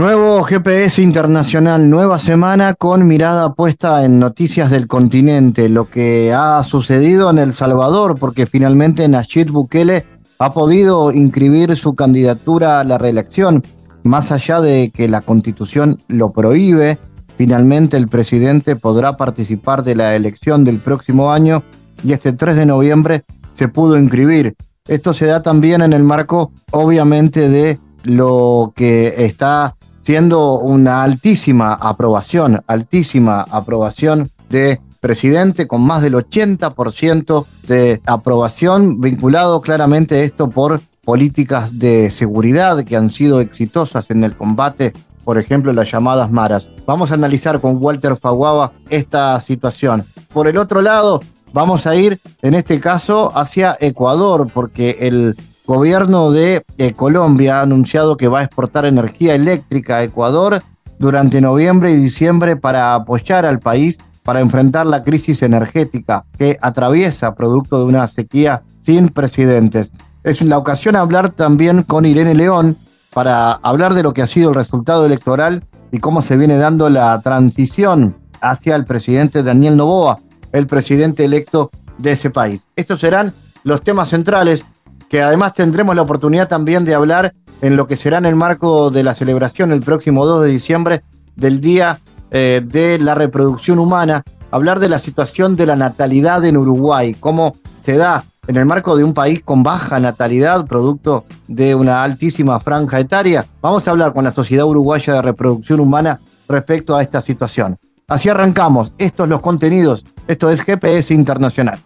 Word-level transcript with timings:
Nuevo 0.00 0.42
GPS 0.44 1.02
internacional, 1.02 1.90
nueva 1.90 2.18
semana 2.18 2.72
con 2.72 3.06
mirada 3.06 3.52
puesta 3.52 4.02
en 4.02 4.18
noticias 4.18 4.70
del 4.70 4.86
continente, 4.86 5.68
lo 5.68 5.90
que 5.90 6.32
ha 6.32 6.64
sucedido 6.64 7.28
en 7.28 7.36
El 7.36 7.52
Salvador, 7.52 8.18
porque 8.18 8.46
finalmente 8.46 9.06
Nayib 9.06 9.50
Bukele 9.50 10.06
ha 10.38 10.54
podido 10.54 11.12
inscribir 11.12 11.76
su 11.76 11.94
candidatura 11.94 12.80
a 12.80 12.84
la 12.84 12.96
reelección, 12.96 13.62
más 14.02 14.32
allá 14.32 14.62
de 14.62 14.90
que 14.90 15.06
la 15.06 15.20
constitución 15.20 16.00
lo 16.08 16.32
prohíbe, 16.32 16.98
finalmente 17.36 17.98
el 17.98 18.08
presidente 18.08 18.76
podrá 18.76 19.18
participar 19.18 19.84
de 19.84 19.96
la 19.96 20.16
elección 20.16 20.64
del 20.64 20.78
próximo 20.78 21.30
año 21.30 21.62
y 22.02 22.14
este 22.14 22.32
3 22.32 22.56
de 22.56 22.64
noviembre 22.64 23.24
se 23.52 23.68
pudo 23.68 23.98
inscribir. 23.98 24.56
Esto 24.88 25.12
se 25.12 25.26
da 25.26 25.42
también 25.42 25.82
en 25.82 25.92
el 25.92 26.04
marco, 26.04 26.52
obviamente, 26.70 27.50
de 27.50 27.78
lo 28.04 28.72
que 28.74 29.26
está 29.26 29.74
siendo 30.00 30.58
una 30.58 31.02
altísima 31.02 31.72
aprobación, 31.74 32.62
altísima 32.66 33.42
aprobación 33.50 34.30
de 34.48 34.80
presidente 35.00 35.66
con 35.66 35.82
más 35.82 36.02
del 36.02 36.14
80% 36.14 37.46
de 37.66 38.00
aprobación, 38.06 39.00
vinculado 39.00 39.60
claramente 39.60 40.22
esto 40.24 40.50
por 40.50 40.80
políticas 41.04 41.78
de 41.78 42.10
seguridad 42.10 42.84
que 42.84 42.96
han 42.96 43.10
sido 43.10 43.40
exitosas 43.40 44.10
en 44.10 44.22
el 44.22 44.34
combate, 44.34 44.92
por 45.24 45.38
ejemplo, 45.38 45.72
las 45.72 45.90
llamadas 45.90 46.30
maras. 46.30 46.68
Vamos 46.86 47.10
a 47.10 47.14
analizar 47.14 47.60
con 47.60 47.78
Walter 47.82 48.16
Faguaba 48.16 48.72
esta 48.90 49.40
situación. 49.40 50.04
Por 50.32 50.46
el 50.48 50.58
otro 50.58 50.82
lado, 50.82 51.22
vamos 51.52 51.86
a 51.86 51.96
ir 51.96 52.20
en 52.42 52.54
este 52.54 52.78
caso 52.80 53.36
hacia 53.36 53.76
Ecuador, 53.80 54.48
porque 54.52 54.96
el 55.00 55.36
gobierno 55.70 56.32
de 56.32 56.64
eh, 56.78 56.94
Colombia 56.94 57.60
ha 57.60 57.62
anunciado 57.62 58.16
que 58.16 58.26
va 58.26 58.40
a 58.40 58.42
exportar 58.42 58.86
energía 58.86 59.36
eléctrica 59.36 59.98
a 59.98 60.02
Ecuador 60.02 60.64
durante 60.98 61.40
noviembre 61.40 61.92
y 61.92 61.96
diciembre 61.96 62.56
para 62.56 62.96
apoyar 62.96 63.46
al 63.46 63.60
país 63.60 64.00
para 64.24 64.40
enfrentar 64.40 64.86
la 64.86 65.04
crisis 65.04 65.42
energética 65.42 66.24
que 66.36 66.58
atraviesa 66.60 67.36
producto 67.36 67.78
de 67.78 67.84
una 67.84 68.08
sequía 68.08 68.62
sin 68.82 69.10
precedentes. 69.10 69.92
Es 70.24 70.42
la 70.42 70.58
ocasión 70.58 70.96
hablar 70.96 71.30
también 71.30 71.84
con 71.84 72.04
Irene 72.04 72.34
León 72.34 72.76
para 73.14 73.52
hablar 73.52 73.94
de 73.94 74.02
lo 74.02 74.12
que 74.12 74.22
ha 74.22 74.26
sido 74.26 74.48
el 74.48 74.56
resultado 74.56 75.06
electoral 75.06 75.62
y 75.92 76.00
cómo 76.00 76.20
se 76.22 76.36
viene 76.36 76.56
dando 76.56 76.90
la 76.90 77.20
transición 77.20 78.16
hacia 78.40 78.74
el 78.74 78.86
presidente 78.86 79.44
Daniel 79.44 79.76
Novoa, 79.76 80.18
el 80.50 80.66
presidente 80.66 81.24
electo 81.24 81.70
de 81.96 82.10
ese 82.10 82.30
país. 82.30 82.66
Estos 82.74 82.98
serán 82.98 83.32
los 83.62 83.82
temas 83.82 84.08
centrales 84.08 84.66
que 85.10 85.20
además 85.20 85.52
tendremos 85.54 85.96
la 85.96 86.02
oportunidad 86.02 86.48
también 86.48 86.84
de 86.84 86.94
hablar 86.94 87.34
en 87.60 87.76
lo 87.76 87.88
que 87.88 87.96
será 87.96 88.18
en 88.18 88.26
el 88.26 88.36
marco 88.36 88.90
de 88.90 89.02
la 89.02 89.12
celebración 89.12 89.72
el 89.72 89.82
próximo 89.82 90.24
2 90.24 90.44
de 90.44 90.48
diciembre 90.48 91.02
del 91.34 91.60
Día 91.60 91.98
eh, 92.30 92.62
de 92.64 92.96
la 93.00 93.16
Reproducción 93.16 93.80
Humana, 93.80 94.22
hablar 94.52 94.78
de 94.78 94.88
la 94.88 95.00
situación 95.00 95.56
de 95.56 95.66
la 95.66 95.74
natalidad 95.74 96.44
en 96.44 96.56
Uruguay, 96.56 97.16
cómo 97.18 97.56
se 97.82 97.96
da 97.96 98.24
en 98.46 98.56
el 98.56 98.66
marco 98.66 98.96
de 98.96 99.02
un 99.02 99.12
país 99.12 99.42
con 99.44 99.64
baja 99.64 99.98
natalidad, 99.98 100.64
producto 100.66 101.24
de 101.48 101.74
una 101.74 102.04
altísima 102.04 102.60
franja 102.60 103.00
etaria. 103.00 103.44
Vamos 103.60 103.86
a 103.86 103.90
hablar 103.90 104.12
con 104.12 104.22
la 104.22 104.32
Sociedad 104.32 104.64
Uruguaya 104.64 105.14
de 105.14 105.22
Reproducción 105.22 105.80
Humana 105.80 106.20
respecto 106.48 106.96
a 106.96 107.02
esta 107.02 107.20
situación. 107.20 107.76
Así 108.06 108.28
arrancamos. 108.28 108.92
Estos 108.98 109.28
los 109.28 109.40
contenidos. 109.40 110.04
Esto 110.26 110.50
es 110.50 110.62
GPS 110.62 111.14
Internacional. 111.14 111.78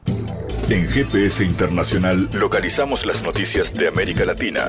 En 0.70 0.88
GPS 0.88 1.44
Internacional 1.44 2.30
localizamos 2.32 3.04
las 3.04 3.22
noticias 3.22 3.74
de 3.74 3.86
América 3.86 4.24
Latina. 4.24 4.62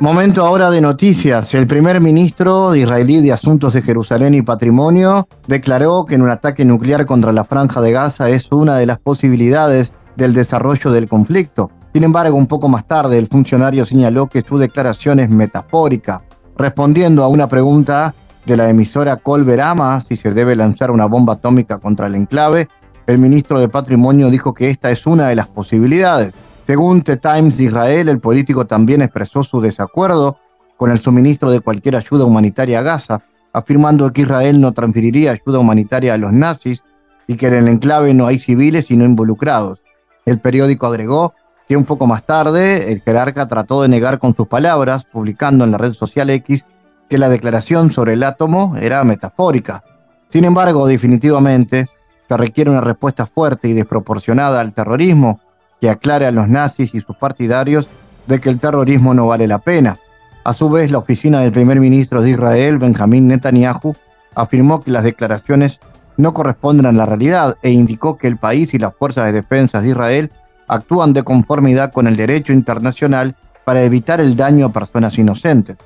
Momento 0.00 0.42
ahora 0.42 0.70
de 0.70 0.80
noticias. 0.80 1.52
El 1.52 1.66
primer 1.66 2.00
ministro 2.00 2.74
israelí 2.74 3.20
de 3.20 3.32
Asuntos 3.32 3.74
de 3.74 3.82
Jerusalén 3.82 4.34
y 4.34 4.40
Patrimonio 4.40 5.28
declaró 5.46 6.06
que 6.06 6.14
en 6.14 6.22
un 6.22 6.30
ataque 6.30 6.64
nuclear 6.64 7.04
contra 7.04 7.30
la 7.30 7.44
franja 7.44 7.82
de 7.82 7.92
Gaza 7.92 8.30
es 8.30 8.50
una 8.52 8.78
de 8.78 8.86
las 8.86 8.98
posibilidades 8.98 9.92
del 10.16 10.32
desarrollo 10.32 10.90
del 10.92 11.08
conflicto. 11.08 11.70
Sin 11.92 12.04
embargo, 12.04 12.38
un 12.38 12.46
poco 12.46 12.68
más 12.68 12.86
tarde, 12.86 13.18
el 13.18 13.28
funcionario 13.28 13.84
señaló 13.84 14.28
que 14.28 14.40
su 14.40 14.56
declaración 14.56 15.20
es 15.20 15.28
metafórica 15.28 16.22
respondiendo 16.56 17.22
a 17.24 17.28
una 17.28 17.48
pregunta 17.48 18.14
de 18.46 18.56
la 18.56 18.68
emisora 18.68 19.16
Colverama 19.16 20.00
si 20.00 20.16
se 20.16 20.32
debe 20.32 20.56
lanzar 20.56 20.90
una 20.90 21.06
bomba 21.06 21.34
atómica 21.34 21.78
contra 21.78 22.06
el 22.06 22.14
enclave, 22.14 22.68
el 23.06 23.18
ministro 23.18 23.58
de 23.58 23.68
Patrimonio 23.68 24.30
dijo 24.30 24.54
que 24.54 24.70
esta 24.70 24.90
es 24.90 25.06
una 25.06 25.28
de 25.28 25.34
las 25.34 25.48
posibilidades. 25.48 26.34
Según 26.66 27.02
The 27.02 27.18
Times 27.18 27.60
Israel, 27.60 28.08
el 28.08 28.20
político 28.20 28.66
también 28.66 29.02
expresó 29.02 29.44
su 29.44 29.60
desacuerdo 29.60 30.38
con 30.76 30.90
el 30.90 30.98
suministro 30.98 31.50
de 31.50 31.60
cualquier 31.60 31.96
ayuda 31.96 32.24
humanitaria 32.24 32.78
a 32.78 32.82
Gaza, 32.82 33.22
afirmando 33.52 34.10
que 34.12 34.22
Israel 34.22 34.60
no 34.60 34.72
transferiría 34.72 35.32
ayuda 35.32 35.58
humanitaria 35.58 36.14
a 36.14 36.18
los 36.18 36.32
nazis 36.32 36.82
y 37.26 37.36
que 37.36 37.46
en 37.48 37.54
el 37.54 37.68
enclave 37.68 38.14
no 38.14 38.26
hay 38.26 38.38
civiles 38.38 38.90
y 38.90 38.96
no 38.96 39.04
involucrados. 39.04 39.80
El 40.24 40.40
periódico 40.40 40.86
agregó 40.86 41.34
que 41.68 41.76
un 41.76 41.84
poco 41.84 42.06
más 42.06 42.24
tarde 42.24 42.92
el 42.92 43.00
jerarca 43.00 43.48
trató 43.48 43.82
de 43.82 43.88
negar 43.88 44.18
con 44.18 44.34
sus 44.34 44.46
palabras, 44.46 45.04
publicando 45.04 45.64
en 45.64 45.70
la 45.70 45.78
red 45.78 45.94
social 45.94 46.30
X 46.30 46.64
que 47.08 47.18
la 47.18 47.28
declaración 47.28 47.92
sobre 47.92 48.14
el 48.14 48.22
átomo 48.22 48.76
era 48.76 49.04
metafórica. 49.04 49.82
Sin 50.28 50.44
embargo, 50.44 50.86
definitivamente 50.86 51.88
se 52.28 52.36
requiere 52.36 52.70
una 52.70 52.80
respuesta 52.80 53.26
fuerte 53.26 53.68
y 53.68 53.72
desproporcionada 53.72 54.60
al 54.60 54.72
terrorismo 54.72 55.40
que 55.80 55.90
aclare 55.90 56.26
a 56.26 56.32
los 56.32 56.48
nazis 56.48 56.94
y 56.94 57.00
sus 57.00 57.16
partidarios 57.16 57.88
de 58.26 58.40
que 58.40 58.48
el 58.48 58.58
terrorismo 58.58 59.14
no 59.14 59.26
vale 59.26 59.46
la 59.46 59.58
pena. 59.58 59.98
A 60.44 60.52
su 60.52 60.68
vez, 60.68 60.90
la 60.90 60.98
oficina 60.98 61.40
del 61.40 61.52
primer 61.52 61.80
ministro 61.80 62.20
de 62.20 62.30
Israel, 62.30 62.78
Benjamín 62.78 63.28
Netanyahu, 63.28 63.94
afirmó 64.34 64.82
que 64.82 64.90
las 64.90 65.04
declaraciones 65.04 65.80
no 66.16 66.32
corresponden 66.34 66.86
a 66.86 66.92
la 66.92 67.06
realidad 67.06 67.56
e 67.62 67.70
indicó 67.70 68.18
que 68.18 68.28
el 68.28 68.36
país 68.36 68.72
y 68.74 68.78
las 68.78 68.94
fuerzas 68.94 69.26
de 69.26 69.32
defensa 69.32 69.80
de 69.80 69.88
Israel 69.88 70.32
actúan 70.68 71.12
de 71.12 71.22
conformidad 71.22 71.92
con 71.92 72.06
el 72.06 72.16
derecho 72.16 72.52
internacional 72.52 73.36
para 73.64 73.82
evitar 73.82 74.20
el 74.20 74.36
daño 74.36 74.66
a 74.66 74.72
personas 74.72 75.18
inocentes. 75.18 75.76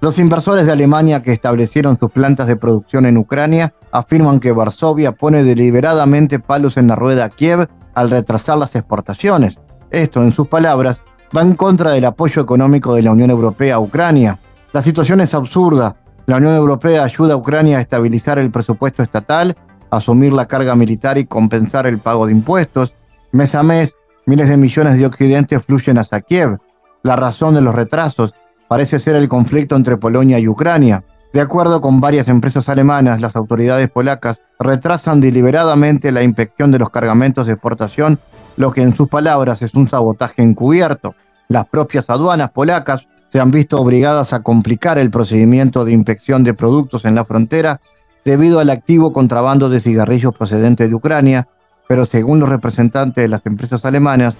Los 0.00 0.18
inversores 0.18 0.66
de 0.66 0.72
Alemania 0.72 1.22
que 1.22 1.32
establecieron 1.32 1.98
sus 1.98 2.10
plantas 2.10 2.46
de 2.46 2.56
producción 2.56 3.06
en 3.06 3.16
Ucrania 3.16 3.72
afirman 3.92 4.40
que 4.40 4.52
Varsovia 4.52 5.12
pone 5.12 5.42
deliberadamente 5.42 6.38
palos 6.38 6.76
en 6.76 6.88
la 6.88 6.96
rueda 6.96 7.24
a 7.24 7.30
Kiev 7.30 7.68
al 7.94 8.10
retrasar 8.10 8.58
las 8.58 8.76
exportaciones. 8.76 9.56
Esto, 9.90 10.22
en 10.22 10.32
sus 10.32 10.48
palabras, 10.48 11.00
va 11.34 11.40
en 11.40 11.54
contra 11.54 11.92
del 11.92 12.04
apoyo 12.04 12.42
económico 12.42 12.94
de 12.94 13.02
la 13.02 13.12
Unión 13.12 13.30
Europea 13.30 13.76
a 13.76 13.80
Ucrania. 13.80 14.38
La 14.72 14.82
situación 14.82 15.22
es 15.22 15.34
absurda. 15.34 15.96
La 16.26 16.36
Unión 16.36 16.54
Europea 16.54 17.04
ayuda 17.04 17.34
a 17.34 17.38
Ucrania 17.38 17.78
a 17.78 17.80
estabilizar 17.80 18.38
el 18.38 18.50
presupuesto 18.50 19.02
estatal, 19.02 19.56
asumir 19.90 20.32
la 20.34 20.46
carga 20.46 20.74
militar 20.74 21.16
y 21.16 21.24
compensar 21.24 21.86
el 21.86 21.98
pago 21.98 22.26
de 22.26 22.32
impuestos. 22.32 22.92
Mes 23.32 23.54
a 23.54 23.62
mes, 23.62 23.96
Miles 24.28 24.48
de 24.48 24.56
millones 24.56 24.98
de 24.98 25.06
occidentes 25.06 25.64
fluyen 25.64 25.98
hacia 25.98 26.20
Kiev. 26.20 26.58
La 27.04 27.14
razón 27.14 27.54
de 27.54 27.60
los 27.60 27.72
retrasos 27.72 28.34
parece 28.66 28.98
ser 28.98 29.14
el 29.14 29.28
conflicto 29.28 29.76
entre 29.76 29.98
Polonia 29.98 30.40
y 30.40 30.48
Ucrania. 30.48 31.04
De 31.32 31.40
acuerdo 31.40 31.80
con 31.80 32.00
varias 32.00 32.26
empresas 32.26 32.68
alemanas, 32.68 33.20
las 33.20 33.36
autoridades 33.36 33.88
polacas 33.88 34.40
retrasan 34.58 35.20
deliberadamente 35.20 36.10
la 36.10 36.24
inspección 36.24 36.72
de 36.72 36.80
los 36.80 36.90
cargamentos 36.90 37.46
de 37.46 37.52
exportación, 37.52 38.18
lo 38.56 38.72
que 38.72 38.82
en 38.82 38.96
sus 38.96 39.06
palabras 39.06 39.62
es 39.62 39.74
un 39.74 39.88
sabotaje 39.88 40.42
encubierto. 40.42 41.14
Las 41.46 41.68
propias 41.68 42.10
aduanas 42.10 42.50
polacas 42.50 43.06
se 43.28 43.38
han 43.38 43.52
visto 43.52 43.80
obligadas 43.80 44.32
a 44.32 44.42
complicar 44.42 44.98
el 44.98 45.12
procedimiento 45.12 45.84
de 45.84 45.92
inspección 45.92 46.42
de 46.42 46.52
productos 46.52 47.04
en 47.04 47.14
la 47.14 47.24
frontera 47.24 47.80
debido 48.24 48.58
al 48.58 48.70
activo 48.70 49.12
contrabando 49.12 49.68
de 49.68 49.78
cigarrillos 49.78 50.34
procedente 50.34 50.88
de 50.88 50.94
Ucrania, 50.96 51.46
pero 51.88 52.06
según 52.06 52.40
los 52.40 52.48
representantes 52.48 53.22
de 53.22 53.28
las 53.28 53.44
empresas 53.46 53.84
alemanas, 53.84 54.34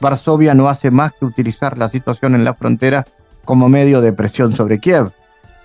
Varsovia 0.00 0.54
no 0.54 0.68
hace 0.68 0.90
más 0.90 1.12
que 1.12 1.24
utilizar 1.24 1.76
la 1.78 1.88
situación 1.88 2.34
en 2.34 2.44
la 2.44 2.54
frontera 2.54 3.04
como 3.44 3.68
medio 3.68 4.00
de 4.00 4.12
presión 4.12 4.52
sobre 4.52 4.78
Kiev. 4.78 5.10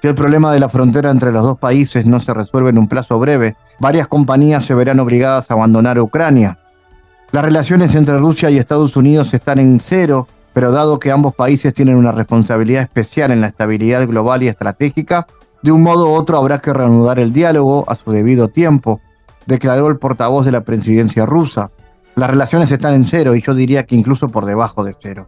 Si 0.01 0.07
el 0.07 0.15
problema 0.15 0.51
de 0.51 0.59
la 0.59 0.69
frontera 0.69 1.11
entre 1.11 1.31
los 1.31 1.43
dos 1.43 1.57
países 1.57 2.05
no 2.05 2.19
se 2.19 2.33
resuelve 2.33 2.69
en 2.69 2.77
un 2.77 2.87
plazo 2.87 3.19
breve, 3.19 3.55
varias 3.79 4.07
compañías 4.07 4.65
se 4.65 4.73
verán 4.73 4.99
obligadas 4.99 5.49
a 5.49 5.53
abandonar 5.53 5.99
Ucrania. 5.99 6.57
Las 7.31 7.45
relaciones 7.45 7.95
entre 7.95 8.17
Rusia 8.17 8.49
y 8.49 8.57
Estados 8.57 8.95
Unidos 8.95 9.33
están 9.33 9.59
en 9.59 9.79
cero, 9.79 10.27
pero 10.53 10.71
dado 10.71 10.99
que 10.99 11.11
ambos 11.11 11.33
países 11.33 11.73
tienen 11.73 11.95
una 11.95 12.11
responsabilidad 12.11 12.83
especial 12.83 13.31
en 13.31 13.41
la 13.41 13.47
estabilidad 13.47 14.07
global 14.07 14.43
y 14.43 14.49
estratégica, 14.49 15.25
de 15.63 15.71
un 15.71 15.81
modo 15.81 16.09
u 16.09 16.13
otro 16.13 16.37
habrá 16.37 16.59
que 16.59 16.73
reanudar 16.73 17.19
el 17.19 17.33
diálogo 17.33 17.85
a 17.87 17.95
su 17.95 18.11
debido 18.11 18.49
tiempo, 18.49 18.99
declaró 19.45 19.87
el 19.87 19.97
portavoz 19.97 20.45
de 20.45 20.51
la 20.51 20.61
presidencia 20.61 21.25
rusa. 21.25 21.71
Las 22.15 22.29
relaciones 22.29 22.71
están 22.71 22.93
en 22.93 23.05
cero 23.05 23.35
y 23.35 23.41
yo 23.41 23.53
diría 23.55 23.83
que 23.83 23.95
incluso 23.95 24.29
por 24.29 24.45
debajo 24.45 24.83
de 24.83 24.95
cero. 24.99 25.25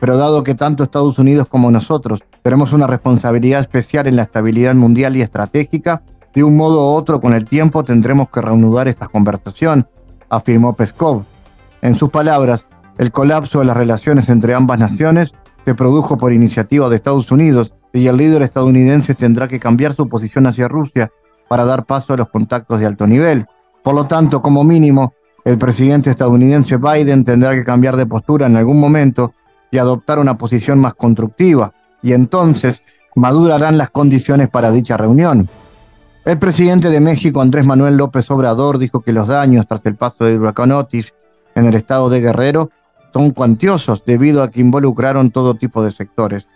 Pero 0.00 0.16
dado 0.16 0.42
que 0.42 0.54
tanto 0.54 0.82
Estados 0.82 1.18
Unidos 1.18 1.46
como 1.48 1.70
nosotros 1.70 2.22
tenemos 2.42 2.72
una 2.72 2.86
responsabilidad 2.86 3.60
especial 3.60 4.06
en 4.06 4.16
la 4.16 4.22
estabilidad 4.22 4.74
mundial 4.74 5.16
y 5.16 5.22
estratégica, 5.22 6.02
de 6.34 6.44
un 6.44 6.56
modo 6.56 6.78
u 6.78 6.96
otro 6.96 7.20
con 7.20 7.34
el 7.34 7.44
tiempo 7.44 7.84
tendremos 7.84 8.28
que 8.30 8.40
reanudar 8.40 8.88
esta 8.88 9.08
conversación, 9.08 9.86
afirmó 10.28 10.74
Peskov. 10.74 11.24
En 11.82 11.96
sus 11.96 12.10
palabras, 12.10 12.64
el 12.98 13.12
colapso 13.12 13.58
de 13.58 13.64
las 13.66 13.76
relaciones 13.76 14.28
entre 14.28 14.54
ambas 14.54 14.78
naciones 14.78 15.34
se 15.64 15.74
produjo 15.74 16.16
por 16.16 16.32
iniciativa 16.32 16.88
de 16.88 16.96
Estados 16.96 17.30
Unidos 17.30 17.74
y 17.92 18.06
el 18.06 18.16
líder 18.16 18.42
estadounidense 18.42 19.14
tendrá 19.14 19.48
que 19.48 19.60
cambiar 19.60 19.94
su 19.94 20.08
posición 20.08 20.46
hacia 20.46 20.68
Rusia 20.68 21.10
para 21.50 21.64
dar 21.64 21.84
paso 21.84 22.12
a 22.12 22.16
los 22.16 22.28
contactos 22.28 22.78
de 22.78 22.86
alto 22.86 23.08
nivel. 23.08 23.44
Por 23.82 23.96
lo 23.96 24.06
tanto, 24.06 24.40
como 24.40 24.62
mínimo, 24.62 25.14
el 25.44 25.58
presidente 25.58 26.08
estadounidense 26.08 26.76
Biden 26.76 27.24
tendrá 27.24 27.54
que 27.54 27.64
cambiar 27.64 27.96
de 27.96 28.06
postura 28.06 28.46
en 28.46 28.56
algún 28.56 28.78
momento 28.78 29.34
y 29.72 29.78
adoptar 29.78 30.20
una 30.20 30.38
posición 30.38 30.78
más 30.78 30.94
constructiva, 30.94 31.72
y 32.02 32.12
entonces 32.12 32.82
madurarán 33.16 33.78
las 33.78 33.90
condiciones 33.90 34.48
para 34.48 34.70
dicha 34.70 34.96
reunión. 34.96 35.48
El 36.24 36.38
presidente 36.38 36.88
de 36.88 37.00
México, 37.00 37.40
Andrés 37.40 37.66
Manuel 37.66 37.96
López 37.96 38.30
Obrador, 38.30 38.78
dijo 38.78 39.00
que 39.00 39.12
los 39.12 39.26
daños 39.26 39.66
tras 39.66 39.84
el 39.86 39.96
paso 39.96 40.26
del 40.26 40.38
huracán 40.38 40.70
Otis 40.70 41.14
en 41.56 41.66
el 41.66 41.74
estado 41.74 42.10
de 42.10 42.20
Guerrero 42.20 42.70
son 43.12 43.32
cuantiosos 43.32 44.04
debido 44.04 44.44
a 44.44 44.52
que 44.52 44.60
involucraron 44.60 45.32
todo 45.32 45.56
tipo 45.56 45.82
de 45.82 45.90
sectores. 45.90 46.46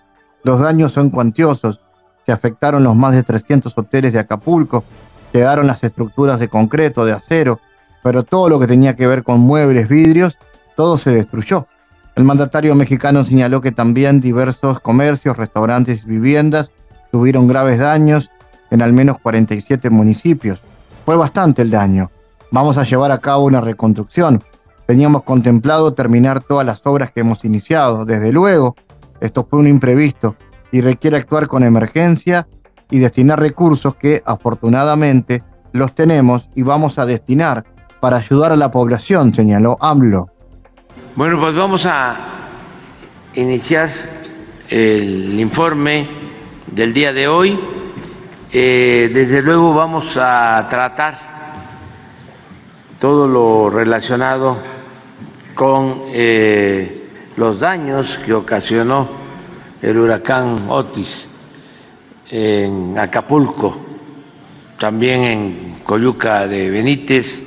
Los 0.45 0.61
daños 0.61 0.93
son 0.93 1.11
cuantiosos. 1.11 1.81
Se 2.27 2.33
afectaron 2.33 2.85
los 2.85 2.97
más 2.97 3.15
de 3.15 3.23
300 3.23 3.77
hoteles 3.77 4.13
de 4.13 4.19
Acapulco, 4.19 4.85
quedaron 5.33 5.67
las 5.67 5.83
estructuras 5.85 6.39
de 6.39 6.49
concreto, 6.49 7.05
de 7.05 7.13
acero, 7.13 7.61
pero 8.03 8.23
todo 8.23 8.49
lo 8.49 8.61
que 8.61 8.67
tenía 8.67 8.97
que 8.97 9.07
ver 9.07 9.23
con 9.23 9.41
muebles, 9.41 9.89
vidrios, 9.89 10.39
todo 10.77 10.99
se 10.99 11.11
destruyó. 11.11 11.67
El 12.15 12.25
mandatario 12.25 12.75
mexicano 12.75 13.25
señaló 13.25 13.61
que 13.61 13.73
también 13.73 14.21
diversos 14.21 14.79
comercios, 14.81 15.37
restaurantes 15.37 16.03
y 16.05 16.09
viviendas 16.09 16.71
tuvieron 17.11 17.49
graves 17.49 17.79
daños 17.79 18.31
en 18.71 18.83
al 18.83 18.93
menos 18.93 19.19
47 19.19 19.91
municipios. 19.91 20.61
Fue 21.05 21.17
bastante 21.17 21.63
el 21.63 21.71
daño. 21.71 22.11
Vamos 22.51 22.79
a 22.79 22.85
llevar 22.85 23.11
a 23.11 23.19
cabo 23.19 23.45
una 23.45 23.61
reconstrucción. 23.61 24.43
Teníamos 24.87 25.25
contemplado 25.25 25.93
terminar 25.95 26.41
todas 26.41 26.65
las 26.65 26.87
obras 26.87 27.11
que 27.11 27.21
hemos 27.21 27.45
iniciado. 27.45 28.05
Desde 28.05 28.31
luego, 28.31 28.77
esto 29.21 29.47
fue 29.49 29.59
un 29.59 29.67
imprevisto 29.67 30.37
y 30.75 30.81
requiere 30.81 31.17
actuar 31.17 31.47
con 31.47 31.63
emergencia 31.63 32.49
y 32.91 32.99
destinar 32.99 33.39
recursos 33.39 33.95
que 33.95 34.25
afortunadamente 34.27 35.45
los 35.71 35.95
tenemos 35.95 36.49
y 36.57 36.63
vamos 36.63 36.99
a 36.99 37.07
destinar 37.07 37.65
para 38.01 38.17
ayudar 38.17 38.51
a 38.51 38.57
la 38.57 38.73
población, 38.73 39.33
señaló 39.33 39.79
AMLO. 39.81 40.31
Bueno, 41.15 41.39
pues 41.39 41.55
vamos 41.55 41.87
a 41.87 42.17
iniciar 43.35 43.89
el 44.69 45.39
informe 45.39 46.09
del 46.67 46.93
día 46.93 47.13
de 47.13 47.29
hoy. 47.29 47.57
Eh, 48.53 49.13
desde 49.15 49.43
luego 49.43 49.75
vamos 49.75 50.17
a 50.21 50.67
tratar 50.69 51.17
todo 52.99 53.29
lo 53.29 53.71
relacionado 53.71 54.59
con 55.55 56.03
eh, 56.09 57.11
los 57.37 57.61
daños 57.61 58.19
que 58.27 58.35
ocasionó 58.35 59.24
el 59.85 59.99
huracán 59.99 60.65
Otis 60.71 61.29
en 62.31 62.99
Acapulco, 62.99 63.77
también 64.79 65.25
en 65.25 65.75
Coyuca 65.85 66.49
de 66.49 66.71
Benítez 66.71 67.45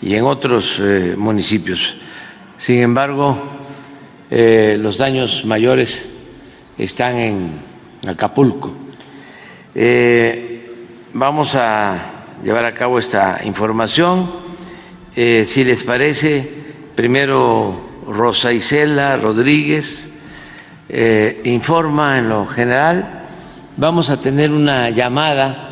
y 0.00 0.14
en 0.14 0.22
otros 0.22 0.78
eh, 0.80 1.16
municipios. 1.18 1.96
Sin 2.56 2.78
embargo, 2.78 3.36
eh, 4.30 4.78
los 4.80 4.96
daños 4.96 5.44
mayores 5.44 6.08
están 6.78 7.18
en 7.18 7.50
Acapulco. 8.06 8.72
vamos 11.12 11.54
a 11.56 12.26
llevar 12.44 12.64
a 12.64 12.74
cabo 12.74 13.00
esta 13.00 13.40
información. 13.42 14.30
si 15.14 15.64
les 15.64 15.82
parece, 15.82 16.48
primero 16.94 18.04
Rosa 18.06 18.52
Isela 18.52 19.16
Rodríguez 19.16 20.11
eh, 20.88 21.40
informa 21.44 22.18
en 22.18 22.28
lo 22.28 22.46
general. 22.46 23.24
Vamos 23.76 24.10
a 24.10 24.20
tener 24.20 24.50
una 24.50 24.90
llamada 24.90 25.70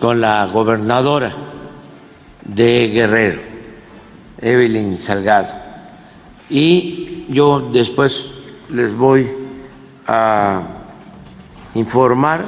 con 0.00 0.20
la 0.20 0.46
gobernadora 0.46 1.32
de 2.44 2.88
Guerrero, 2.88 3.40
Evelyn 4.40 4.96
Salgado. 4.96 5.54
Y 6.50 7.26
yo 7.28 7.68
después 7.72 8.30
les 8.70 8.94
voy 8.94 9.28
a 10.06 10.62
informar 11.74 12.44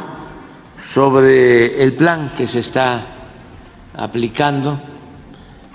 sobre 0.79 1.83
el 1.83 1.93
plan 1.93 2.33
que 2.37 2.47
se 2.47 2.61
está 2.61 3.03
aplicando 3.95 4.81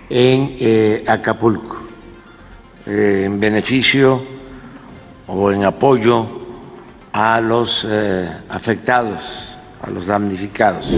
en 0.10 0.56
eh, 0.60 1.04
Acapulco 1.08 1.86
en 2.86 3.40
beneficio 3.40 4.35
o 5.28 5.52
en 5.52 5.64
apoyo 5.64 6.28
a 7.12 7.40
los 7.42 7.88
eh, 7.90 8.30
afectados, 8.50 9.58
a 9.82 9.90
los 9.90 10.08
damnificados. 10.08 10.94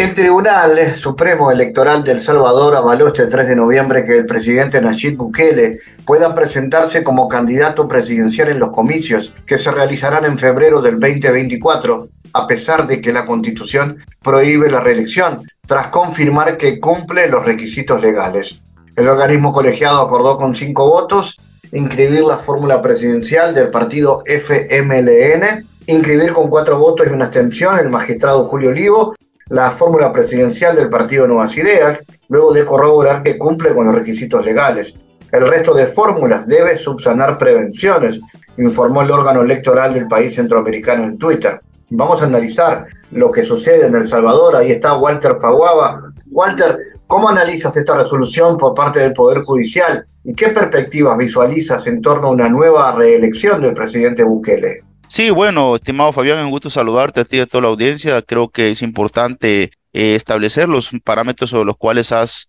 El 0.00 0.14
Tribunal 0.14 0.96
Supremo 0.96 1.50
Electoral 1.50 2.02
de 2.02 2.12
El 2.12 2.22
Salvador 2.22 2.74
avaló 2.74 3.08
este 3.08 3.26
3 3.26 3.48
de 3.48 3.56
noviembre 3.56 4.02
que 4.06 4.16
el 4.16 4.24
presidente 4.24 4.80
Nayib 4.80 5.18
Bukele 5.18 5.80
pueda 6.06 6.34
presentarse 6.34 7.02
como 7.02 7.28
candidato 7.28 7.86
presidencial 7.86 8.48
en 8.48 8.60
los 8.60 8.70
comicios 8.70 9.30
que 9.44 9.58
se 9.58 9.70
realizarán 9.70 10.24
en 10.24 10.38
febrero 10.38 10.80
del 10.80 10.98
2024, 10.98 12.08
a 12.32 12.46
pesar 12.46 12.86
de 12.86 13.02
que 13.02 13.12
la 13.12 13.26
Constitución 13.26 13.98
prohíbe 14.22 14.70
la 14.70 14.80
reelección, 14.80 15.42
tras 15.70 15.86
confirmar 15.86 16.56
que 16.56 16.80
cumple 16.80 17.28
los 17.28 17.44
requisitos 17.44 18.00
legales. 18.02 18.60
El 18.96 19.08
organismo 19.08 19.52
colegiado 19.52 20.02
acordó 20.02 20.36
con 20.36 20.56
cinco 20.56 20.90
votos 20.90 21.36
inscribir 21.70 22.24
la 22.24 22.38
fórmula 22.38 22.82
presidencial 22.82 23.54
del 23.54 23.70
partido 23.70 24.24
FMLN, 24.26 25.64
inscribir 25.86 26.32
con 26.32 26.50
cuatro 26.50 26.76
votos 26.76 27.06
y 27.06 27.10
una 27.10 27.26
abstención 27.26 27.78
el 27.78 27.88
magistrado 27.88 28.46
Julio 28.46 28.70
Olivo 28.70 29.14
la 29.48 29.70
fórmula 29.70 30.12
presidencial 30.12 30.74
del 30.74 30.88
partido 30.88 31.28
Nuevas 31.28 31.56
Ideas, 31.56 32.00
luego 32.28 32.52
de 32.52 32.64
corroborar 32.64 33.22
que 33.22 33.38
cumple 33.38 33.72
con 33.72 33.86
los 33.86 33.94
requisitos 33.94 34.44
legales. 34.44 34.92
El 35.30 35.46
resto 35.46 35.72
de 35.72 35.86
fórmulas 35.86 36.48
debe 36.48 36.78
subsanar 36.78 37.38
prevenciones, 37.38 38.18
informó 38.58 39.02
el 39.02 39.12
órgano 39.12 39.42
electoral 39.42 39.94
del 39.94 40.08
país 40.08 40.34
centroamericano 40.34 41.04
en 41.04 41.16
Twitter. 41.16 41.60
Vamos 41.90 42.22
a 42.22 42.26
analizar 42.26 42.86
lo 43.10 43.32
que 43.32 43.42
sucede 43.42 43.86
en 43.86 43.94
El 43.96 44.08
Salvador. 44.08 44.56
Ahí 44.56 44.70
está 44.70 44.96
Walter 44.96 45.36
Faguaba. 45.40 46.12
Walter, 46.30 46.78
¿cómo 47.06 47.28
analizas 47.28 47.76
esta 47.76 47.96
resolución 47.96 48.56
por 48.56 48.74
parte 48.74 49.00
del 49.00 49.12
Poder 49.12 49.42
Judicial 49.42 50.06
y 50.22 50.34
qué 50.34 50.48
perspectivas 50.48 51.18
visualizas 51.18 51.86
en 51.88 52.00
torno 52.00 52.28
a 52.28 52.30
una 52.30 52.48
nueva 52.48 52.92
reelección 52.92 53.60
del 53.60 53.74
presidente 53.74 54.22
Bukele? 54.22 54.84
Sí, 55.08 55.30
bueno, 55.30 55.74
estimado 55.74 56.12
Fabián, 56.12 56.44
un 56.44 56.52
gusto 56.52 56.70
saludarte 56.70 57.20
a 57.20 57.24
ti 57.24 57.38
y 57.38 57.40
a 57.40 57.46
toda 57.46 57.62
la 57.62 57.68
audiencia. 57.68 58.22
Creo 58.22 58.48
que 58.48 58.70
es 58.70 58.82
importante 58.82 59.72
eh, 59.92 60.14
establecer 60.14 60.68
los 60.68 60.90
parámetros 61.02 61.50
sobre 61.50 61.64
los 61.64 61.76
cuales 61.76 62.12
has, 62.12 62.48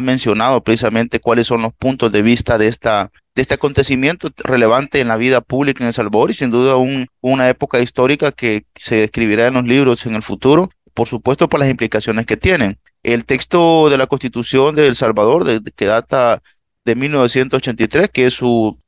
mencionado 0.00 0.62
precisamente 0.62 1.20
cuáles 1.20 1.46
son 1.46 1.62
los 1.62 1.72
puntos 1.72 2.10
de 2.10 2.22
vista 2.22 2.58
de, 2.58 2.68
esta, 2.68 3.10
de 3.34 3.42
este 3.42 3.54
acontecimiento 3.54 4.30
relevante 4.38 5.00
en 5.00 5.08
la 5.08 5.16
vida 5.16 5.40
pública 5.40 5.82
en 5.84 5.88
El 5.88 5.92
Salvador 5.92 6.30
y 6.30 6.34
sin 6.34 6.50
duda 6.50 6.76
un, 6.76 7.08
una 7.20 7.48
época 7.48 7.80
histórica 7.80 8.32
que 8.32 8.64
se 8.74 9.04
escribirá 9.04 9.46
en 9.46 9.54
los 9.54 9.64
libros 9.64 10.06
en 10.06 10.14
el 10.14 10.22
futuro, 10.22 10.70
por 10.94 11.08
supuesto 11.08 11.48
por 11.48 11.60
las 11.60 11.70
implicaciones 11.70 12.26
que 12.26 12.36
tienen. 12.36 12.78
El 13.02 13.24
texto 13.24 13.90
de 13.90 13.98
la 13.98 14.06
Constitución 14.06 14.74
de 14.74 14.86
El 14.86 14.96
Salvador, 14.96 15.44
que 15.74 15.84
data 15.84 16.40
de 16.84 16.94
1983, 16.94 18.08
que 18.08 18.26
es 18.26 18.34
su 18.34 18.78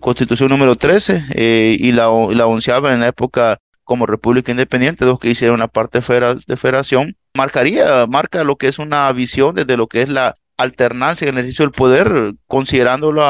Constitución 0.00 0.50
número 0.50 0.76
13 0.76 1.24
eh, 1.34 1.76
y 1.78 1.92
la, 1.92 2.08
la 2.30 2.92
en 2.92 3.00
la 3.00 3.08
época 3.08 3.58
como 3.84 4.06
República 4.06 4.50
Independiente, 4.50 5.04
dos 5.04 5.18
que 5.18 5.30
hicieron 5.30 5.56
una 5.56 5.68
parte 5.68 6.00
de 6.00 6.56
federación, 6.56 7.16
marcaría, 7.36 8.06
marca 8.06 8.42
lo 8.44 8.56
que 8.56 8.68
es 8.68 8.78
una 8.78 9.10
visión 9.12 9.54
desde 9.54 9.76
lo 9.76 9.86
que 9.86 10.02
es 10.02 10.08
la 10.08 10.34
alternancia 10.56 11.28
en 11.28 11.34
el 11.34 11.40
ejercicio 11.40 11.64
del 11.64 11.72
poder, 11.72 12.34
considerándolo 12.46 13.22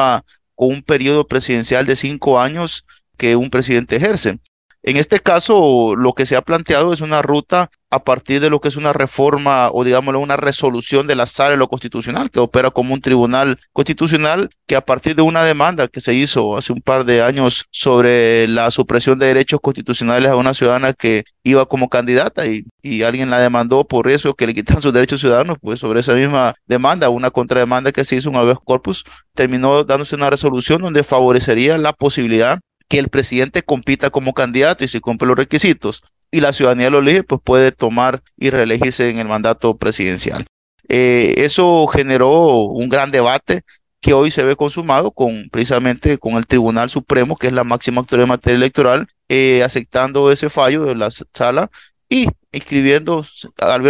con 0.55 0.69
un 0.69 0.81
periodo 0.81 1.27
presidencial 1.27 1.85
de 1.85 1.95
cinco 1.95 2.39
años 2.39 2.85
que 3.17 3.35
un 3.35 3.49
presidente 3.49 3.97
ejerce. 3.97 4.39
En 4.87 4.97
este 4.97 5.19
caso, 5.19 5.95
lo 5.95 6.13
que 6.13 6.27
se 6.27 6.35
ha 6.35 6.43
planteado 6.43 6.93
es 6.93 7.01
una 7.01 7.23
ruta 7.23 7.71
a 7.89 8.03
partir 8.03 8.39
de 8.39 8.51
lo 8.51 8.61
que 8.61 8.67
es 8.67 8.75
una 8.75 8.93
reforma 8.93 9.71
o 9.71 9.83
digámoslo 9.83 10.19
una 10.19 10.37
resolución 10.37 11.07
de 11.07 11.15
la 11.15 11.25
sala 11.25 11.51
de 11.51 11.57
lo 11.57 11.67
constitucional 11.67 12.29
que 12.29 12.39
opera 12.39 12.69
como 12.69 12.93
un 12.93 13.01
tribunal 13.01 13.57
constitucional 13.73 14.51
que 14.67 14.75
a 14.75 14.85
partir 14.85 15.15
de 15.15 15.23
una 15.23 15.43
demanda 15.43 15.87
que 15.87 16.01
se 16.01 16.13
hizo 16.13 16.55
hace 16.55 16.71
un 16.71 16.81
par 16.81 17.03
de 17.03 17.23
años 17.23 17.65
sobre 17.71 18.47
la 18.47 18.69
supresión 18.69 19.17
de 19.17 19.25
derechos 19.25 19.59
constitucionales 19.59 20.29
a 20.29 20.35
una 20.35 20.53
ciudadana 20.53 20.93
que 20.93 21.23
iba 21.41 21.65
como 21.65 21.89
candidata 21.89 22.45
y, 22.45 22.65
y 22.83 23.01
alguien 23.01 23.31
la 23.31 23.39
demandó 23.39 23.85
por 23.87 24.07
eso 24.07 24.35
que 24.35 24.45
le 24.45 24.53
quitan 24.53 24.83
sus 24.83 24.93
derechos 24.93 25.19
ciudadanos, 25.19 25.57
pues 25.59 25.79
sobre 25.79 26.01
esa 26.01 26.13
misma 26.13 26.53
demanda, 26.67 27.09
una 27.09 27.31
contrademanda 27.31 27.91
que 27.91 28.05
se 28.05 28.17
hizo 28.17 28.29
un 28.29 28.35
habeas 28.35 28.59
corpus, 28.63 29.03
terminó 29.33 29.83
dándose 29.83 30.15
una 30.15 30.29
resolución 30.29 30.83
donde 30.83 31.03
favorecería 31.03 31.79
la 31.79 31.91
posibilidad 31.91 32.59
que 32.87 32.99
el 32.99 33.09
presidente 33.09 33.63
compita 33.63 34.09
como 34.09 34.33
candidato 34.33 34.83
y 34.83 34.87
si 34.87 34.99
cumple 34.99 35.27
los 35.27 35.37
requisitos 35.37 36.03
y 36.31 36.41
la 36.41 36.53
ciudadanía 36.53 36.89
lo 36.89 36.99
elige, 36.99 37.23
pues 37.23 37.41
puede 37.43 37.71
tomar 37.71 38.21
y 38.37 38.49
reelegirse 38.49 39.09
en 39.09 39.19
el 39.19 39.27
mandato 39.27 39.77
presidencial. 39.77 40.45
Eh, 40.87 41.35
eso 41.37 41.87
generó 41.87 42.65
un 42.65 42.89
gran 42.89 43.11
debate 43.11 43.61
que 44.01 44.13
hoy 44.13 44.29
se 44.29 44.43
ve 44.43 44.55
consumado 44.55 45.11
con 45.11 45.49
precisamente 45.49 46.17
con 46.17 46.33
el 46.33 46.45
Tribunal 46.45 46.89
Supremo, 46.89 47.37
que 47.37 47.47
es 47.47 47.53
la 47.53 47.63
máxima 47.63 48.01
autoridad 48.01 48.25
en 48.25 48.29
materia 48.29 48.57
electoral, 48.57 49.07
eh, 49.29 49.63
aceptando 49.63 50.31
ese 50.31 50.49
fallo 50.49 50.83
de 50.83 50.95
la 50.95 51.09
sala 51.09 51.71
y 52.07 52.27
inscribiendo, 52.51 53.25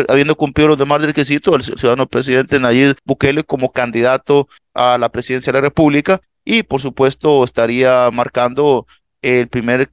habiendo 0.08 0.36
cumplido 0.36 0.70
los 0.70 0.78
demás 0.78 1.04
requisitos, 1.04 1.68
el 1.68 1.78
ciudadano 1.78 2.08
presidente 2.08 2.60
Nayib 2.60 2.96
Bukele 3.04 3.44
como 3.44 3.72
candidato 3.72 4.48
a 4.74 4.98
la 4.98 5.10
presidencia 5.10 5.52
de 5.52 5.58
la 5.58 5.62
República 5.64 6.22
y 6.46 6.64
por 6.64 6.80
supuesto 6.80 7.44
estaría 7.44 8.10
marcando 8.14 8.86
el 9.22 9.48
primer, 9.48 9.90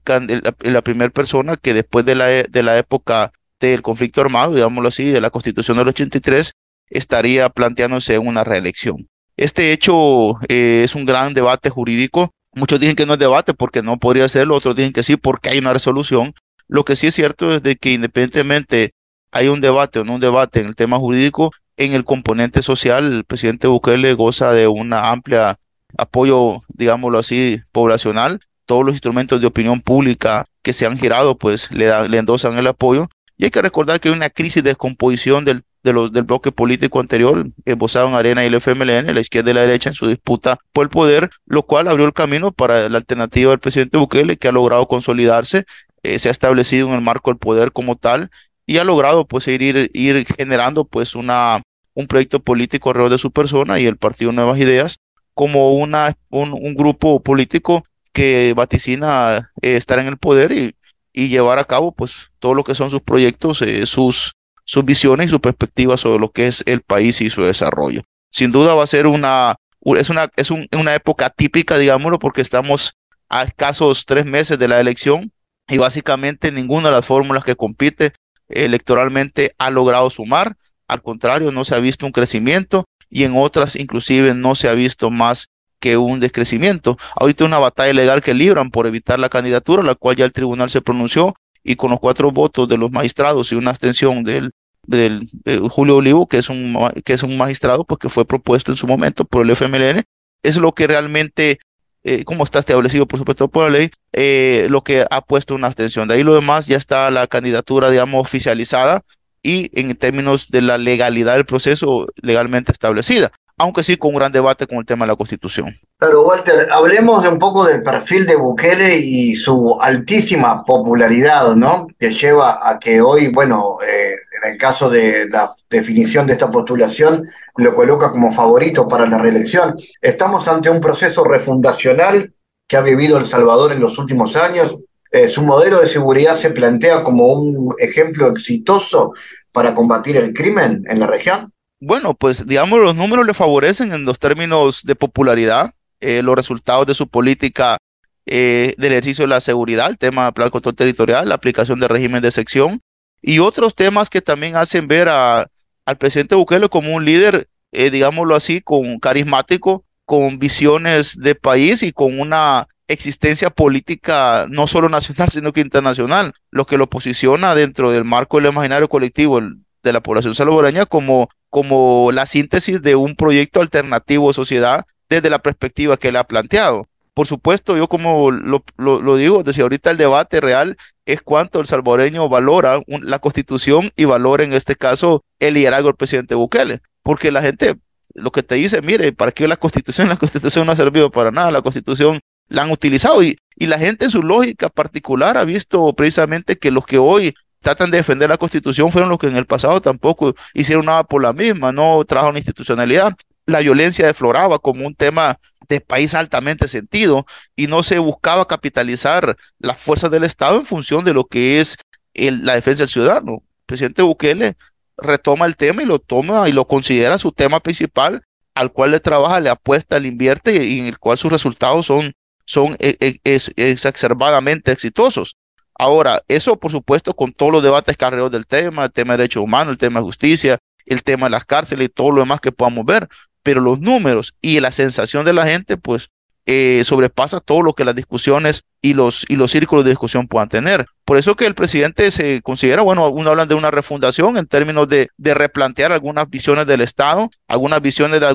la, 0.61 0.82
primera 0.82 1.11
persona 1.11 1.56
que 1.56 1.73
después 1.73 2.04
de 2.04 2.14
la, 2.14 2.30
e, 2.30 2.44
de 2.49 2.62
la 2.62 2.78
época 2.78 3.32
del 3.59 3.80
conflicto 3.80 4.21
armado, 4.21 4.54
digámoslo 4.54 4.88
así, 4.88 5.06
de 5.06 5.23
la 5.23 5.30
constitución 5.30 5.78
del 5.78 5.88
83, 5.88 6.52
estaría 6.90 7.49
planteándose 7.49 8.18
una 8.18 8.44
reelección. 8.44 9.09
Este 9.37 9.73
hecho 9.73 10.38
eh, 10.49 10.82
es 10.85 10.94
un 10.94 11.06
gran 11.06 11.32
debate 11.32 11.71
jurídico. 11.71 12.30
Muchos 12.54 12.78
dicen 12.80 12.97
que 12.97 13.06
no 13.06 13.14
es 13.14 13.18
debate 13.18 13.54
porque 13.54 13.82
no 13.82 13.99
podría 13.99 14.28
serlo, 14.28 14.56
otros 14.56 14.76
dicen 14.76 14.92
que 14.92 15.02
sí 15.02 15.16
porque 15.16 15.49
hay 15.49 15.59
una 15.59 15.73
resolución. 15.73 16.35
Lo 16.68 16.85
que 16.85 16.97
sí 16.97 17.06
es 17.06 17.14
cierto 17.14 17.50
es 17.50 17.62
de 17.62 17.76
que 17.76 17.92
independientemente 17.92 18.92
hay 19.30 19.49
un 19.49 19.62
debate 19.62 20.00
o 20.00 20.04
no 20.04 20.14
un 20.14 20.21
debate 20.21 20.61
en 20.61 20.66
el 20.66 20.76
tema 20.76 20.99
jurídico, 20.99 21.52
en 21.78 21.94
el 21.94 22.04
componente 22.04 22.61
social, 22.61 23.11
el 23.11 23.25
presidente 23.25 23.66
Bukele 23.66 24.12
goza 24.12 24.52
de 24.52 24.68
una 24.68 25.11
amplia 25.11 25.56
apoyo, 25.99 26.62
digámoslo 26.68 27.18
así, 27.18 27.61
poblacional. 27.72 28.40
Todos 28.66 28.84
los 28.84 28.94
instrumentos 28.94 29.40
de 29.40 29.46
opinión 29.46 29.80
pública 29.80 30.46
que 30.62 30.72
se 30.72 30.87
han 30.87 30.99
girado, 30.99 31.37
pues 31.37 31.70
le, 31.70 32.08
le 32.08 32.18
endosan 32.18 32.56
el 32.58 32.66
apoyo. 32.66 33.08
Y 33.37 33.44
hay 33.44 33.50
que 33.50 33.62
recordar 33.62 34.00
que 34.00 34.08
hay 34.08 34.14
una 34.14 34.30
crisis 34.30 34.62
de 34.62 34.70
descomposición 34.70 35.44
del, 35.44 35.62
de 35.82 35.92
los, 35.92 36.12
del 36.12 36.25
bloque 36.25 36.52
político 36.52 37.00
anterior, 37.00 37.46
esbozado 37.64 38.08
en 38.08 38.14
Arena 38.14 38.44
y 38.44 38.46
el 38.46 38.54
FMLN, 38.54 39.12
la 39.12 39.20
izquierda 39.20 39.50
y 39.50 39.54
la 39.54 39.62
derecha, 39.62 39.90
en 39.90 39.94
su 39.94 40.06
disputa 40.06 40.58
por 40.72 40.84
el 40.84 40.90
poder, 40.90 41.30
lo 41.46 41.62
cual 41.64 41.88
abrió 41.88 42.06
el 42.06 42.12
camino 42.12 42.52
para 42.52 42.88
la 42.88 42.99
alternativa 42.99 43.50
del 43.50 43.58
presidente 43.58 43.99
Bukele, 43.99 44.37
que 44.37 44.49
ha 44.49 44.52
logrado 44.52 44.87
consolidarse, 44.87 45.64
eh, 46.02 46.18
se 46.18 46.28
ha 46.28 46.32
establecido 46.32 46.88
en 46.88 46.94
el 46.94 47.00
marco 47.00 47.30
del 47.30 47.38
poder 47.38 47.72
como 47.72 47.96
tal 47.96 48.30
y 48.66 48.78
ha 48.78 48.84
logrado 48.84 49.26
pues 49.26 49.49
ir, 49.49 49.90
ir 49.92 50.26
generando 50.37 50.84
pues 50.84 51.14
una, 51.14 51.62
un 51.94 52.06
proyecto 52.06 52.40
político 52.40 52.90
alrededor 52.90 53.12
de 53.12 53.18
su 53.18 53.30
persona 53.30 53.80
y 53.80 53.87
el 53.87 53.96
Partido 53.96 54.32
Nuevas 54.32 54.58
Ideas 54.58 54.99
como 55.35 55.75
una, 55.75 56.17
un, 56.31 56.75
grupo 56.75 57.23
político 57.23 57.85
que 58.12 58.53
vaticina 58.57 59.53
eh, 59.62 59.77
estar 59.77 59.99
en 59.99 60.07
el 60.07 60.19
poder 60.19 60.53
y, 60.53 60.77
y, 61.12 61.29
llevar 61.29 61.59
a 61.59 61.65
cabo 61.65 61.93
pues 61.93 62.31
todo 62.39 62.55
lo 62.55 62.65
que 62.65 62.75
son 62.75 62.91
sus 62.91 63.01
proyectos, 63.01 63.62
eh, 63.62 63.87
sus, 63.87 64.35
sus 64.65 64.85
visiones 64.85 65.27
y 65.27 65.31
sus 65.31 65.41
perspectivas 65.41 66.01
sobre 66.01 66.19
lo 66.19 66.31
que 66.31 66.47
es 66.47 66.62
el 66.67 66.83
país 66.83 67.21
y 67.21 67.31
su 67.31 67.43
desarrollo. 67.43 68.03
Sin 68.31 68.51
duda 68.51 68.75
va 68.75 68.85
a 68.85 68.87
ser 68.87 69.07
una, 69.07 69.57
es 69.85 70.11
una, 70.11 70.31
es 70.37 70.51
una 70.51 70.95
época 70.95 71.31
típica, 71.31 71.79
digámoslo, 71.79 72.19
porque 72.19 72.43
estamos 72.43 72.95
a 73.29 73.45
escasos 73.45 74.05
tres 74.05 74.27
meses 74.27 74.59
de 74.59 74.69
la 74.69 74.81
elección 74.81 75.33
y 75.69 75.79
básicamente 75.79 76.53
ninguna 76.53 76.89
de 76.89 76.97
las 76.97 77.07
fórmulas 77.07 77.45
que 77.45 77.57
compite 77.57 78.12
electoralmente 78.49 79.55
ha 79.59 79.71
logrado 79.71 80.11
sumar. 80.11 80.57
Al 80.87 81.03
contrario, 81.03 81.51
no 81.53 81.65
se 81.65 81.75
ha 81.75 81.79
visto 81.79 82.05
un 82.05 82.12
crecimiento 82.12 82.85
y 83.12 83.25
en 83.25 83.37
otras 83.37 83.76
inclusive 83.76 84.35
no 84.35 84.54
se 84.54 84.69
ha 84.69 84.73
visto 84.73 85.11
más 85.11 85.50
que 85.78 85.99
un 85.99 86.19
descrecimiento. 86.19 86.97
Ahorita 87.14 87.45
una 87.45 87.59
batalla 87.59 87.92
legal 87.92 88.23
que 88.23 88.33
libran 88.33 88.71
por 88.71 88.87
evitar 88.87 89.21
la 89.21 89.28
candidatura, 89.28 89.83
la 89.83 89.95
cual 89.95 90.16
ya 90.16 90.25
el 90.25 90.33
tribunal 90.33 90.71
se 90.71 90.81
pronunció 90.81 91.35
y 91.62 91.76
con 91.76 91.90
los 91.90 92.00
cuatro 92.00 92.33
votos 92.33 92.69
de 92.69 92.78
los 92.78 92.90
magistrados 92.90 93.52
y 93.52 93.57
una 93.57 93.71
abstención 93.71 94.25
del, 94.25 94.52
del 94.87 95.28
Julio 95.69 95.97
Olivo, 95.97 96.26
que 96.26 96.38
es 96.38 96.49
un 96.49 96.75
que 97.04 97.12
es 97.12 97.23
un 97.23 97.37
magistrado 97.37 97.85
pues 97.85 97.99
que 97.99 98.09
fue 98.09 98.25
propuesto 98.25 98.73
en 98.73 98.78
su 98.78 98.87
momento 98.87 99.26
por 99.26 99.45
el 99.45 99.50
FMLN, 99.50 100.02
es 100.42 100.57
lo 100.57 100.73
que 100.73 100.87
realmente 100.87 101.59
eh, 102.04 102.25
como 102.25 102.45
está 102.45 102.61
establecido 102.61 103.07
por 103.07 103.19
supuesto 103.19 103.49
por 103.49 103.64
la 103.64 103.78
ley, 103.78 103.90
eh, 104.12 104.69
lo 104.71 104.83
que 104.83 105.04
ha 105.11 105.21
puesto 105.21 105.54
una 105.54 105.66
abstención. 105.66 106.09
De 106.09 106.14
ahí 106.14 106.23
lo 106.23 106.35
demás 106.35 106.66
ya 106.66 106.78
está 106.78 107.11
la 107.11 107.26
candidatura, 107.26 107.90
digamos, 107.90 108.23
oficializada 108.23 109.02
y 109.42 109.70
en 109.78 109.96
términos 109.96 110.50
de 110.50 110.62
la 110.62 110.78
legalidad 110.78 111.34
del 111.34 111.46
proceso 111.46 112.06
legalmente 112.20 112.72
establecida, 112.72 113.32
aunque 113.58 113.82
sí 113.82 113.96
con 113.96 114.11
un 114.11 114.16
gran 114.16 114.32
debate 114.32 114.66
con 114.66 114.78
el 114.78 114.87
tema 114.87 115.04
de 115.04 115.12
la 115.12 115.16
Constitución. 115.16 115.78
Pero 115.99 116.22
Walter, 116.22 116.68
hablemos 116.70 117.26
un 117.28 117.38
poco 117.38 117.64
del 117.64 117.82
perfil 117.82 118.26
de 118.26 118.37
Bukele 118.37 118.96
y 118.96 119.37
su 119.37 119.78
altísima 119.80 120.64
popularidad, 120.64 121.54
¿no? 121.54 121.87
Que 121.99 122.14
lleva 122.14 122.68
a 122.68 122.78
que 122.78 123.00
hoy, 123.00 123.28
bueno, 123.28 123.78
eh, 123.87 124.14
en 124.42 124.52
el 124.52 124.58
caso 124.58 124.90
de 124.90 125.28
la 125.28 125.54
definición 125.70 126.26
de 126.26 126.32
esta 126.32 126.50
postulación, 126.50 127.28
lo 127.56 127.75
coloca 127.75 128.11
como 128.11 128.32
favorito 128.32 128.88
para 128.88 129.06
la 129.06 129.18
reelección. 129.18 129.76
Estamos 130.00 130.49
ante 130.49 130.70
un 130.70 130.80
proceso 130.80 131.22
refundacional 131.25 132.32
que 132.66 132.76
ha 132.76 132.80
vivido 132.80 133.18
El 133.18 133.26
Salvador 133.26 133.72
en 133.72 133.80
los 133.80 133.99
últimos 133.99 134.34
años, 134.34 134.78
eh, 135.12 135.28
su 135.28 135.42
modelo 135.42 135.81
de 135.81 135.88
seguridad 135.88 136.38
se 136.38 136.50
plantea 136.50 137.02
como 137.02 137.26
un 137.26 137.75
ejemplo 137.78 138.31
exitoso 138.31 139.12
para 139.52 139.75
combatir 139.75 140.16
el 140.16 140.33
crimen 140.33 140.85
en 140.88 141.00
la 141.00 141.07
región? 141.07 141.52
Bueno, 141.81 142.14
pues 142.14 142.47
digamos, 142.47 142.81
los 142.81 142.95
números 142.95 143.26
le 143.26 143.35
favorecen 143.35 143.92
en 143.92 144.07
los 144.07 144.19
términos 144.19 144.83
de 144.85 144.95
popularidad, 144.95 145.75
eh, 146.00 146.23
los 146.23 146.35
resultados 146.35 146.87
de 146.87 146.95
su 146.95 147.09
política 147.09 147.76
eh, 148.25 148.75
del 148.78 148.92
ejercicio 148.92 149.25
de 149.25 149.28
la 149.28 149.42
seguridad, 149.42 149.90
el 149.90 149.99
tema 149.99 150.25
del 150.25 150.33
plan 150.33 150.47
de 150.47 150.52
control 150.52 150.76
territorial, 150.76 151.28
la 151.28 151.35
aplicación 151.35 151.78
del 151.78 151.90
régimen 151.90 152.23
de 152.23 152.31
sección 152.31 152.81
y 153.21 153.38
otros 153.38 153.75
temas 153.75 154.09
que 154.09 154.23
también 154.23 154.57
hacen 154.57 154.88
ver 154.88 155.11
al 155.11 155.99
presidente 155.99 156.37
Bukele 156.37 156.71
como 156.71 156.95
un 156.95 157.04
líder, 157.04 157.49
digámoslo 157.71 158.35
así, 158.35 158.62
con 158.62 158.99
carismático, 158.99 159.85
con 160.07 160.38
visiones 160.38 161.19
de 161.19 161.35
país 161.35 161.83
y 161.83 161.92
con 161.92 162.19
una 162.19 162.66
existencia 162.89 163.51
política 163.51 164.47
no 164.51 164.67
solo 164.67 164.89
nacional, 164.89 165.31
sino 165.31 165.53
que 165.53 165.61
internacional, 165.61 166.33
lo 166.51 166.67
que 166.67 166.79
lo 166.79 166.89
posiciona 166.89 167.55
dentro 167.55 167.91
del 167.91 168.05
marco 168.05 168.39
del 168.39 168.53
imaginario 168.53 168.89
colectivo 168.89 169.41
de 169.83 169.93
la 169.93 170.03
población 170.03 170.35
salvadoreña 170.35 170.87
como, 170.87 171.29
como 171.51 172.11
la 172.12 172.27
síntesis 172.27 172.83
de 172.83 172.95
un 172.97 173.17
proyecto 173.17 173.61
alternativo 173.61 174.29
de 174.29 174.35
sociedad 174.35 174.85
desde 175.09 175.31
la 175.31 175.41
perspectiva 175.41 175.97
que 175.97 176.09
él 176.09 176.17
ha 176.17 176.25
planteado. 176.25 176.87
Por 177.15 177.27
supuesto, 177.27 177.77
yo 177.77 177.89
como 177.89 178.31
lo, 178.31 179.17
digo, 179.17 179.43
desde 179.43 179.62
ahorita 179.62 179.91
el 179.91 179.99
debate 179.99 180.41
real 180.41 180.79
es 181.05 181.21
cuánto 181.21 181.61
el 181.61 181.67
salvadoreño 181.67 182.29
valora 182.29 182.81
la 182.87 183.19
constitución 183.19 183.93
y 183.97 184.07
valora 184.07 184.45
en 184.45 184.55
este 184.55 184.77
caso 184.77 185.23
el 185.39 185.55
liderazgo 185.55 185.89
del 185.89 185.97
presidente 185.97 186.35
Bukele, 186.35 186.81
porque 187.03 187.31
la 187.31 187.43
gente 187.43 187.77
lo 188.15 188.31
que 188.31 188.43
te 188.43 188.55
dice, 188.55 188.81
mire, 188.81 189.12
¿para 189.12 189.33
qué 189.33 189.47
la 189.47 189.57
constitución? 189.57 190.09
La 190.09 190.17
constitución 190.17 190.67
no 190.67 190.73
ha 190.73 190.77
servido 190.77 191.11
para 191.11 191.31
nada, 191.31 191.51
la 191.51 191.62
constitución 191.62 192.21
la 192.52 192.62
han 192.62 192.71
utilizado 192.71 193.23
y, 193.23 193.38
y 193.56 193.66
la 193.66 193.78
gente 193.78 194.04
en 194.04 194.11
su 194.11 194.23
lógica 194.23 194.68
particular 194.68 195.38
ha 195.38 195.44
visto 195.44 195.92
precisamente 195.94 196.56
que 196.56 196.71
los 196.71 196.85
que 196.85 196.99
hoy 196.99 197.35
tratan 197.61 197.90
de 197.90 197.99
defender 197.99 198.28
la 198.28 198.37
constitución 198.37 198.92
fueron 198.92 199.09
los 199.09 199.18
que 199.18 199.28
en 199.28 199.37
el 199.37 199.47
pasado 199.47 199.80
tampoco 199.80 200.35
hicieron 200.52 200.85
nada 200.85 201.04
por 201.04 201.23
la 201.23 201.32
misma, 201.32 201.73
no 201.73 202.04
trajo 202.04 202.30
la 202.30 202.38
institucionalidad. 202.38 203.14
La 203.47 203.61
violencia 203.61 204.06
defloraba 204.06 204.59
como 204.59 204.87
un 204.87 204.94
tema 204.94 205.38
de 205.68 205.80
país 205.80 206.14
altamente 206.14 206.68
sentido 206.68 207.25
y 207.56 207.68
no 207.68 207.82
se 207.82 207.99
buscaba 207.99 208.47
capitalizar 208.47 209.37
las 209.59 209.78
fuerzas 209.78 210.11
del 210.11 210.25
Estado 210.25 210.59
en 210.59 210.66
función 210.66 211.04
de 211.04 211.14
lo 211.14 211.25
que 211.25 211.61
es 211.61 211.78
la 212.14 212.54
defensa 212.54 212.82
del 212.82 212.90
ciudadano. 212.90 213.32
El 213.32 213.66
presidente 213.66 214.02
Bukele 214.02 214.56
retoma 214.99 215.47
el 215.47 215.56
tema 215.56 215.82
y 215.82 215.87
lo 215.87 215.99
toma 215.99 216.49
y 216.49 216.52
lo 216.52 216.66
considera 216.66 217.16
su 217.16 217.32
tema 217.32 217.61
principal 217.61 218.23
al 218.54 218.73
cual 218.73 218.90
le 218.90 219.00
trabaja, 219.00 219.40
le 219.40 219.49
apuesta, 219.49 219.99
le 219.99 220.09
invierte 220.09 220.64
y 220.64 220.80
en 220.80 220.87
el 220.87 220.99
cual 220.99 221.16
sus 221.16 221.32
resultados 221.32 221.87
son 221.87 222.12
son 222.52 222.76
e, 222.80 223.18
e, 223.25 223.40
exacerbadamente 223.56 224.73
exitosos. 224.73 225.37
Ahora, 225.75 226.23
eso 226.28 226.59
por 226.59 226.71
supuesto 226.71 227.14
con 227.14 227.32
todos 227.32 227.50
los 227.50 227.62
debates 227.62 227.97
carreros 227.97 228.30
del 228.30 228.47
tema, 228.47 228.85
el 228.85 228.92
tema 228.92 229.14
de 229.14 229.23
derechos 229.23 229.42
humanos, 229.42 229.73
el 229.73 229.78
tema 229.78 230.00
de 230.00 230.04
justicia, 230.04 230.59
el 230.85 231.02
tema 231.02 231.26
de 231.26 231.30
las 231.30 231.47
cárceles 231.47 231.87
y 231.87 231.88
todo 231.88 232.11
lo 232.11 232.21
demás 232.21 232.42
que 232.42 232.52
podamos 232.52 232.85
ver, 232.85 233.09
pero 233.42 233.62
los 233.62 233.80
números 233.80 234.35
y 234.42 234.61
la 234.61 234.71
sensación 234.71 235.25
de 235.25 235.32
la 235.32 235.47
gente, 235.47 235.78
pues 235.78 236.11
eh, 236.44 236.82
sobrepasa 236.85 237.40
todo 237.40 237.62
lo 237.62 237.73
que 237.73 237.87
las 237.87 237.94
discusiones 237.94 238.64
y 238.82 238.92
los, 238.92 239.25
y 239.30 239.37
los 239.37 239.50
círculos 239.50 239.87
de 239.87 239.92
discusión 239.92 240.28
puedan 240.28 240.50
tener. 240.50 240.85
Por 241.06 241.16
eso 241.16 241.37
que 241.37 241.47
el 241.47 241.54
presidente 241.54 242.11
se 242.11 242.42
considera, 242.42 242.82
bueno, 242.82 243.06
algunos 243.06 243.30
hablan 243.30 243.49
de 243.49 243.54
una 243.54 243.71
refundación 243.71 244.37
en 244.37 244.47
términos 244.47 244.88
de, 244.88 245.09
replantear 245.16 245.90
algunas 245.90 246.28
visiones 246.28 246.66
del 246.66 246.82
Estado, 246.82 247.30
algunas 247.49 247.80
visiones 247.80 248.21
de 248.21 248.26
la 248.26 248.35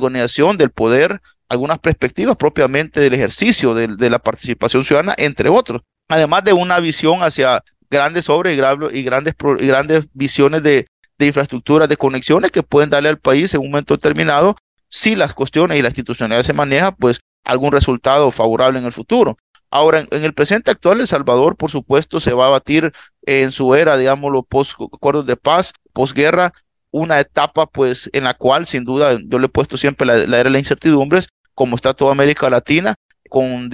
del 0.57 0.71
poder, 0.71 1.21
algunas 1.50 1.80
perspectivas 1.80 2.36
propiamente 2.36 3.00
del 3.00 3.13
ejercicio 3.13 3.74
de, 3.74 4.10
la 4.10 4.20
participación 4.20 4.84
ciudadana, 4.84 5.16
entre 5.18 5.50
otros. 5.50 5.82
Además 6.10 6.44
de 6.44 6.54
una 6.54 6.80
visión 6.80 7.24
hacia 7.24 7.63
grandes 7.89 8.30
obras 8.30 8.54
y, 8.54 8.58
grandes, 8.58 9.36
y 9.60 9.68
grandes 9.68 10.08
visiones 10.13 10.63
de, 10.63 10.88
de 11.18 11.25
infraestructuras, 11.25 11.89
de 11.89 11.98
conexiones 11.98 12.51
que 12.51 12.63
pueden 12.63 12.89
darle 12.89 13.10
al 13.10 13.20
país 13.20 13.54
en 13.54 13.62
un 13.62 13.72
momento 13.72 13.96
determinado, 13.96 14.56
si 14.89 15.16
las 15.16 15.34
cuestiones 15.34 15.77
y 15.77 15.82
la 15.82 15.89
institucionalidad 15.89 16.44
se 16.44 16.54
maneja, 16.54 16.92
pues 16.92 17.20
algún 17.44 17.72
resultado 17.72 18.32
favorable 18.32 18.80
en 18.80 18.86
el 18.86 18.92
futuro. 18.92 19.38
Ahora, 19.70 20.00
en, 20.00 20.24
el 20.24 20.34
presente 20.34 20.72
actual, 20.72 21.01
El 21.01 21.08
Salvador, 21.08 21.58
por 21.58 21.72
supuesto, 21.72 22.20
se 22.20 22.34
va 22.34 22.48
a 22.48 22.51
batir 22.51 22.94
en 23.24 23.51
su 23.51 23.75
era, 23.75 23.98
digámoslo, 23.98 24.44
post 24.44 24.80
acuerdos 24.94 25.25
de 25.25 25.36
paz, 25.36 25.74
posguerra, 25.94 26.54
una 26.92 27.20
etapa, 27.20 27.66
pues, 27.66 28.10
en 28.13 28.24
la 28.24 28.34
cual, 28.34 28.66
sin 28.66 28.86
duda, 28.86 29.18
yo 29.25 29.39
le 29.39 29.48
he 29.48 29.50
puesto 29.50 29.75
siempre 29.75 30.08
la, 30.08 30.16
era 30.16 30.44
de 30.46 30.50
las 30.50 30.60
incertidumbres, 30.60 31.27
como 31.57 31.75
está 31.75 31.95
toda 31.95 32.11
América 32.11 32.51
Latina, 32.51 32.93
con 33.29 33.71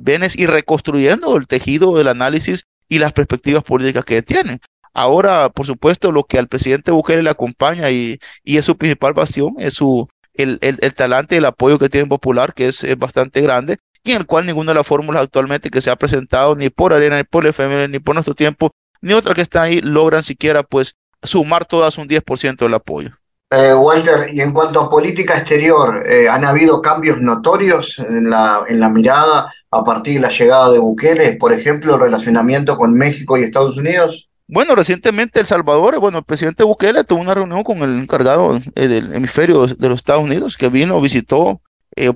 bienes 0.00 0.38
y 0.38 0.44
reconstruyendo 0.44 1.34
el 1.38 1.46
tejido 1.46 1.96
del 1.96 2.08
análisis 2.08 2.66
y 2.90 2.98
las 2.98 3.14
perspectivas 3.14 3.62
políticas 3.62 4.04
que 4.04 4.20
tienen. 4.20 4.60
Ahora, 4.92 5.48
por 5.48 5.64
supuesto, 5.64 6.12
lo 6.12 6.24
que 6.24 6.38
al 6.38 6.48
presidente 6.48 6.90
Bukele 6.90 7.22
le 7.22 7.30
acompaña 7.30 7.90
y, 7.90 8.18
y 8.44 8.58
es 8.58 8.66
su 8.66 8.76
principal 8.76 9.14
bastión 9.14 9.54
es 9.56 9.72
su, 9.72 10.06
el, 10.34 10.58
el, 10.60 10.76
el 10.82 10.92
talante 10.92 11.34
y 11.34 11.38
el 11.38 11.46
apoyo 11.46 11.78
que 11.78 11.88
tiene 11.88 12.06
Popular, 12.06 12.52
que 12.52 12.66
es, 12.66 12.84
bastante 12.98 13.40
grande, 13.40 13.78
y 14.04 14.12
en 14.12 14.18
el 14.18 14.26
cual 14.26 14.44
ninguna 14.44 14.72
de 14.72 14.76
las 14.76 14.86
fórmulas 14.86 15.22
actualmente 15.22 15.70
que 15.70 15.80
se 15.80 15.88
ha 15.88 15.96
presentado, 15.96 16.54
ni 16.54 16.68
por 16.68 16.92
Arena, 16.92 17.16
ni 17.16 17.24
por 17.24 17.46
el 17.46 17.54
FML, 17.54 17.90
ni 17.90 17.98
por 17.98 18.14
nuestro 18.14 18.34
tiempo, 18.34 18.72
ni 19.00 19.14
otra 19.14 19.32
que 19.32 19.40
está 19.40 19.62
ahí, 19.62 19.80
logran 19.80 20.22
siquiera 20.22 20.62
pues 20.64 20.96
sumar 21.22 21.64
todas 21.64 21.96
un 21.96 22.08
10% 22.08 22.56
del 22.58 22.74
apoyo. 22.74 23.21
Eh, 23.54 23.74
Walter, 23.74 24.30
y 24.32 24.40
en 24.40 24.50
cuanto 24.54 24.80
a 24.80 24.88
política 24.88 25.36
exterior, 25.36 26.02
eh, 26.06 26.26
¿han 26.26 26.42
habido 26.42 26.80
cambios 26.80 27.20
notorios 27.20 27.98
en 27.98 28.30
la, 28.30 28.64
en 28.66 28.80
la 28.80 28.88
mirada 28.88 29.52
a 29.70 29.84
partir 29.84 30.14
de 30.14 30.20
la 30.20 30.30
llegada 30.30 30.70
de 30.70 30.78
Bukele, 30.78 31.34
por 31.34 31.52
ejemplo, 31.52 31.96
el 31.96 32.00
relacionamiento 32.00 32.78
con 32.78 32.94
México 32.94 33.36
y 33.36 33.42
Estados 33.42 33.76
Unidos? 33.76 34.30
Bueno, 34.48 34.74
recientemente 34.74 35.38
El 35.38 35.44
Salvador, 35.44 36.00
bueno, 36.00 36.16
el 36.16 36.24
presidente 36.24 36.64
Bukele 36.64 37.04
tuvo 37.04 37.20
una 37.20 37.34
reunión 37.34 37.62
con 37.62 37.82
el 37.82 37.98
encargado 37.98 38.58
eh, 38.74 38.88
del 38.88 39.14
hemisferio 39.14 39.66
de 39.66 39.88
los 39.90 39.96
Estados 39.96 40.24
Unidos, 40.24 40.56
que 40.56 40.70
vino, 40.70 40.98
visitó, 41.02 41.60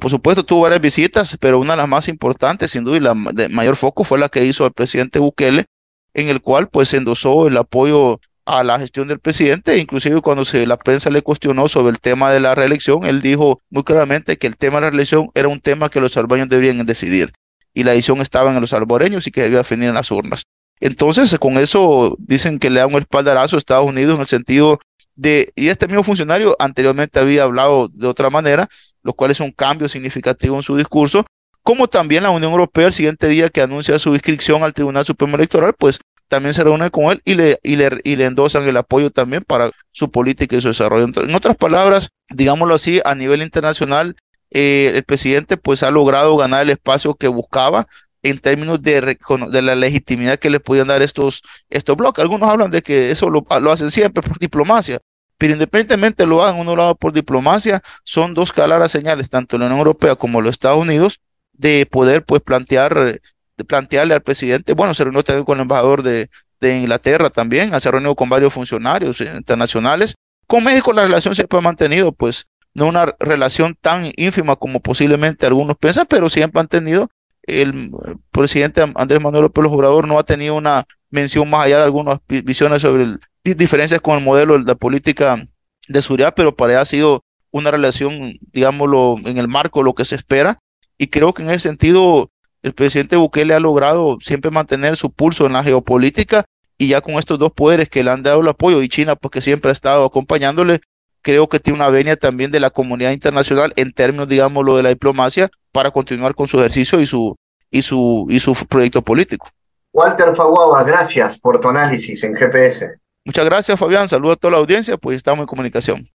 por 0.01 0.11
supuesto 0.11 0.43
tuvo 0.43 0.63
varias 0.63 0.81
visitas, 0.81 1.37
pero 1.39 1.59
una 1.59 1.75
de 1.75 1.77
las 1.77 1.89
más 1.89 2.09
importantes, 2.09 2.71
sin 2.71 2.83
duda, 2.83 2.97
y 2.97 3.01
la 3.01 3.15
de 3.35 3.51
mayor 3.51 3.77
foco 3.77 4.05
fue 4.05 4.19
la 4.19 4.31
que 4.31 4.47
hizo 4.47 4.65
el 4.65 4.73
presidente 4.73 5.19
Bukele, 5.19 5.67
en 6.15 6.31
el 6.31 6.41
cual 6.41 6.69
pues 6.71 6.95
endosó 6.95 7.47
el 7.47 7.59
apoyo 7.59 8.21
a 8.47 8.63
la 8.63 8.79
gestión 8.79 9.09
del 9.09 9.19
presidente, 9.19 9.77
inclusive 9.77 10.21
cuando 10.21 10.45
se, 10.45 10.67
la 10.67 10.79
prensa 10.79 11.11
le 11.11 11.23
cuestionó 11.23 11.67
sobre 11.69 11.91
el 11.91 11.99
tema 11.99 12.31
de 12.31 12.41
la 12.41 12.55
reelección, 12.55 13.05
él 13.05 13.21
dijo 13.21 13.61
muy 13.71 13.83
claramente 13.83 14.37
que 14.37 14.47
el 14.47 14.57
tema 14.57 14.77
de 14.77 14.83
la 14.83 14.91
reelección 14.91 15.31
era 15.35 15.49
un 15.49 15.61
tema 15.61 15.91
que 15.91 16.01
los 16.01 16.13
salvadoreños 16.13 16.49
deberían 16.49 16.87
decidir 16.87 17.33
y 17.75 17.85
la 17.85 17.93
decisión 17.93 18.21
estaba 18.21 18.55
en 18.55 18.61
los 18.61 18.71
salvadoreños 18.71 19.27
y 19.27 19.33
que 19.33 19.43
debía 19.43 19.59
definir 19.59 19.89
en 19.89 19.95
las 19.95 20.11
urnas. 20.11 20.45
Entonces, 20.81 21.37
con 21.39 21.59
eso 21.59 22.17
dicen 22.19 22.59
que 22.59 22.71
le 22.71 22.81
da 22.81 22.87
un 22.87 22.95
espaldarazo 22.95 23.57
a 23.57 23.59
Estados 23.59 23.87
Unidos 23.87 24.15
en 24.15 24.21
el 24.21 24.27
sentido 24.27 24.79
de, 25.17 25.53
y 25.57 25.69
este 25.69 25.89
mismo 25.89 26.05
funcionario 26.05 26.57
anteriormente 26.59 27.19
había 27.19 27.43
hablado 27.43 27.89
de 27.89 28.07
otra 28.07 28.31
manera, 28.31 28.69
lo 29.03 29.13
cual 29.13 29.31
es 29.31 29.41
un 29.41 29.51
cambio 29.51 29.89
significativo 29.89 30.57
en 30.57 30.63
su 30.63 30.77
discurso, 30.77 31.27
como 31.63 31.89
también 31.89 32.23
la 32.23 32.31
Unión 32.31 32.53
Europea 32.53 32.87
el 32.87 32.93
siguiente 32.93 33.27
día 33.27 33.49
que 33.49 33.61
anuncia 33.61 33.99
su 33.99 34.15
inscripción 34.15 34.63
al 34.63 34.73
Tribunal 34.73 35.05
Supremo 35.05 35.37
Electoral, 35.37 35.75
pues 35.77 35.99
también 36.29 36.55
se 36.55 36.65
reúne 36.65 36.91
con 36.91 37.05
él 37.07 37.23
y 37.25 37.35
le, 37.35 37.59
y 37.63 37.77
le, 37.77 38.01
y 38.05 38.17
le 38.17 38.25
endosan 38.25 38.67
el 38.69 38.77
apoyo 38.77 39.11
también 39.11 39.45
para 39.45 39.71
su 39.93 40.11
política 40.11 40.57
y 40.57 40.61
su 40.61 40.69
desarrollo. 40.69 41.05
En 41.05 41.35
otras 41.35 41.57
palabras, 41.57 42.11
digámoslo 42.31 42.75
así, 42.75 43.01
a 43.05 43.15
nivel 43.15 43.43
internacional, 43.43 44.17
eh, 44.51 44.93
el 44.95 45.05
presidente 45.05 45.57
pues 45.57 45.83
ha 45.83 45.91
logrado 45.91 46.37
ganar 46.37 46.63
el 46.63 46.71
espacio 46.71 47.15
que 47.15 47.29
buscaba 47.29 47.87
en 48.23 48.39
términos 48.39 48.83
de, 48.83 49.19
de 49.51 49.63
la 49.63 49.75
legitimidad 49.77 50.39
que 50.39 50.51
le 50.51 50.61
podían 50.61 50.89
dar 50.89 51.03
estos, 51.03 51.43
estos 51.71 51.97
bloques. 51.97 52.23
Algunos 52.23 52.49
hablan 52.49 52.71
de 52.71 52.83
que 52.83 53.11
eso 53.11 53.31
lo, 53.31 53.47
lo 53.61 53.71
hacen 53.71 53.91
siempre 53.91 54.23
por 54.23 54.39
diplomacia, 54.39 54.99
pero 55.39 55.53
independientemente 55.53 56.27
lo 56.27 56.43
hagan 56.43 56.59
uno 56.59 56.75
lado 56.75 56.95
por 56.97 57.13
diplomacia, 57.13 57.83
son 58.05 58.35
dos 58.35 58.53
claras 58.53 58.91
señales, 58.91 59.31
tanto 59.31 59.59
la 59.59 59.67
Unión 59.67 59.79
Europea 59.79 60.17
como 60.17 60.41
los 60.41 60.51
Estados 60.51 60.79
Unidos, 60.79 61.21
de 61.53 61.87
poder 61.87 62.25
pues 62.25 62.43
plantear 62.43 63.21
de 63.57 63.65
plantearle 63.65 64.15
al 64.15 64.23
presidente, 64.23 64.75
bueno, 64.75 64.95
se 64.95 65.05
reunió 65.05 65.23
también 65.23 65.45
con 65.45 65.59
el 65.59 65.63
embajador 65.63 66.03
de, 66.03 66.29
de 66.61 66.79
Inglaterra 66.79 67.31
también, 67.31 67.79
se 67.81 67.91
reunió 67.91 68.15
con 68.15 68.29
varios 68.29 68.53
funcionarios 68.53 69.21
internacionales. 69.21 70.15
Con 70.47 70.65
México 70.65 70.93
la 70.93 71.05
relación 71.05 71.35
siempre 71.35 71.59
ha 71.59 71.63
mantenido, 71.63 72.13
pues, 72.13 72.47
no 72.75 72.87
una 72.87 73.15
relación 73.19 73.77
tan 73.81 74.13
ínfima 74.17 74.57
como 74.57 74.81
posiblemente 74.81 75.47
algunos 75.47 75.77
piensan, 75.79 76.07
pero 76.09 76.29
siempre 76.29 76.61
han 76.61 76.69
tenido, 76.69 77.09
el, 77.43 77.91
presidente 78.31 78.85
Andrés 78.95 79.23
Manuel 79.23 79.45
López 79.45 79.65
Obrador 79.67 80.07
no 80.07 80.19
ha 80.19 80.25
tenido 80.25 80.57
una 80.57 80.85
mención 81.11 81.49
más 81.49 81.65
allá 81.65 81.79
de 81.79 81.85
algunas 81.85 82.19
visiones 82.29 82.83
sobre 82.83 83.17
diferencias 83.43 84.01
con 84.01 84.19
el 84.19 84.25
modelo 84.25 84.59
de 84.59 84.65
la 84.65 84.75
política 84.75 85.47
de 85.89 86.03
seguridad, 86.03 86.35
pero 86.37 86.55
para 86.55 86.75
él 86.75 86.79
ha 86.81 86.85
sido 86.85 87.25
una 87.51 87.71
relación, 87.71 88.39
digámoslo, 88.53 89.17
en 89.25 89.39
el 89.39 89.49
marco 89.49 89.81
de 89.81 89.85
lo 89.85 89.95
que 89.95 90.05
se 90.05 90.17
espera. 90.17 90.59
Y 90.99 91.07
creo 91.07 91.33
que 91.33 91.43
en 91.43 91.51
ese 91.51 91.61
sentido 91.61 92.31
el 92.67 92.75
presidente 92.75 93.15
Bukele 93.15 93.55
ha 93.55 93.61
logrado 93.61 94.19
siempre 94.21 94.51
mantener 94.51 94.97
su 94.97 95.13
pulso 95.13 95.47
en 95.47 95.53
la 95.53 95.63
geopolítica 95.63 96.45
y 96.77 96.89
ya 96.89 97.01
con 97.01 97.15
estos 97.15 97.39
dos 97.39 97.53
poderes 97.53 97.89
que 97.89 98.03
le 98.03 98.11
han 98.11 98.25
dado 98.25 98.41
el 98.41 98.49
apoyo 98.49 98.83
y 98.83 98.89
China 98.89 99.15
porque 99.15 99.41
siempre 99.41 99.69
ha 99.69 99.73
estado 99.73 100.05
acompañándole, 100.05 100.81
creo 101.23 101.49
que 101.49 101.61
tiene 101.61 101.79
una 101.79 101.91
venia 101.91 102.17
también 102.17 102.51
de 102.51 102.59
la 102.59 102.71
comunidad 102.71 103.13
internacional 103.13 103.73
en 103.77 103.93
términos, 103.93 104.29
digamos, 104.29 104.65
lo 104.65 104.77
de 104.77 104.83
la 104.83 104.89
diplomacia 104.89 105.49
para 105.71 105.93
continuar 105.93 106.35
con 106.35 106.49
su 106.49 106.59
ejercicio 106.59 107.01
y 107.01 107.07
su, 107.07 107.37
y 107.71 107.83
su, 107.83 108.27
y 108.29 108.41
su 108.41 108.53
proyecto 108.67 109.01
político. 109.01 109.49
Walter 109.93 110.35
Faguaba, 110.35 110.83
gracias 110.83 111.39
por 111.39 111.61
tu 111.61 111.69
análisis 111.69 112.25
en 112.25 112.35
GPS. 112.35 112.99
Muchas 113.25 113.45
gracias, 113.45 113.79
Fabián. 113.79 114.09
Saludos 114.09 114.39
a 114.39 114.41
toda 114.41 114.51
la 114.51 114.59
audiencia, 114.59 114.97
pues 114.97 115.17
estamos 115.19 115.45
en 115.45 115.47
comunicación. 115.47 116.11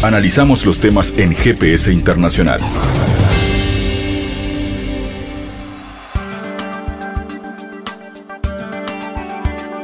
Analizamos 0.00 0.64
los 0.64 0.78
temas 0.78 1.18
en 1.18 1.34
GPS 1.34 1.92
Internacional. 1.92 2.60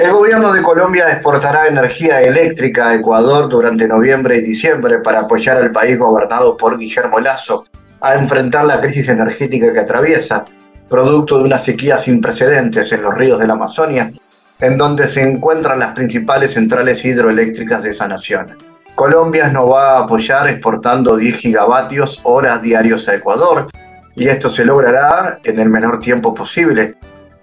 El 0.00 0.12
gobierno 0.12 0.50
de 0.54 0.62
Colombia 0.62 1.10
exportará 1.12 1.66
energía 1.66 2.22
eléctrica 2.22 2.88
a 2.88 2.94
Ecuador 2.94 3.50
durante 3.50 3.86
noviembre 3.86 4.38
y 4.38 4.40
diciembre 4.40 5.00
para 5.00 5.20
apoyar 5.20 5.58
al 5.58 5.72
país 5.72 5.98
gobernado 5.98 6.56
por 6.56 6.78
Guillermo 6.78 7.20
Lazo 7.20 7.66
a 8.00 8.14
enfrentar 8.14 8.64
la 8.64 8.80
crisis 8.80 9.10
energética 9.10 9.74
que 9.74 9.80
atraviesa, 9.80 10.46
producto 10.88 11.36
de 11.36 11.44
una 11.44 11.58
sequía 11.58 11.98
sin 11.98 12.22
precedentes 12.22 12.90
en 12.92 13.02
los 13.02 13.14
ríos 13.14 13.38
de 13.38 13.46
la 13.46 13.52
Amazonia, 13.52 14.10
en 14.58 14.78
donde 14.78 15.06
se 15.06 15.20
encuentran 15.20 15.78
las 15.78 15.94
principales 15.94 16.54
centrales 16.54 17.04
hidroeléctricas 17.04 17.82
de 17.82 17.90
esa 17.90 18.08
nación. 18.08 18.56
Colombia 18.94 19.48
nos 19.48 19.70
va 19.70 19.98
a 19.98 20.04
apoyar 20.04 20.48
exportando 20.48 21.14
10 21.14 21.36
gigavatios 21.36 22.22
horas 22.22 22.62
diarios 22.62 23.06
a 23.06 23.16
Ecuador, 23.16 23.68
y 24.16 24.28
esto 24.28 24.48
se 24.48 24.64
logrará 24.64 25.40
en 25.44 25.60
el 25.60 25.68
menor 25.68 26.00
tiempo 26.00 26.34
posible, 26.34 26.96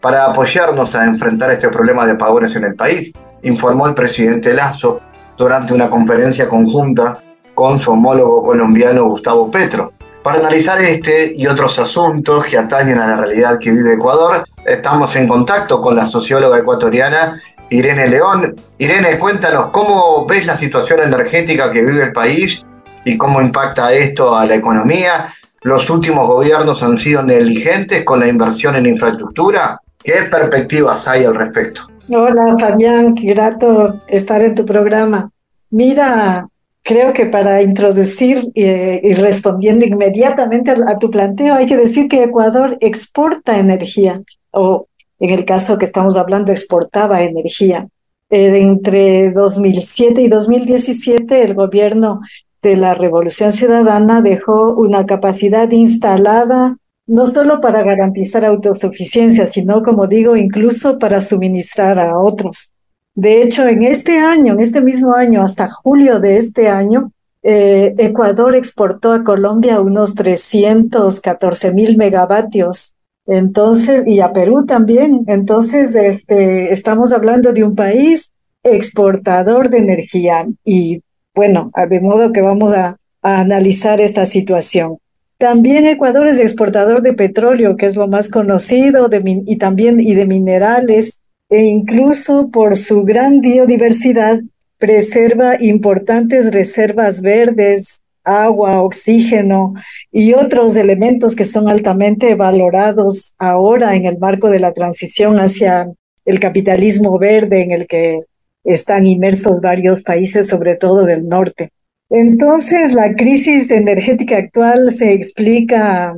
para 0.07 0.23
apoyarnos 0.23 0.95
a 0.95 1.03
enfrentar 1.03 1.51
este 1.51 1.67
problema 1.67 2.05
de 2.05 2.13
apagones 2.13 2.55
en 2.55 2.63
el 2.63 2.75
país, 2.75 3.11
informó 3.41 3.87
el 3.87 3.93
presidente 3.93 4.53
Lazo 4.53 5.01
durante 5.37 5.73
una 5.73 5.89
conferencia 5.89 6.47
conjunta 6.47 7.19
con 7.53 7.77
su 7.77 7.91
homólogo 7.91 8.41
colombiano 8.41 9.03
Gustavo 9.03 9.51
Petro. 9.51 9.91
Para 10.23 10.39
analizar 10.39 10.81
este 10.81 11.33
y 11.35 11.45
otros 11.45 11.77
asuntos 11.79 12.45
que 12.45 12.57
atañen 12.57 12.99
a 12.99 13.07
la 13.07 13.17
realidad 13.17 13.59
que 13.59 13.69
vive 13.69 13.95
Ecuador, 13.95 14.45
estamos 14.65 15.13
en 15.17 15.27
contacto 15.27 15.81
con 15.81 15.97
la 15.97 16.05
socióloga 16.05 16.57
ecuatoriana 16.57 17.41
Irene 17.69 18.07
León. 18.07 18.55
Irene, 18.77 19.19
cuéntanos 19.19 19.71
cómo 19.71 20.25
ves 20.25 20.45
la 20.45 20.55
situación 20.55 21.01
energética 21.01 21.69
que 21.69 21.83
vive 21.83 22.03
el 22.03 22.13
país 22.13 22.65
y 23.03 23.17
cómo 23.17 23.41
impacta 23.41 23.91
esto 23.91 24.37
a 24.37 24.45
la 24.45 24.55
economía. 24.55 25.33
¿Los 25.63 25.89
últimos 25.89 26.29
gobiernos 26.29 26.81
han 26.81 26.97
sido 26.97 27.23
negligentes 27.23 28.05
con 28.05 28.21
la 28.21 28.27
inversión 28.29 28.77
en 28.77 28.85
infraestructura? 28.85 29.81
¿Qué 30.03 30.13
perspectivas 30.29 31.07
hay 31.07 31.25
al 31.25 31.35
respecto? 31.35 31.81
Hola 32.09 32.55
Fabián, 32.59 33.15
qué 33.15 33.33
grato 33.33 33.99
estar 34.07 34.41
en 34.41 34.55
tu 34.55 34.65
programa. 34.65 35.29
Mira, 35.69 36.47
creo 36.81 37.11
que 37.11 37.25
para 37.25 37.61
introducir 37.61 38.49
eh, 38.55 39.01
y 39.03 39.13
respondiendo 39.13 39.85
inmediatamente 39.85 40.71
a, 40.71 40.97
tu 40.97 41.11
planteo, 41.11 41.55
hay 41.55 41.67
que 41.67 41.75
decir 41.75 42.07
que 42.07 42.23
Ecuador 42.23 42.77
exporta 42.79 43.59
energía, 43.59 44.21
o 44.51 44.87
en 45.19 45.31
el 45.31 45.43
caso 45.43 45.77
que 45.77 45.85
estamos 45.85 46.15
hablando, 46.15 46.51
exportaba 46.51 47.23
energía. 47.23 47.87
Eh, 48.29 48.61
entre 48.61 49.31
2007 49.31 50.21
y 50.21 50.29
2017, 50.29 51.43
el 51.43 51.53
gobierno 51.53 52.21
de 52.61 52.77
la 52.77 52.93
Revolución 52.93 53.51
Ciudadana 53.51 54.21
dejó 54.21 54.73
una 54.73 55.05
capacidad 55.05 55.69
instalada 55.71 56.77
no 57.07 57.27
solo 57.27 57.61
para 57.61 57.83
garantizar 57.83 58.45
autosuficiencia, 58.45 59.49
sino, 59.49 59.81
como 59.81 60.07
digo, 60.07 60.35
incluso 60.35 60.99
para 60.99 61.21
suministrar 61.21 61.97
a 61.99 62.19
otros. 62.19 62.71
De 63.15 63.41
hecho, 63.41 63.67
en 63.67 63.81
este 63.83 64.19
año, 64.19 64.53
en 64.53 64.59
este 64.59 64.81
mismo 64.81 65.15
año, 65.15 65.41
hasta 65.41 65.69
julio 65.69 66.19
de 66.19 66.37
este 66.37 66.67
año, 66.67 67.11
eh, 67.41 67.95
Ecuador 67.97 68.55
exportó 68.55 69.13
a 69.13 69.23
Colombia 69.23 69.79
unos 69.79 70.13
314 70.15 71.71
mil 71.71 71.97
megavatios. 71.97 72.93
Entonces, 73.25 74.05
y 74.05 74.19
a 74.19 74.33
Perú 74.33 74.65
también. 74.65 75.23
Entonces, 75.27 75.95
este, 75.95 76.73
estamos 76.73 77.11
hablando 77.11 77.53
de 77.53 77.63
un 77.63 77.75
país 77.75 78.31
exportador 78.63 79.69
de 79.69 79.77
energía. 79.77 80.45
Y 80.63 81.01
bueno, 81.33 81.71
de 81.89 82.01
modo 82.01 82.33
que 82.33 82.41
vamos 82.41 82.73
a, 82.73 82.97
a 83.21 83.39
analizar 83.39 84.01
esta 84.01 84.25
situación. 84.25 84.97
También 85.37 85.85
Ecuador 85.85 86.27
es 86.27 86.39
exportador 86.39 87.01
de 87.01 87.13
petróleo, 87.13 87.77
que 87.77 87.85
es 87.85 87.95
lo 87.95 88.07
más 88.07 88.29
conocido, 88.29 89.07
y 89.45 89.57
también 89.57 89.99
y 89.99 90.15
de 90.15 90.25
minerales, 90.25 91.19
e 91.49 91.63
incluso 91.63 92.49
por 92.49 92.75
su 92.75 93.03
gran 93.03 93.39
biodiversidad 93.39 94.39
preserva 94.77 95.61
importantes 95.61 96.51
reservas 96.51 97.21
verdes, 97.21 98.01
agua, 98.23 98.81
oxígeno 98.81 99.73
y 100.11 100.33
otros 100.33 100.75
elementos 100.75 101.35
que 101.35 101.45
son 101.45 101.69
altamente 101.69 102.35
valorados 102.35 103.33
ahora 103.37 103.95
en 103.95 104.05
el 104.05 104.17
marco 104.17 104.49
de 104.49 104.59
la 104.59 104.73
transición 104.73 105.39
hacia 105.39 105.89
el 106.25 106.39
capitalismo 106.39 107.17
verde 107.17 107.63
en 107.63 107.71
el 107.71 107.87
que 107.87 108.19
están 108.65 109.05
inmersos 109.05 109.61
varios 109.61 110.01
países, 110.03 110.47
sobre 110.47 110.75
todo 110.75 111.05
del 111.05 111.27
norte. 111.27 111.71
Entonces, 112.09 112.93
la 112.93 113.15
crisis 113.15 113.69
energética 113.69 114.37
actual 114.37 114.91
se 114.91 115.11
explica, 115.11 116.15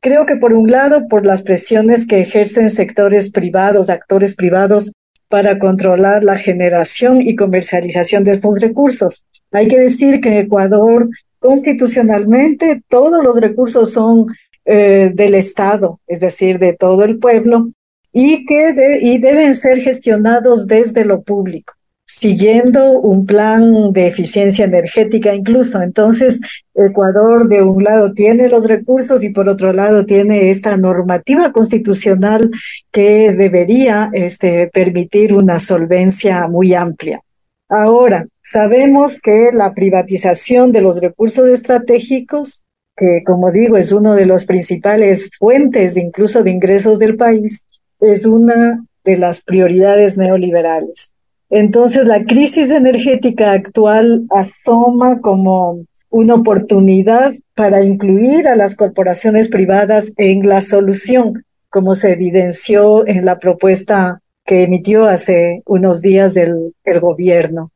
creo 0.00 0.26
que 0.26 0.36
por 0.36 0.52
un 0.52 0.70
lado, 0.70 1.08
por 1.08 1.24
las 1.24 1.42
presiones 1.42 2.06
que 2.06 2.20
ejercen 2.20 2.68
sectores 2.68 3.30
privados, 3.30 3.88
actores 3.88 4.34
privados, 4.34 4.92
para 5.28 5.58
controlar 5.58 6.22
la 6.22 6.36
generación 6.36 7.22
y 7.22 7.34
comercialización 7.34 8.22
de 8.24 8.32
estos 8.32 8.60
recursos. 8.60 9.24
Hay 9.50 9.66
que 9.66 9.80
decir 9.80 10.20
que 10.20 10.28
en 10.28 10.46
Ecuador, 10.46 11.08
constitucionalmente, 11.38 12.82
todos 12.88 13.24
los 13.24 13.40
recursos 13.40 13.90
son 13.90 14.26
eh, 14.66 15.10
del 15.14 15.34
Estado, 15.34 16.00
es 16.06 16.20
decir, 16.20 16.58
de 16.58 16.74
todo 16.74 17.02
el 17.02 17.18
pueblo, 17.18 17.70
y 18.12 18.44
que 18.44 18.98
y 19.00 19.18
deben 19.18 19.54
ser 19.54 19.80
gestionados 19.80 20.66
desde 20.66 21.04
lo 21.04 21.22
público 21.22 21.72
siguiendo 22.06 22.92
un 22.92 23.26
plan 23.26 23.92
de 23.92 24.06
eficiencia 24.06 24.64
energética 24.64 25.34
incluso. 25.34 25.82
Entonces, 25.82 26.40
Ecuador 26.74 27.48
de 27.48 27.62
un 27.62 27.82
lado 27.82 28.12
tiene 28.12 28.48
los 28.48 28.66
recursos 28.66 29.22
y 29.24 29.30
por 29.30 29.48
otro 29.48 29.72
lado 29.72 30.04
tiene 30.04 30.50
esta 30.50 30.76
normativa 30.76 31.52
constitucional 31.52 32.50
que 32.92 33.32
debería 33.32 34.10
este, 34.12 34.68
permitir 34.72 35.32
una 35.32 35.60
solvencia 35.60 36.46
muy 36.48 36.74
amplia. 36.74 37.22
Ahora, 37.68 38.26
sabemos 38.42 39.20
que 39.22 39.50
la 39.52 39.72
privatización 39.72 40.72
de 40.72 40.82
los 40.82 41.00
recursos 41.00 41.48
estratégicos, 41.48 42.62
que 42.96 43.22
como 43.24 43.50
digo 43.50 43.76
es 43.76 43.90
uno 43.90 44.14
de 44.14 44.26
los 44.26 44.44
principales 44.44 45.30
fuentes 45.38 45.96
incluso 45.96 46.42
de 46.42 46.50
ingresos 46.50 46.98
del 46.98 47.16
país, 47.16 47.66
es 48.00 48.26
una 48.26 48.84
de 49.04 49.16
las 49.16 49.40
prioridades 49.40 50.16
neoliberales. 50.16 51.13
Entonces, 51.50 52.06
la 52.06 52.24
crisis 52.24 52.70
energética 52.70 53.52
actual 53.52 54.26
asoma 54.30 55.20
como 55.20 55.84
una 56.10 56.34
oportunidad 56.34 57.34
para 57.54 57.82
incluir 57.82 58.48
a 58.48 58.56
las 58.56 58.74
corporaciones 58.74 59.48
privadas 59.48 60.12
en 60.16 60.48
la 60.48 60.60
solución, 60.60 61.44
como 61.70 61.94
se 61.94 62.12
evidenció 62.12 63.06
en 63.06 63.24
la 63.24 63.38
propuesta 63.38 64.20
que 64.44 64.62
emitió 64.62 65.06
hace 65.06 65.62
unos 65.66 66.02
días 66.02 66.36
el, 66.36 66.74
el 66.84 67.00
gobierno. 67.00 67.70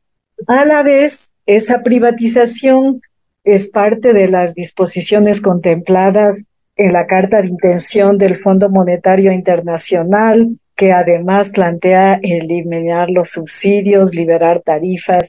A 0.47 0.65
la 0.65 0.83
vez, 0.83 1.31
esa 1.45 1.83
privatización 1.83 3.01
es 3.43 3.67
parte 3.67 4.13
de 4.13 4.27
las 4.27 4.53
disposiciones 4.53 5.41
contempladas 5.41 6.37
en 6.75 6.93
la 6.93 7.07
Carta 7.07 7.41
de 7.41 7.47
Intención 7.47 8.17
del 8.17 8.37
Fondo 8.37 8.69
Monetario 8.69 9.31
Internacional 9.31 10.57
que 10.79 10.93
además 10.93 11.49
plantea 11.49 12.21
eliminar 12.23 13.09
los 13.09 13.31
subsidios, 13.31 14.15
liberar 14.15 14.61
tarifas 14.61 15.25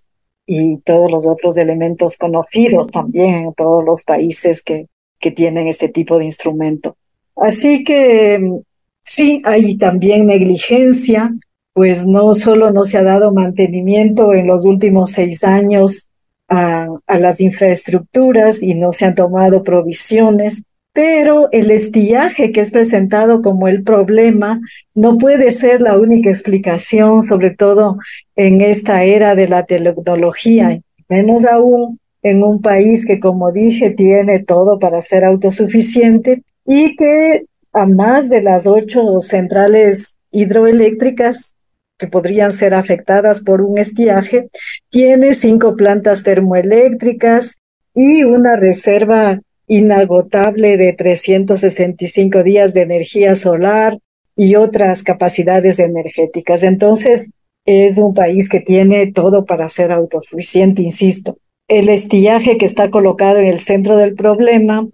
y 0.47 0.77
todos 0.83 1.11
los 1.11 1.27
otros 1.27 1.57
elementos 1.57 2.17
conocidos 2.17 2.87
también 2.87 3.35
en 3.35 3.55
todos 3.55 3.85
los 3.85 4.05
países 4.05 4.63
que, 4.63 4.87
que 5.19 5.33
tienen 5.33 5.67
este 5.67 5.89
tipo 5.89 6.19
de 6.19 6.27
instrumento. 6.27 6.97
Así 7.35 7.83
que 7.83 8.61
sí, 9.03 9.43
hay 9.45 9.77
también 9.77 10.29
negligencia, 10.29 11.35
pues 11.73 12.07
no 12.07 12.33
solo 12.37 12.71
no 12.71 12.85
se 12.85 12.99
ha 12.99 13.03
dado 13.03 13.33
mantenimiento 13.33 14.33
en 14.35 14.47
los 14.47 14.65
últimos 14.65 15.11
seis 15.11 15.43
años 15.43 16.07
a, 16.47 16.87
a 17.09 17.19
las 17.19 17.41
infraestructuras 17.41 18.63
y 18.63 18.75
no 18.75 18.93
se 18.93 19.07
han 19.07 19.17
tomado 19.17 19.65
provisiones, 19.65 20.63
pero 21.01 21.49
el 21.51 21.71
estiaje 21.71 22.53
que 22.53 22.61
es 22.61 22.71
presentado 22.71 23.41
como 23.41 23.69
el 23.69 23.85
problema 23.85 24.61
no 24.95 25.17
puede 25.17 25.51
ser 25.51 25.81
la 25.81 25.99
única 25.99 26.29
explicación, 26.29 27.23
sobre 27.23 27.49
todo 27.53 27.97
en 28.37 28.61
esta 28.61 29.03
era 29.05 29.35
de 29.35 29.49
la 29.49 29.65
tecnología, 29.65 30.79
menos 31.09 31.47
aún 31.47 31.99
en 32.23 32.43
un 32.43 32.61
país 32.61 33.07
que, 33.07 33.19
como 33.19 33.51
dije, 33.51 33.93
tiene 33.93 34.41
todo 34.41 34.79
para 34.79 35.01
ser 35.01 35.25
autosuficiente 35.25 36.43
y 36.67 36.95
que 36.97 37.47
a 37.73 37.87
más 37.87 38.29
de 38.29 38.43
las 38.43 38.67
ocho 38.67 39.21
centrales 39.21 40.17
hidroeléctricas 40.31 41.55
que 41.97 42.09
podrían 42.09 42.53
ser 42.53 42.75
afectadas 42.75 43.41
por 43.41 43.63
un 43.63 43.79
estiaje, 43.79 44.51
tiene 44.91 45.33
cinco 45.33 45.77
plantas 45.77 46.23
termoeléctricas 46.25 47.57
y 47.95 48.23
una 48.23 48.57
reserva 48.57 49.41
inagotable 49.71 50.77
de 50.77 50.93
365 50.93 52.43
días 52.43 52.75
de 52.75 52.83
energía 52.83 53.37
solar 53.37 54.01
y 54.35 54.57
otras 54.57 55.05
capacidades 55.05 55.79
energéticas. 55.79 56.65
Entonces, 56.65 57.31
es 57.65 57.97
un 57.97 58.13
país 58.13 58.49
que 58.49 58.59
tiene 58.59 59.13
todo 59.13 59.45
para 59.45 59.69
ser 59.69 59.93
autosuficiente, 59.93 60.83
insisto. 60.83 61.39
El 61.69 61.89
estiaje 61.89 62.59
que 62.59 62.67
está 62.67 62.91
colocado 62.91 63.39
en 63.39 63.47
el 63.47 63.61
centro 63.61 63.97
del 63.97 64.15
problema 64.17 64.89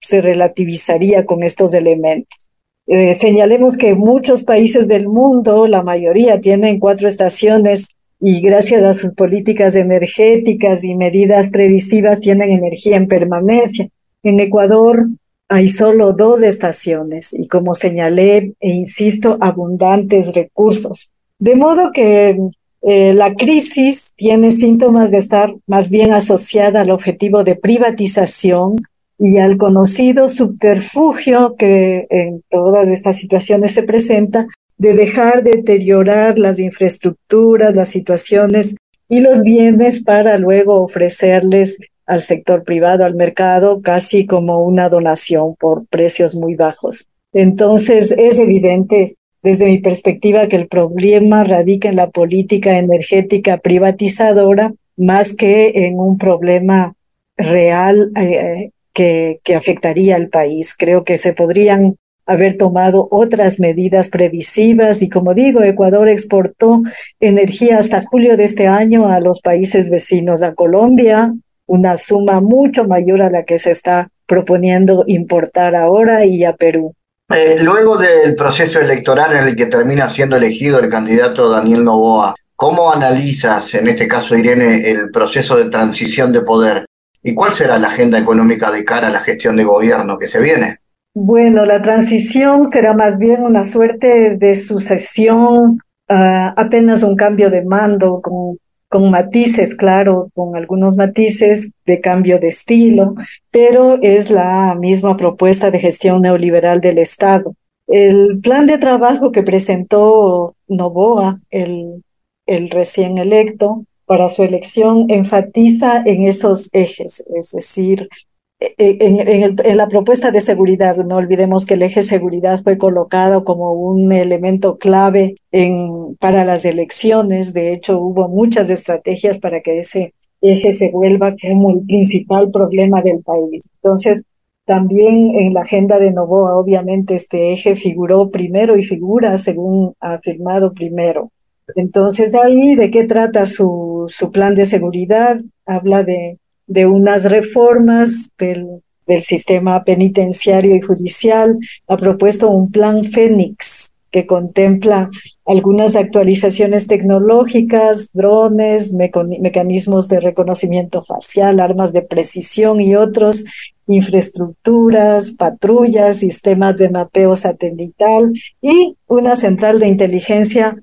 se 0.00 0.20
relativizaría 0.20 1.24
con 1.24 1.44
estos 1.44 1.72
elementos. 1.72 2.48
Eh, 2.88 3.14
señalemos 3.14 3.76
que 3.76 3.94
muchos 3.94 4.42
países 4.42 4.88
del 4.88 5.06
mundo, 5.06 5.68
la 5.68 5.84
mayoría, 5.84 6.40
tienen 6.40 6.80
cuatro 6.80 7.06
estaciones 7.06 7.86
y 8.18 8.40
gracias 8.40 8.82
a 8.82 8.94
sus 8.94 9.14
políticas 9.14 9.76
energéticas 9.76 10.82
y 10.82 10.96
medidas 10.96 11.48
previsivas 11.48 12.18
tienen 12.18 12.50
energía 12.50 12.96
en 12.96 13.06
permanencia. 13.06 13.88
En 14.26 14.40
Ecuador 14.40 15.06
hay 15.48 15.68
solo 15.68 16.12
dos 16.12 16.42
estaciones 16.42 17.32
y 17.32 17.46
como 17.46 17.74
señalé 17.74 18.54
e 18.58 18.70
insisto, 18.70 19.38
abundantes 19.40 20.34
recursos. 20.34 21.12
De 21.38 21.54
modo 21.54 21.92
que 21.92 22.36
eh, 22.82 23.14
la 23.14 23.34
crisis 23.36 24.10
tiene 24.16 24.50
síntomas 24.50 25.12
de 25.12 25.18
estar 25.18 25.54
más 25.68 25.90
bien 25.90 26.12
asociada 26.12 26.80
al 26.80 26.90
objetivo 26.90 27.44
de 27.44 27.54
privatización 27.54 28.74
y 29.16 29.38
al 29.38 29.58
conocido 29.58 30.28
subterfugio 30.28 31.54
que 31.56 32.08
en 32.10 32.42
todas 32.50 32.88
estas 32.88 33.18
situaciones 33.18 33.74
se 33.74 33.84
presenta 33.84 34.48
de 34.76 34.94
dejar 34.94 35.44
deteriorar 35.44 36.36
las 36.36 36.58
infraestructuras, 36.58 37.76
las 37.76 37.90
situaciones 37.90 38.74
y 39.08 39.20
los 39.20 39.42
bienes 39.42 40.02
para 40.02 40.36
luego 40.36 40.82
ofrecerles 40.82 41.78
al 42.06 42.22
sector 42.22 42.64
privado, 42.64 43.04
al 43.04 43.14
mercado, 43.14 43.80
casi 43.82 44.26
como 44.26 44.64
una 44.64 44.88
donación 44.88 45.54
por 45.56 45.86
precios 45.86 46.34
muy 46.34 46.54
bajos. 46.54 47.08
Entonces, 47.32 48.12
es 48.16 48.38
evidente 48.38 49.16
desde 49.42 49.66
mi 49.66 49.78
perspectiva 49.78 50.48
que 50.48 50.56
el 50.56 50.68
problema 50.68 51.44
radica 51.44 51.88
en 51.88 51.96
la 51.96 52.10
política 52.10 52.78
energética 52.78 53.58
privatizadora 53.58 54.72
más 54.96 55.34
que 55.34 55.86
en 55.86 55.98
un 55.98 56.18
problema 56.18 56.94
real 57.36 58.10
eh, 58.16 58.70
que, 58.94 59.40
que 59.44 59.54
afectaría 59.54 60.16
al 60.16 60.28
país. 60.28 60.74
Creo 60.76 61.04
que 61.04 61.18
se 61.18 61.32
podrían 61.32 61.96
haber 62.26 62.56
tomado 62.56 63.06
otras 63.10 63.60
medidas 63.60 64.08
previsivas 64.08 65.00
y 65.00 65.08
como 65.08 65.32
digo, 65.32 65.62
Ecuador 65.62 66.08
exportó 66.08 66.82
energía 67.20 67.78
hasta 67.78 68.04
julio 68.04 68.36
de 68.36 68.44
este 68.44 68.66
año 68.66 69.08
a 69.08 69.20
los 69.20 69.40
países 69.40 69.90
vecinos, 69.90 70.42
a 70.42 70.54
Colombia, 70.54 71.32
una 71.66 71.96
suma 71.96 72.40
mucho 72.40 72.84
mayor 72.84 73.22
a 73.22 73.30
la 73.30 73.44
que 73.44 73.58
se 73.58 73.72
está 73.72 74.08
proponiendo 74.26 75.04
importar 75.06 75.74
ahora 75.74 76.24
y 76.24 76.44
a 76.44 76.54
Perú. 76.54 76.94
Eh, 77.28 77.56
luego 77.62 77.96
del 77.96 78.36
proceso 78.36 78.80
electoral 78.80 79.36
en 79.36 79.48
el 79.48 79.56
que 79.56 79.66
termina 79.66 80.08
siendo 80.08 80.36
elegido 80.36 80.78
el 80.78 80.88
candidato 80.88 81.50
Daniel 81.50 81.84
Novoa, 81.84 82.34
¿cómo 82.54 82.92
analizas, 82.92 83.74
en 83.74 83.88
este 83.88 84.06
caso 84.06 84.36
Irene, 84.36 84.88
el 84.88 85.10
proceso 85.10 85.56
de 85.56 85.68
transición 85.68 86.32
de 86.32 86.42
poder? 86.42 86.86
¿Y 87.22 87.34
cuál 87.34 87.52
será 87.52 87.78
la 87.78 87.88
agenda 87.88 88.18
económica 88.18 88.70
de 88.70 88.84
cara 88.84 89.08
a 89.08 89.10
la 89.10 89.20
gestión 89.20 89.56
de 89.56 89.64
gobierno 89.64 90.18
que 90.18 90.28
se 90.28 90.40
viene? 90.40 90.78
Bueno, 91.14 91.64
la 91.64 91.82
transición 91.82 92.70
será 92.70 92.92
más 92.92 93.18
bien 93.18 93.42
una 93.42 93.64
suerte 93.64 94.36
de 94.36 94.54
sucesión, 94.54 95.80
uh, 96.08 96.52
apenas 96.56 97.02
un 97.02 97.16
cambio 97.16 97.50
de 97.50 97.64
mando 97.64 98.20
con, 98.20 98.58
con 98.88 99.10
matices, 99.10 99.74
claro, 99.74 100.30
con 100.34 100.56
algunos 100.56 100.96
matices 100.96 101.72
de 101.84 102.00
cambio 102.00 102.38
de 102.38 102.48
estilo, 102.48 103.14
pero 103.50 103.98
es 104.02 104.30
la 104.30 104.74
misma 104.74 105.16
propuesta 105.16 105.70
de 105.70 105.80
gestión 105.80 106.22
neoliberal 106.22 106.80
del 106.80 106.98
Estado. 106.98 107.54
El 107.86 108.40
plan 108.40 108.66
de 108.66 108.78
trabajo 108.78 109.32
que 109.32 109.42
presentó 109.42 110.54
Novoa, 110.68 111.40
el, 111.50 112.04
el 112.46 112.70
recién 112.70 113.18
electo, 113.18 113.84
para 114.06 114.28
su 114.28 114.44
elección 114.44 115.06
enfatiza 115.08 116.02
en 116.04 116.26
esos 116.26 116.68
ejes, 116.72 117.24
es 117.34 117.50
decir, 117.50 118.08
e, 118.58 118.74
e, 118.78 118.96
en, 119.00 119.56
en, 119.62 119.76
la 119.76 119.88
propuesta 119.88 120.30
de 120.30 120.40
seguridad, 120.40 120.96
no 120.96 121.16
olvidemos 121.16 121.66
que 121.66 121.74
el 121.74 121.82
eje 121.82 122.02
seguridad 122.02 122.62
fue 122.62 122.78
colocado 122.78 123.44
como 123.44 123.72
un 123.72 124.12
elemento 124.12 124.78
clave 124.78 125.36
en, 125.52 126.16
para 126.16 126.44
las 126.44 126.64
elecciones. 126.64 127.52
De 127.52 127.72
hecho, 127.72 127.98
hubo 127.98 128.28
muchas 128.28 128.70
estrategias 128.70 129.38
para 129.38 129.60
que 129.60 129.80
ese 129.80 130.14
eje 130.40 130.72
se 130.72 130.90
vuelva 130.90 131.34
como 131.40 131.70
el 131.70 131.84
principal 131.86 132.50
problema 132.50 133.02
del 133.02 133.22
país. 133.22 133.68
Entonces, 133.82 134.22
también 134.64 135.32
en 135.38 135.54
la 135.54 135.60
agenda 135.62 135.98
de 135.98 136.10
Novoa, 136.10 136.56
obviamente, 136.56 137.14
este 137.14 137.52
eje 137.52 137.76
figuró 137.76 138.30
primero 138.30 138.76
y 138.78 138.84
figura 138.84 139.36
según 139.38 139.94
ha 140.00 140.14
afirmado 140.14 140.72
primero. 140.72 141.30
Entonces, 141.74 142.34
ahí, 142.34 142.74
¿de 142.74 142.90
qué 142.90 143.04
trata 143.04 143.46
su, 143.46 144.06
su 144.08 144.30
plan 144.32 144.54
de 144.54 144.66
seguridad? 144.66 145.40
Habla 145.66 146.04
de 146.04 146.38
de 146.66 146.86
unas 146.86 147.24
reformas 147.24 148.30
del, 148.38 148.82
sistema 149.20 149.84
penitenciario 149.84 150.74
y 150.74 150.80
judicial, 150.80 151.56
ha 151.86 151.96
propuesto 151.96 152.50
un 152.50 152.72
plan 152.72 153.04
Fénix 153.04 153.92
que 154.10 154.26
contempla 154.26 155.10
algunas 155.44 155.94
actualizaciones 155.94 156.88
tecnológicas, 156.88 158.10
drones, 158.12 158.92
mecanismos 158.92 160.08
de 160.08 160.18
reconocimiento 160.18 161.04
facial, 161.04 161.60
armas 161.60 161.92
de 161.92 162.02
precisión 162.02 162.80
y 162.80 162.96
otros, 162.96 163.44
infraestructuras, 163.86 165.30
patrullas, 165.30 166.18
sistemas 166.18 166.76
de 166.76 166.88
mapeo 166.88 167.36
satelital 167.36 168.32
y 168.60 168.96
una 169.06 169.36
central 169.36 169.78
de 169.78 169.86
inteligencia, 169.86 170.76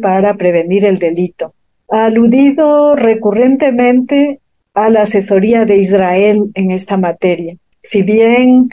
para 0.00 0.34
prevenir 0.34 0.84
el 0.84 0.98
delito. 0.98 1.54
Ha 1.90 2.06
aludido 2.06 2.96
recurrentemente 2.96 4.40
a 4.76 4.90
la 4.90 5.02
asesoría 5.02 5.64
de 5.64 5.78
Israel 5.78 6.50
en 6.54 6.70
esta 6.70 6.98
materia. 6.98 7.56
Si 7.82 8.02
bien, 8.02 8.68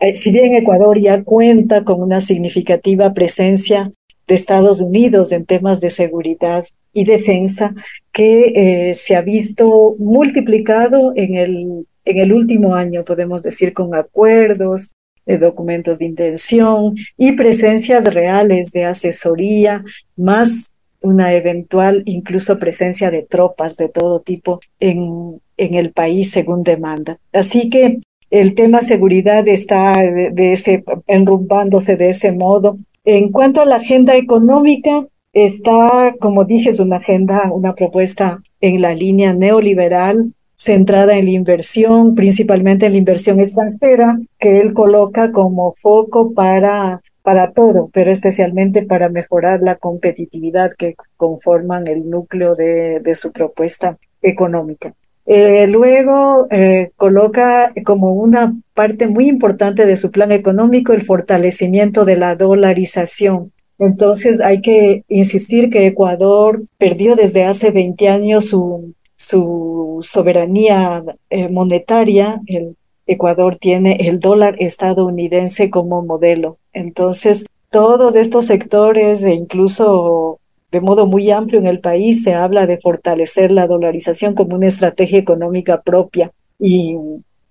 eh, 0.00 0.16
si 0.16 0.30
bien 0.30 0.54
Ecuador 0.54 0.98
ya 0.98 1.22
cuenta 1.22 1.84
con 1.84 2.00
una 2.00 2.22
significativa 2.22 3.12
presencia 3.12 3.92
de 4.26 4.34
Estados 4.34 4.80
Unidos 4.80 5.30
en 5.30 5.44
temas 5.44 5.80
de 5.80 5.90
seguridad 5.90 6.64
y 6.94 7.04
defensa, 7.04 7.74
que 8.12 8.52
eh, 8.90 8.94
se 8.94 9.14
ha 9.14 9.20
visto 9.20 9.94
multiplicado 9.98 11.12
en 11.16 11.34
el, 11.34 11.86
en 12.06 12.16
el 12.18 12.32
último 12.32 12.74
año, 12.74 13.04
podemos 13.04 13.42
decir, 13.42 13.74
con 13.74 13.94
acuerdos, 13.94 14.92
de 15.26 15.38
documentos 15.38 15.98
de 15.98 16.06
intención 16.06 16.96
y 17.16 17.32
presencias 17.32 18.12
reales 18.12 18.72
de 18.72 18.86
asesoría, 18.86 19.84
más 20.16 20.72
una 21.02 21.34
eventual 21.34 22.02
incluso 22.06 22.58
presencia 22.58 23.10
de 23.10 23.22
tropas 23.22 23.76
de 23.76 23.88
todo 23.88 24.20
tipo 24.20 24.60
en, 24.80 25.40
en 25.56 25.74
el 25.74 25.92
país 25.92 26.30
según 26.30 26.62
demanda. 26.62 27.18
Así 27.32 27.70
que 27.70 27.98
el 28.30 28.54
tema 28.54 28.80
seguridad 28.80 29.46
está 29.46 30.00
de, 30.00 30.52
ese, 30.52 30.84
enrumbándose 31.06 31.96
de 31.96 32.08
ese 32.08 32.32
modo. 32.32 32.78
En 33.04 33.30
cuanto 33.30 33.60
a 33.60 33.66
la 33.66 33.76
agenda 33.76 34.16
económica, 34.16 35.06
está, 35.34 36.14
como 36.18 36.44
dije, 36.44 36.70
es 36.70 36.80
una 36.80 36.96
agenda, 36.96 37.50
una 37.52 37.74
propuesta 37.74 38.42
en 38.60 38.80
la 38.80 38.94
línea 38.94 39.34
neoliberal 39.34 40.32
centrada 40.56 41.18
en 41.18 41.26
la 41.26 41.32
inversión, 41.32 42.14
principalmente 42.14 42.86
en 42.86 42.92
la 42.92 42.98
inversión 42.98 43.40
extranjera, 43.40 44.18
que 44.38 44.60
él 44.60 44.72
coloca 44.72 45.32
como 45.32 45.74
foco 45.74 46.32
para 46.32 47.02
para 47.22 47.52
todo, 47.52 47.88
pero 47.92 48.12
especialmente 48.12 48.82
para 48.82 49.08
mejorar 49.08 49.60
la 49.62 49.76
competitividad 49.76 50.72
que 50.76 50.96
conforman 51.16 51.86
el 51.86 52.10
núcleo 52.10 52.54
de, 52.54 53.00
su 53.14 53.32
propuesta 53.32 53.98
económica. 54.20 54.94
Eh, 55.24 55.68
luego 55.68 56.48
eh, 56.50 56.90
coloca 56.96 57.72
como 57.84 58.12
una 58.12 58.54
parte 58.74 59.06
muy 59.06 59.28
importante 59.28 59.86
de 59.86 59.96
su 59.96 60.10
plan 60.10 60.32
económico 60.32 60.92
el 60.92 61.06
fortalecimiento 61.06 62.04
de 62.04 62.16
la 62.16 62.34
dolarización. 62.34 63.52
Entonces 63.78 64.40
hay 64.40 64.60
que 64.60 65.04
insistir 65.08 65.70
que 65.70 65.86
Ecuador 65.86 66.62
perdió 66.78 67.14
desde 67.14 67.44
hace 67.44 67.70
20 67.70 68.08
años 68.08 68.46
su, 68.46 68.94
su 69.16 70.00
soberanía 70.02 71.04
eh, 71.30 71.48
monetaria. 71.48 72.40
El 72.46 72.76
Ecuador 73.06 73.56
tiene 73.56 73.96
el 74.08 74.20
dólar 74.20 74.56
estadounidense 74.58 75.70
como 75.70 76.02
modelo. 76.02 76.58
Entonces, 76.72 77.44
todos 77.70 78.16
estos 78.16 78.46
sectores 78.46 79.22
e 79.22 79.34
incluso 79.34 80.38
de 80.70 80.80
modo 80.80 81.06
muy 81.06 81.30
amplio 81.30 81.60
en 81.60 81.66
el 81.66 81.80
país 81.80 82.22
se 82.22 82.34
habla 82.34 82.66
de 82.66 82.78
fortalecer 82.78 83.52
la 83.52 83.66
dolarización 83.66 84.34
como 84.34 84.56
una 84.56 84.68
estrategia 84.68 85.18
económica 85.18 85.82
propia. 85.82 86.32
Y, 86.58 86.96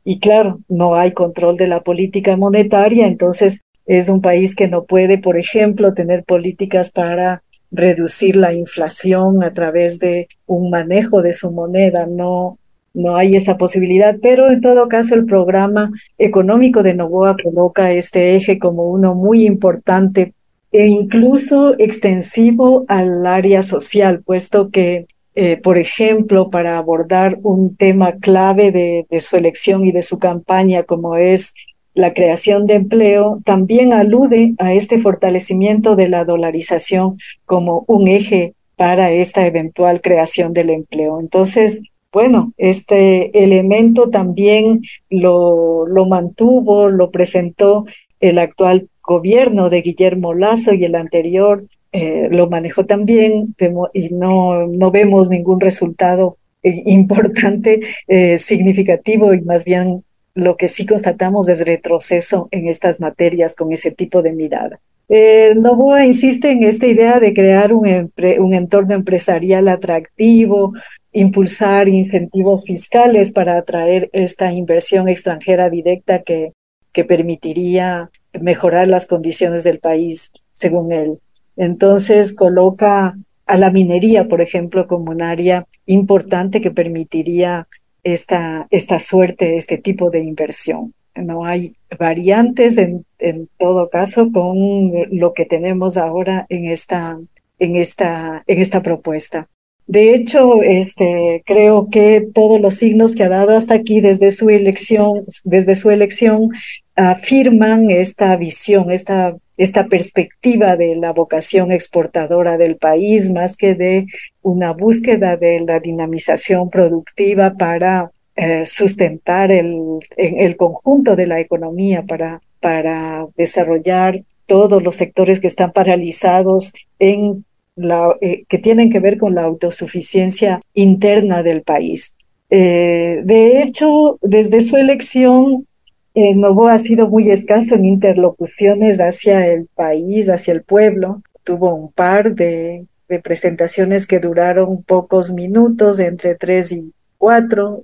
y 0.03 0.19
claro, 0.19 0.59
no 0.67 0.95
hay 0.95 1.13
control 1.13 1.55
de 1.55 1.67
la 1.67 1.81
política 1.81 2.35
monetaria, 2.35 3.05
entonces 3.05 3.61
es 3.85 4.09
un 4.09 4.21
país 4.21 4.55
que 4.55 4.67
no 4.67 4.85
puede, 4.85 5.19
por 5.19 5.37
ejemplo, 5.37 5.93
tener 5.93 6.23
políticas 6.23 6.89
para 6.89 7.43
reducir 7.71 8.35
la 8.35 8.53
inflación 8.53 9.43
a 9.43 9.53
través 9.53 9.99
de 9.99 10.27
un 10.45 10.69
manejo 10.69 11.21
de 11.21 11.33
su 11.33 11.51
moneda, 11.51 12.05
no, 12.07 12.57
no 12.93 13.15
hay 13.15 13.35
esa 13.35 13.57
posibilidad, 13.57 14.17
pero 14.21 14.49
en 14.49 14.61
todo 14.61 14.87
caso 14.87 15.15
el 15.15 15.25
programa 15.25 15.91
económico 16.17 16.83
de 16.83 16.93
Novoa 16.93 17.35
coloca 17.41 17.91
este 17.91 18.35
eje 18.35 18.59
como 18.59 18.89
uno 18.89 19.15
muy 19.15 19.45
importante 19.45 20.33
e 20.71 20.87
incluso 20.87 21.75
extensivo 21.79 22.85
al 22.87 23.25
área 23.25 23.61
social, 23.61 24.23
puesto 24.23 24.69
que, 24.69 25.07
eh, 25.35 25.57
por 25.57 25.77
ejemplo, 25.77 26.49
para 26.49 26.77
abordar 26.77 27.39
un 27.43 27.75
tema 27.75 28.13
clave 28.13 28.71
de, 28.71 29.05
de 29.09 29.19
su 29.19 29.35
elección 29.35 29.85
y 29.85 29.91
de 29.91 30.03
su 30.03 30.17
campaña, 30.19 30.83
como 30.83 31.17
es 31.17 31.53
la 31.93 32.13
creación 32.13 32.67
de 32.67 32.75
empleo, 32.75 33.41
también 33.43 33.91
alude 33.91 34.53
a 34.59 34.73
este 34.73 34.99
fortalecimiento 34.99 35.95
de 35.95 36.07
la 36.07 36.23
dolarización 36.23 37.17
como 37.45 37.83
un 37.87 38.07
eje 38.07 38.53
para 38.77 39.11
esta 39.11 39.45
eventual 39.45 40.01
creación 40.01 40.53
del 40.53 40.69
empleo. 40.69 41.19
Entonces, 41.19 41.81
bueno, 42.11 42.53
este 42.57 43.43
elemento 43.43 44.09
también 44.09 44.81
lo, 45.09 45.87
lo 45.87 46.05
mantuvo, 46.05 46.89
lo 46.89 47.09
presentó 47.09 47.85
el 48.19 48.37
actual 48.37 48.89
gobierno 49.01 49.69
de 49.69 49.81
Guillermo 49.81 50.33
Lazo 50.33 50.73
y 50.73 50.83
el 50.83 50.95
anterior 50.95 51.63
eh, 51.91 52.29
lo 52.31 52.49
manejó 52.49 52.85
también 52.85 53.55
y 53.93 54.09
no, 54.09 54.67
no 54.67 54.91
vemos 54.91 55.29
ningún 55.29 55.59
resultado 55.59 56.37
eh, 56.63 56.83
importante, 56.85 57.81
eh, 58.07 58.37
significativo 58.37 59.33
y 59.33 59.41
más 59.41 59.65
bien 59.65 60.03
lo 60.33 60.55
que 60.55 60.69
sí 60.69 60.85
constatamos 60.85 61.49
es 61.49 61.59
retroceso 61.65 62.47
en 62.51 62.67
estas 62.67 63.01
materias 63.01 63.55
con 63.55 63.73
ese 63.73 63.91
tipo 63.91 64.21
de 64.21 64.31
mirada. 64.31 64.79
Eh, 65.09 65.53
Novoa 65.57 66.05
insiste 66.05 66.51
en 66.51 66.63
esta 66.63 66.87
idea 66.87 67.19
de 67.19 67.33
crear 67.33 67.73
un, 67.73 68.13
un 68.39 68.53
entorno 68.53 68.93
empresarial 68.93 69.67
atractivo, 69.67 70.71
impulsar 71.13 71.89
incentivos 71.89 72.63
fiscales 72.63 73.31
para 73.31 73.57
atraer 73.57 74.09
esta 74.13 74.51
inversión 74.51 75.09
extranjera 75.09 75.69
directa 75.69 76.23
que, 76.23 76.53
que 76.91 77.03
permitiría 77.03 78.09
mejorar 78.39 78.87
las 78.87 79.07
condiciones 79.07 79.63
del 79.63 79.79
país, 79.79 80.31
según 80.51 80.91
él. 80.91 81.19
Entonces 81.57 82.33
coloca 82.33 83.17
a 83.45 83.57
la 83.57 83.71
minería, 83.71 84.27
por 84.27 84.41
ejemplo, 84.41 84.87
como 84.87 85.11
un 85.11 85.21
área 85.21 85.67
importante 85.85 86.61
que 86.61 86.71
permitiría 86.71 87.67
esta, 88.03 88.67
esta 88.71 88.99
suerte, 88.99 89.57
este 89.57 89.77
tipo 89.77 90.09
de 90.09 90.19
inversión. 90.19 90.93
No 91.15 91.45
hay 91.45 91.75
variantes 91.99 92.77
en, 92.77 93.05
en 93.19 93.49
todo 93.59 93.89
caso 93.89 94.31
con 94.31 94.91
lo 95.11 95.33
que 95.33 95.45
tenemos 95.45 95.97
ahora 95.97 96.45
en 96.47 96.65
esta, 96.65 97.19
en 97.59 97.75
esta, 97.75 98.43
en 98.47 98.61
esta 98.61 98.81
propuesta. 98.81 99.49
De 99.91 100.13
hecho, 100.13 100.61
este, 100.63 101.43
creo 101.45 101.89
que 101.91 102.25
todos 102.33 102.61
los 102.61 102.75
signos 102.75 103.13
que 103.13 103.25
ha 103.25 103.29
dado 103.29 103.57
hasta 103.57 103.73
aquí 103.73 103.99
desde 103.99 104.31
su 104.31 104.49
elección, 104.49 105.25
desde 105.43 105.75
su 105.75 105.91
elección, 105.91 106.51
afirman 106.95 107.91
esta 107.91 108.37
visión, 108.37 108.89
esta, 108.91 109.35
esta 109.57 109.87
perspectiva 109.87 110.77
de 110.77 110.95
la 110.95 111.11
vocación 111.11 111.73
exportadora 111.73 112.57
del 112.57 112.77
país, 112.77 113.29
más 113.29 113.57
que 113.57 113.75
de 113.75 114.05
una 114.41 114.71
búsqueda 114.71 115.35
de 115.35 115.59
la 115.59 115.81
dinamización 115.81 116.69
productiva 116.69 117.55
para 117.57 118.11
eh, 118.37 118.65
sustentar 118.65 119.51
el, 119.51 119.99
el 120.15 120.55
conjunto 120.55 121.17
de 121.17 121.27
la 121.27 121.41
economía, 121.41 122.03
para 122.03 122.39
para 122.61 123.27
desarrollar 123.35 124.23
todos 124.45 124.81
los 124.81 124.95
sectores 124.95 125.39
que 125.41 125.47
están 125.47 125.73
paralizados 125.73 126.71
en 126.99 127.43
la, 127.81 128.15
eh, 128.21 128.45
que 128.47 128.57
tienen 128.57 128.89
que 128.89 128.99
ver 128.99 129.17
con 129.17 129.35
la 129.35 129.43
autosuficiencia 129.43 130.61
interna 130.73 131.43
del 131.43 131.63
país. 131.63 132.13
Eh, 132.49 133.21
de 133.23 133.61
hecho, 133.61 134.17
desde 134.21 134.61
su 134.61 134.77
elección, 134.77 135.65
eh, 136.13 136.33
ha 136.69 136.79
sido 136.79 137.07
muy 137.07 137.31
escaso 137.31 137.75
en 137.75 137.85
interlocuciones 137.85 138.99
hacia 138.99 139.47
el 139.47 139.67
país, 139.73 140.29
hacia 140.29 140.53
el 140.53 140.63
pueblo. 140.63 141.21
Tuvo 141.43 141.73
un 141.73 141.91
par 141.91 142.35
de, 142.35 142.85
de 143.07 143.19
presentaciones 143.19 144.05
que 144.05 144.19
duraron 144.19 144.83
pocos 144.83 145.31
minutos, 145.31 145.99
entre 145.99 146.35
tres 146.35 146.71
y 146.71 146.93
cuatro, 147.17 147.83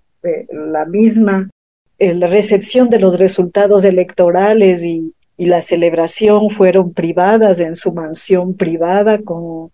la 0.51 0.83
misma 0.85 1.49
la 1.99 2.27
recepción 2.27 2.89
de 2.89 2.99
los 2.99 3.17
resultados 3.17 3.85
electorales 3.85 4.83
y, 4.83 5.13
y, 5.37 5.45
la 5.45 5.61
celebración 5.61 6.49
fueron 6.49 6.93
privadas 6.93 7.59
en 7.59 7.75
su 7.75 7.91
mansión 7.93 8.55
privada 8.55 9.19
con, 9.19 9.71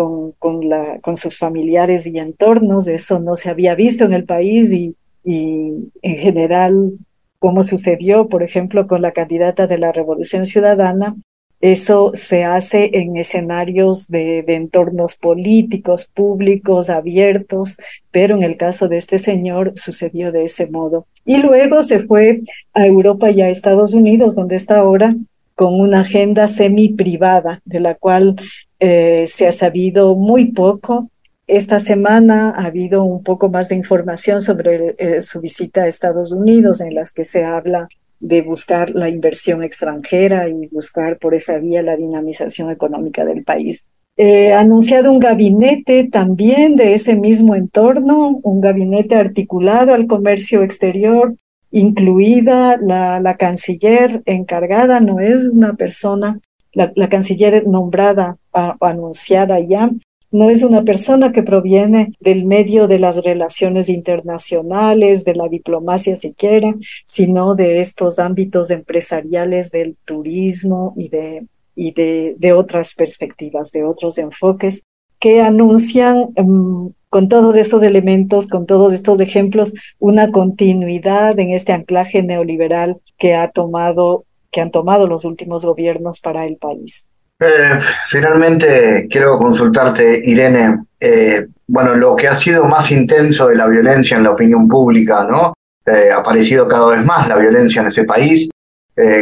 con, 0.00 0.32
con, 0.38 0.66
la, 0.66 0.98
con 1.02 1.18
sus 1.18 1.36
familiares 1.36 2.06
y 2.06 2.18
entornos. 2.18 2.88
Eso 2.88 3.18
no 3.18 3.36
se 3.36 3.50
había 3.50 3.74
visto 3.74 4.06
en 4.06 4.14
el 4.14 4.24
país 4.24 4.72
y, 4.72 4.96
y 5.22 5.90
en 6.00 6.16
general, 6.16 6.92
como 7.38 7.62
sucedió, 7.62 8.26
por 8.26 8.42
ejemplo, 8.42 8.86
con 8.86 9.02
la 9.02 9.12
candidata 9.12 9.66
de 9.66 9.76
la 9.76 9.92
Revolución 9.92 10.46
Ciudadana, 10.46 11.16
eso 11.60 12.12
se 12.14 12.44
hace 12.44 12.92
en 12.94 13.18
escenarios 13.18 14.08
de, 14.08 14.38
entornos 14.46 15.16
políticos, 15.16 16.06
públicos, 16.06 16.88
abiertos, 16.88 17.76
pero 18.10 18.36
en 18.36 18.42
el 18.42 18.56
caso 18.56 18.88
de 18.88 18.96
este 18.96 19.18
señor 19.18 19.74
sucedió 19.76 20.32
de 20.32 20.44
ese 20.44 20.66
modo. 20.66 21.06
Y 21.26 21.42
luego 21.42 21.82
se 21.82 22.00
fue 22.00 22.40
a 22.72 22.86
Europa 22.86 23.30
y 23.30 23.42
a 23.42 23.50
Estados 23.50 23.92
Unidos, 23.92 24.34
donde 24.34 24.56
está 24.56 24.78
ahora, 24.78 25.14
con 25.54 25.78
una 25.78 26.00
agenda 26.00 26.48
semi-privada, 26.48 27.60
de 27.66 27.80
la 27.80 27.94
cual 27.94 28.36
eh, 28.80 29.26
se 29.28 29.46
ha 29.46 29.52
sabido 29.52 30.14
muy 30.16 30.52
poco. 30.52 31.10
Esta 31.46 31.80
semana 31.80 32.50
ha 32.50 32.64
habido 32.64 33.04
un 33.04 33.22
poco 33.22 33.50
más 33.50 33.68
de 33.68 33.74
información 33.74 34.40
sobre 34.40 34.94
eh, 34.98 35.20
su 35.20 35.40
visita 35.40 35.82
a 35.82 35.86
Estados 35.86 36.32
Unidos, 36.32 36.80
en 36.80 36.94
las 36.94 37.12
que 37.12 37.26
se 37.26 37.44
habla 37.44 37.88
de 38.20 38.42
buscar 38.42 38.90
la 38.90 39.08
inversión 39.08 39.62
extranjera 39.62 40.48
y 40.48 40.66
buscar 40.68 41.18
por 41.18 41.34
esa 41.34 41.58
vía 41.58 41.82
la 41.82 41.96
dinamización 41.96 42.70
económica 42.70 43.24
del 43.24 43.44
país. 43.44 43.82
Eh, 44.16 44.52
anunciado 44.52 45.10
un 45.10 45.18
gabinete 45.18 46.08
también 46.10 46.76
de 46.76 46.94
ese 46.94 47.14
mismo 47.14 47.54
entorno, 47.54 48.38
un 48.42 48.60
gabinete 48.60 49.14
articulado 49.14 49.94
al 49.94 50.06
comercio 50.06 50.62
exterior, 50.62 51.34
incluida 51.70 52.76
la 52.76 53.36
canciller 53.38 54.22
encargada, 54.26 55.00
no 55.00 55.20
es 55.20 55.36
una 55.36 55.74
persona, 55.74 56.40
la, 56.72 56.92
la 56.94 57.08
canciller 57.08 57.66
nombrada 57.66 58.38
o 58.52 58.84
anunciada 58.84 59.60
ya, 59.60 59.90
no 60.32 60.48
es 60.48 60.62
una 60.62 60.82
persona 60.82 61.32
que 61.32 61.42
proviene 61.42 62.12
del 62.20 62.44
medio 62.44 62.86
de 62.86 63.00
las 63.00 63.16
relaciones 63.24 63.88
internacionales, 63.88 65.24
de 65.24 65.34
la 65.34 65.48
diplomacia 65.48 66.16
siquiera, 66.16 66.74
sino 67.06 67.54
de 67.56 67.80
estos 67.80 68.18
ámbitos 68.18 68.70
empresariales 68.70 69.70
del 69.72 69.96
turismo 70.04 70.92
y 70.96 71.08
de, 71.08 71.46
y 71.74 71.92
de, 71.92 72.36
de 72.38 72.52
otras 72.52 72.94
perspectivas, 72.94 73.72
de 73.72 73.84
otros 73.84 74.18
enfoques 74.18 74.84
que 75.18 75.42
anuncian 75.42 76.30
um, 76.36 76.92
con 77.10 77.28
todos 77.28 77.54
esos 77.56 77.82
elementos, 77.82 78.46
con 78.46 78.66
todos 78.66 78.92
estos 78.94 79.20
ejemplos, 79.20 79.74
una 79.98 80.30
continuidad 80.30 81.38
en 81.38 81.50
este 81.50 81.72
anclaje 81.72 82.22
neoliberal 82.22 83.00
que 83.18 83.34
ha 83.34 83.48
tomado, 83.48 84.24
que 84.50 84.60
han 84.60 84.70
tomado 84.70 85.06
los 85.06 85.24
últimos 85.24 85.64
gobiernos 85.64 86.20
para 86.20 86.46
el 86.46 86.56
país. 86.56 87.06
Eh, 87.40 87.78
finalmente, 88.08 89.08
quiero 89.10 89.38
consultarte, 89.38 90.20
Irene. 90.24 90.84
Eh, 91.00 91.46
bueno, 91.66 91.94
lo 91.94 92.14
que 92.14 92.28
ha 92.28 92.34
sido 92.34 92.64
más 92.64 92.90
intenso 92.90 93.48
de 93.48 93.56
la 93.56 93.66
violencia 93.66 94.18
en 94.18 94.24
la 94.24 94.32
opinión 94.32 94.68
pública, 94.68 95.26
¿no? 95.30 95.54
Eh, 95.86 96.10
ha 96.12 96.18
aparecido 96.18 96.68
cada 96.68 96.86
vez 96.88 97.04
más 97.04 97.26
la 97.28 97.36
violencia 97.36 97.80
en 97.80 97.88
ese 97.88 98.04
país. 98.04 98.50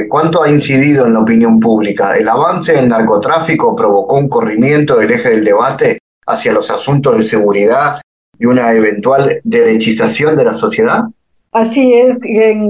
¿Cuánto 0.09 0.43
ha 0.43 0.51
incidido 0.51 1.07
en 1.07 1.13
la 1.13 1.21
opinión 1.21 1.61
pública? 1.61 2.17
¿El 2.17 2.29
avance 2.29 2.73
del 2.73 2.89
narcotráfico 2.89 3.77
provocó 3.77 4.17
un 4.17 4.29
corrimiento 4.29 4.97
del 4.97 5.13
eje 5.13 5.31
del 5.31 5.45
debate 5.45 6.01
hacia 6.27 6.53
los 6.53 6.69
asuntos 6.69 7.17
de 7.17 7.23
seguridad 7.23 8.01
y 8.37 8.47
una 8.47 8.73
eventual 8.73 9.41
derechización 9.45 10.35
de 10.35 10.45
la 10.45 10.55
sociedad? 10.55 11.05
Así 11.53 11.95
es, 11.95 12.19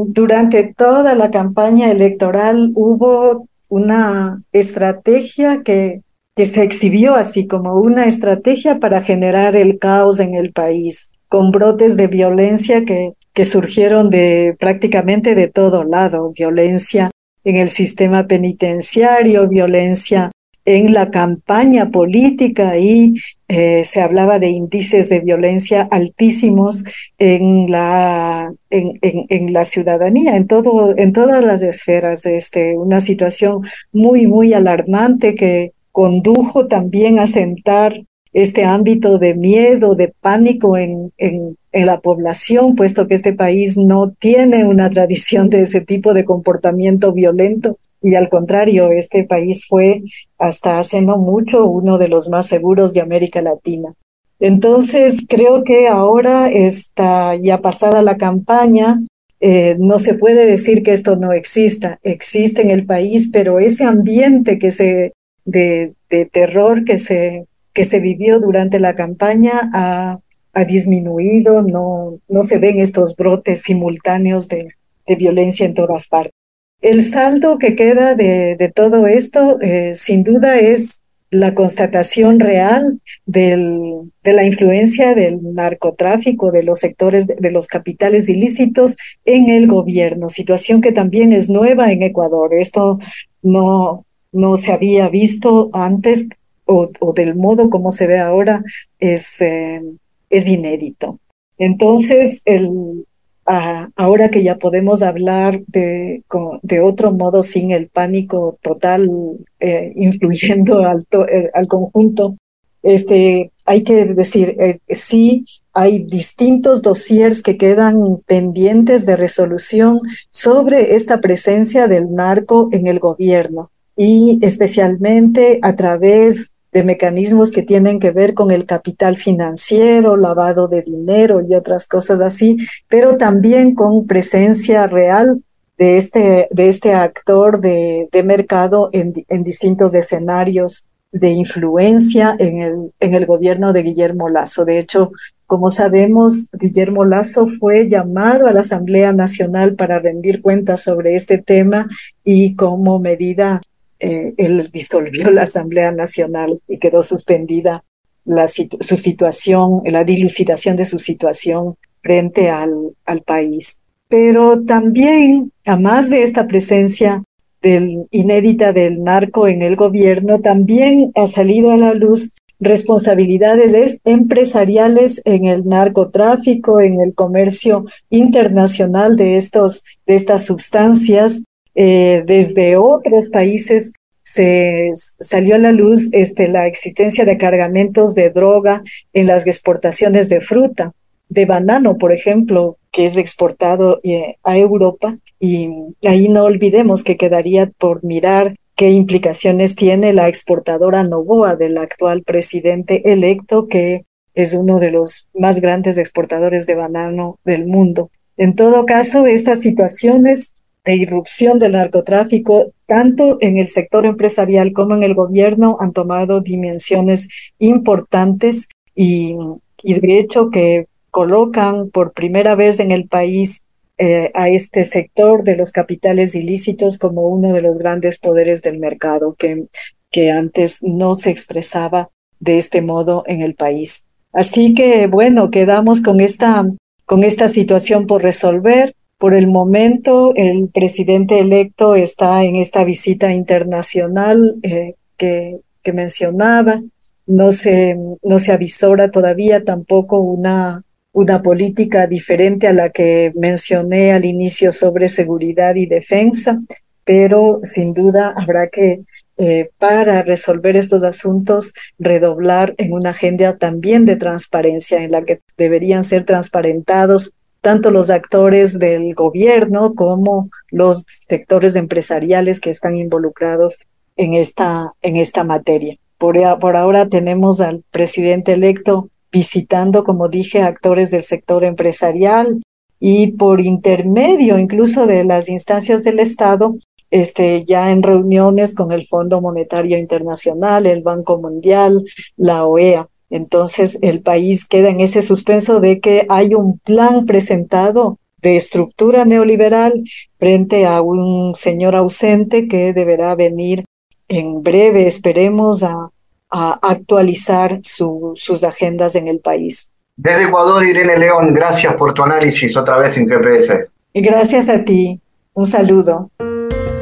durante 0.08 0.72
toda 0.74 1.14
la 1.14 1.30
campaña 1.30 1.90
electoral 1.90 2.70
hubo 2.74 3.48
una 3.68 4.40
estrategia 4.52 5.62
que, 5.62 6.02
que 6.36 6.46
se 6.46 6.62
exhibió 6.62 7.16
así 7.16 7.46
como 7.46 7.74
una 7.80 8.06
estrategia 8.06 8.78
para 8.78 9.02
generar 9.02 9.56
el 9.56 9.78
caos 9.78 10.20
en 10.20 10.34
el 10.34 10.52
país, 10.52 11.10
con 11.28 11.50
brotes 11.50 11.96
de 11.96 12.06
violencia 12.06 12.84
que, 12.84 13.14
que 13.34 13.44
surgieron 13.44 14.10
de 14.10 14.56
prácticamente 14.58 15.34
de 15.34 15.48
todo 15.48 15.84
lado, 15.84 16.32
violencia 16.32 17.10
en 17.44 17.56
el 17.56 17.70
sistema 17.70 18.26
penitenciario, 18.26 19.48
violencia 19.48 20.30
en 20.68 20.92
la 20.92 21.11
campaña 21.11 21.90
política 21.90 22.76
y 22.76 23.14
eh, 23.48 23.85
se 23.85 24.02
hablaba 24.02 24.38
de 24.38 24.48
índices 24.48 25.09
de 25.09 25.20
violencia 25.20 25.88
altísimos 25.90 26.85
en 27.16 27.70
la 27.70 28.52
en, 28.68 28.98
en, 29.00 29.52
la 29.54 29.64
ciudadanía 29.64 30.37
en 30.37 30.46
todo 30.46 30.94
en 30.94 31.14
todas 31.14 31.42
las 31.42 31.62
esferas 31.62 32.26
este 32.26 32.76
una 32.76 33.00
situación 33.00 33.62
muy 33.92 34.26
muy 34.26 34.52
alarmante 34.52 35.35
que 35.35 35.72
condujo 35.90 36.66
también 36.66 37.18
a 37.18 37.28
sentar 37.28 38.02
este 38.35 38.66
ámbito 38.66 39.18
de 39.18 39.35
miedo 39.35 39.94
de 39.94 40.12
pánico 40.20 40.76
en, 40.76 41.14
en 41.16 41.57
en 41.72 41.87
la 41.87 42.00
población 42.00 42.76
puesto 42.76 43.09
que 43.09 43.14
este 43.14 43.33
país 43.33 43.78
no 43.78 44.11
tiene 44.11 44.66
una 44.66 44.90
tradición 44.90 45.48
de 45.48 45.62
ese 45.62 45.81
tipo 45.81 46.12
de 46.12 46.26
comportamiento 46.26 47.14
violento 47.14 47.78
y 48.00 48.14
al 48.14 48.28
contrario, 48.28 48.92
este 48.92 49.24
país 49.24 49.66
fue 49.66 50.02
hasta 50.38 50.78
hace 50.78 51.00
no 51.00 51.18
mucho 51.18 51.66
uno 51.66 51.98
de 51.98 52.08
los 52.08 52.28
más 52.28 52.46
seguros 52.46 52.92
de 52.92 53.00
América 53.00 53.42
Latina. 53.42 53.94
Entonces, 54.40 55.24
creo 55.28 55.64
que 55.64 55.88
ahora 55.88 56.48
está 56.48 57.34
ya 57.34 57.61
pasada 57.61 58.02
la 58.02 58.16
campaña, 58.16 59.00
eh, 59.40 59.76
no 59.78 59.98
se 59.98 60.14
puede 60.14 60.46
decir 60.46 60.82
que 60.82 60.92
esto 60.92 61.16
no 61.16 61.32
exista, 61.32 61.98
existe 62.02 62.62
en 62.62 62.70
el 62.70 62.87
país, 62.87 63.30
pero 63.32 63.58
ese 63.58 63.84
ambiente 63.84 64.58
que 64.58 64.70
se, 64.70 65.12
de, 65.44 65.94
terror 66.30 66.84
que 66.84 66.98
se, 66.98 67.46
que 67.72 67.84
se 67.84 67.98
vivió 67.98 68.38
durante 68.38 68.78
la 68.78 68.94
campaña 68.94 69.70
ha, 69.74 70.20
ha 70.52 70.64
disminuido, 70.64 71.62
no, 71.62 72.18
no 72.28 72.42
se 72.44 72.58
ven 72.58 72.78
estos 72.78 73.16
brotes 73.16 73.62
simultáneos 73.62 74.48
de 74.48 74.68
violencia 75.16 75.66
en 75.66 75.74
todas 75.74 76.06
partes. 76.06 76.38
El 76.80 77.04
saldo 77.04 77.58
que 77.58 77.74
queda 77.74 78.14
de, 78.14 78.56
de 78.56 78.70
todo 78.70 79.06
esto, 79.06 79.60
eh, 79.60 79.94
sin 79.94 80.22
duda, 80.22 80.58
es 80.58 81.00
la 81.30 81.54
constatación 81.54 82.40
real 82.40 83.00
del, 83.26 84.12
de 84.22 84.32
la 84.32 84.44
influencia 84.44 85.14
del 85.14 85.54
narcotráfico, 85.54 86.50
de 86.50 86.62
los 86.62 86.80
sectores, 86.80 87.26
de, 87.26 87.50
los 87.50 87.66
capitales 87.66 88.28
ilícitos 88.28 88.96
en 89.24 89.50
el 89.50 89.66
gobierno, 89.66 90.30
situación 90.30 90.80
que 90.80 90.92
también 90.92 91.32
es 91.32 91.50
nueva 91.50 91.92
en 91.92 92.02
Ecuador. 92.02 92.54
Esto 92.54 92.98
no, 93.42 94.06
no 94.32 94.56
se 94.56 94.72
había 94.72 95.08
visto 95.08 95.68
antes 95.72 96.26
o, 96.64 96.90
o 97.00 97.12
del 97.12 97.34
modo 97.34 97.70
como 97.70 97.92
se 97.92 98.06
ve 98.06 98.18
ahora, 98.18 98.62
es, 98.98 99.40
eh, 99.40 99.82
es 100.30 100.46
inédito. 100.46 101.18
Entonces, 101.58 102.40
el, 102.44 103.04
ahora 103.48 104.30
que 104.30 104.42
ya 104.42 104.56
podemos 104.56 105.02
hablar 105.02 105.61
de, 105.66 106.22
de 106.62 106.80
otro 106.80 107.12
modo 107.12 107.42
sin 107.42 107.70
el 107.70 107.88
pánico 107.88 108.58
total 108.61 109.11
eh, 109.59 109.92
influyendo 109.96 110.80
al, 110.80 111.07
eh, 111.30 111.51
al 111.55 111.66
conjunto, 111.66 112.36
este, 112.82 113.51
hay 113.64 113.82
que 113.84 114.05
decir, 114.05 114.57
eh, 114.61 114.78
sí, 114.90 115.44
hay 115.72 116.05
distintos 116.05 116.82
dossiers 116.82 117.42
que 117.42 117.57
quedan 117.57 118.18
pendientes 118.26 119.07
de 119.07 119.16
resolución 119.16 120.01
sobre 120.30 120.96
esta 120.96 121.20
presencia 121.20 121.88
del 121.88 122.12
narco 122.12 122.68
en 122.72 122.86
el 122.86 122.99
gobierno 122.99 123.70
y 123.96 124.38
especialmente 124.42 125.59
a 125.62 125.74
través 125.74 126.51
de 126.72 126.84
mecanismos 126.84 127.50
que 127.50 127.62
tienen 127.62 127.98
que 127.98 128.10
ver 128.10 128.34
con 128.34 128.50
el 128.50 128.66
capital 128.66 129.16
financiero, 129.16 130.16
lavado 130.16 130.68
de 130.68 130.82
dinero 130.82 131.40
y 131.40 131.54
otras 131.54 131.86
cosas 131.86 132.20
así, 132.20 132.58
pero 132.88 133.16
también 133.16 133.74
con 133.74 134.06
presencia 134.06 134.86
real 134.86 135.42
de 135.78 135.96
este, 135.96 136.48
de 136.50 136.68
este 136.68 136.92
actor 136.92 137.60
de, 137.60 138.08
de 138.12 138.22
mercado 138.22 138.90
en, 138.92 139.12
en 139.28 139.44
distintos 139.44 139.94
escenarios 139.94 140.84
de 141.12 141.30
influencia 141.30 142.36
en 142.38 142.58
el, 142.58 142.92
en 143.00 143.14
el 143.14 143.24
gobierno 143.24 143.72
de 143.72 143.82
Guillermo 143.82 144.28
Lazo. 144.28 144.64
De 144.64 144.78
hecho, 144.78 145.10
Como 145.46 145.70
sabemos, 145.70 146.48
Guillermo 146.52 147.06
Lazo 147.06 147.48
fue 147.58 147.88
llamado 147.88 148.46
a 148.46 148.52
la 148.52 148.60
Asamblea 148.60 149.14
Nacional 149.14 149.76
para 149.76 149.98
rendir 149.98 150.42
cuentas 150.42 150.82
sobre 150.82 151.16
este 151.16 151.38
tema 151.38 151.88
y 152.22 152.54
como 152.54 152.98
medida 152.98 153.62
eh, 154.01 154.34
él 154.36 154.68
disolvió 154.72 155.30
la 155.30 155.42
Asamblea 155.42 155.90
Nacional 155.92 156.61
y 156.68 156.78
quedó 156.78 157.03
suspendida 157.03 157.84
la, 158.24 158.46
su 158.49 158.96
situación, 158.96 159.82
la 159.86 160.05
dilucidación 160.05 160.76
de 160.76 160.84
su 160.84 160.99
situación 160.99 161.76
frente 162.03 162.51
al, 162.51 162.92
al 163.05 163.22
país. 163.22 163.78
Pero 164.09 164.62
también, 164.62 165.53
a 165.64 165.76
más 165.76 166.09
de 166.09 166.22
esta 166.22 166.46
presencia 166.46 167.24
del, 167.61 168.07
inédita 168.11 168.72
del 168.72 169.03
narco 169.03 169.49
en 169.49 169.62
el 169.62 169.76
gobierno, 169.76 170.40
también 170.40 171.12
ha 171.14 171.26
salido 171.26 171.72
a 171.72 171.76
la 171.76 171.94
luz 171.94 172.30
responsabilidades 172.61 174.01
empresariales 174.05 175.20
en 175.24 175.44
el 175.44 175.66
narcotráfico, 175.66 176.80
en 176.80 177.01
el 177.01 177.14
comercio 177.14 177.84
internacional 178.11 179.16
de 179.16 179.36
estos, 179.36 179.84
de 180.07 180.16
estas 180.16 180.44
sustancias, 180.44 181.42
eh, 181.81 182.24
desde 182.26 182.76
otros 182.76 183.29
países 183.29 183.93
se 184.24 184.91
salió 185.20 185.55
a 185.55 185.59
la 185.59 185.70
luz 185.70 186.09
este, 186.11 186.49
la 186.49 186.66
existencia 186.66 187.24
de 187.24 187.39
cargamentos 187.39 188.16
de 188.16 188.31
droga 188.31 188.83
en 189.12 189.29
las 189.29 189.47
exportaciones 189.47 190.29
de 190.29 190.41
fruta, 190.41 190.93
de 191.29 191.45
banano, 191.45 191.97
por 191.97 192.12
ejemplo, 192.12 192.79
que 192.91 193.07
es 193.07 193.16
exportado 193.16 194.01
eh, 194.03 194.39
a 194.43 194.59
Europa. 194.59 195.18
Y 195.39 195.68
ahí 196.03 196.29
no 196.29 196.43
olvidemos 196.47 197.05
que 197.05 197.16
quedaría 197.16 197.70
por 197.79 198.03
mirar 198.03 198.57
qué 198.74 198.91
implicaciones 198.91 199.76
tiene 199.76 200.12
la 200.12 200.26
exportadora 200.26 201.05
Novoa 201.05 201.55
del 201.55 201.79
actual 201.79 202.24
presidente 202.24 203.12
electo, 203.12 203.68
que 203.68 204.05
es 204.35 204.53
uno 204.53 204.81
de 204.81 204.91
los 204.91 205.29
más 205.33 205.61
grandes 205.61 205.97
exportadores 205.97 206.66
de 206.66 206.74
banano 206.74 207.39
del 207.45 207.68
mundo. 207.68 208.11
En 208.37 208.57
todo 208.57 208.85
caso, 208.85 209.26
estas 209.26 209.61
situaciones 209.61 210.55
de 210.85 210.97
irrupción 210.97 211.59
del 211.59 211.72
narcotráfico, 211.72 212.72
tanto 212.87 213.39
en 213.41 213.59
el 213.59 213.68
sector 213.68 214.07
empresarial 214.07 214.72
como 214.72 214.95
en 214.95 215.03
el 215.03 215.14
gobierno, 215.14 215.76
han 215.81 215.93
tomado 215.93 216.41
dimensiones 216.41 217.29
importantes 217.59 218.66
y, 218.95 219.37
y 219.83 220.01
de 220.01 220.18
hecho 220.18 220.51
que 220.51 220.87
colocan 221.11 221.91
por 221.91 222.12
primera 222.12 222.55
vez 222.55 222.81
en 222.81 222.91
el 222.91 223.09
país 223.09 223.62
eh, 224.01 224.31
a 224.35 224.49
este 224.49 224.85
sector 224.85 225.43
de 225.43 225.57
los 225.57 225.72
capitales 225.72 226.37
ilícitos 226.37 226.99
como 226.99 227.22
uno 227.26 227.53
de 227.53 227.62
los 227.62 227.79
grandes 227.79 228.18
poderes 228.18 228.62
del 228.62 228.79
mercado 228.79 229.35
que, 229.37 229.66
que 230.12 230.31
antes 230.31 230.79
no 230.83 231.16
se 231.16 231.31
expresaba 231.31 232.09
de 232.39 232.59
este 232.59 232.81
modo 232.81 233.24
en 233.26 233.43
el 233.43 233.57
país. 233.57 234.05
Así 234.33 234.74
que 234.74 235.09
bueno, 235.09 235.51
quedamos 235.51 236.01
con 236.01 236.20
esta, 236.20 236.64
con 237.07 237.24
esta 237.24 237.49
situación 237.49 238.07
por 238.07 238.22
resolver. 238.22 238.95
Por 239.18 239.34
el 239.34 239.48
momento, 239.48 240.32
el 240.36 240.68
presidente 240.68 241.40
electo 241.40 241.96
está 241.96 242.44
en 242.44 242.54
esta 242.54 242.84
visita 242.84 243.32
internacional 243.32 244.56
eh, 244.62 244.94
que, 245.16 245.60
mencionaba. 245.92 246.82
No 247.26 247.50
se, 247.50 247.96
no 248.22 248.38
se 248.38 248.52
avisora 248.52 249.10
todavía 249.10 249.64
tampoco 249.64 250.18
una, 250.18 250.84
una 251.12 251.42
política 251.42 252.06
diferente 252.06 252.68
a 252.68 252.74
la 252.74 252.90
que 252.90 253.32
mencioné 253.34 254.12
al 254.12 254.26
inicio 254.26 254.70
sobre 254.70 255.08
seguridad 255.08 255.74
y 255.76 255.86
defensa, 255.86 256.60
pero 257.04 257.62
sin 257.72 257.94
duda 257.94 258.34
habrá 258.36 258.68
que, 258.68 259.00
eh, 259.38 259.70
para 259.78 260.20
resolver 260.22 260.76
estos 260.76 261.02
asuntos, 261.04 261.72
redoblar 261.98 262.74
en 262.76 262.92
una 262.92 263.10
agenda 263.10 263.56
también 263.56 264.04
de 264.04 264.16
transparencia 264.16 265.02
en 265.02 265.12
la 265.12 265.24
que 265.24 265.40
deberían 265.56 266.04
ser 266.04 266.26
transparentados 266.26 267.32
tanto 267.61 267.90
los 267.90 268.11
actores 268.11 268.78
del 268.78 269.14
gobierno 269.14 269.94
como 269.94 270.48
los 270.70 271.04
sectores 271.28 271.76
empresariales 271.76 272.61
que 272.61 272.70
están 272.70 272.96
involucrados 272.96 273.76
en 274.16 274.34
esta, 274.34 274.92
en 275.02 275.16
esta 275.16 275.44
materia. 275.44 275.96
Por, 276.18 276.36
ahora 276.38 277.09
tenemos 277.09 277.61
al 277.61 277.84
presidente 277.90 278.52
electo 278.52 279.09
visitando, 279.30 280.04
como 280.04 280.28
dije, 280.28 280.62
actores 280.62 281.11
del 281.11 281.22
sector 281.22 281.64
empresarial 281.64 282.61
y 282.98 283.32
por 283.32 283.61
intermedio 283.61 284.59
incluso 284.59 285.06
de 285.06 285.24
las 285.24 285.48
instancias 285.48 286.02
del 286.02 286.18
Estado, 286.18 286.74
este, 287.11 287.64
ya 287.64 287.90
en 287.90 288.02
reuniones 288.02 288.74
con 288.74 288.90
el 288.90 289.06
Fondo 289.06 289.40
Monetario 289.40 289.96
Internacional, 289.96 290.86
el 290.86 291.02
Banco 291.02 291.38
Mundial, 291.38 292.04
la 292.36 292.66
OEA. 292.66 293.09
Entonces, 293.31 293.99
el 294.03 294.20
país 294.20 294.64
queda 294.64 294.89
en 294.89 295.01
ese 295.01 295.22
suspenso 295.22 295.81
de 295.81 296.01
que 296.01 296.26
hay 296.29 296.55
un 296.55 296.79
plan 296.79 297.26
presentado 297.26 298.18
de 298.41 298.57
estructura 298.57 299.24
neoliberal 299.24 300.05
frente 300.39 300.87
a 300.87 301.03
un 301.03 301.55
señor 301.55 301.95
ausente 301.97 302.68
que 302.68 302.93
deberá 302.93 303.35
venir 303.35 303.85
en 304.29 304.62
breve, 304.62 305.07
esperemos, 305.07 305.83
a 305.83 306.11
a 306.51 306.79
actualizar 306.83 307.81
sus 307.83 308.64
agendas 308.64 309.14
en 309.14 309.29
el 309.29 309.41
país. 309.41 309.89
Desde 310.16 310.45
Ecuador, 310.45 310.85
Irene 310.85 311.16
León, 311.16 311.55
gracias 311.55 311.95
por 311.95 312.12
tu 312.14 312.22
análisis 312.22 312.76
otra 312.76 312.99
vez 312.99 313.16
en 313.16 313.29
GPS. 313.29 313.89
Gracias 314.14 314.68
a 314.68 314.83
ti. 314.83 315.20
Un 315.55 315.66
saludo. 315.66 316.31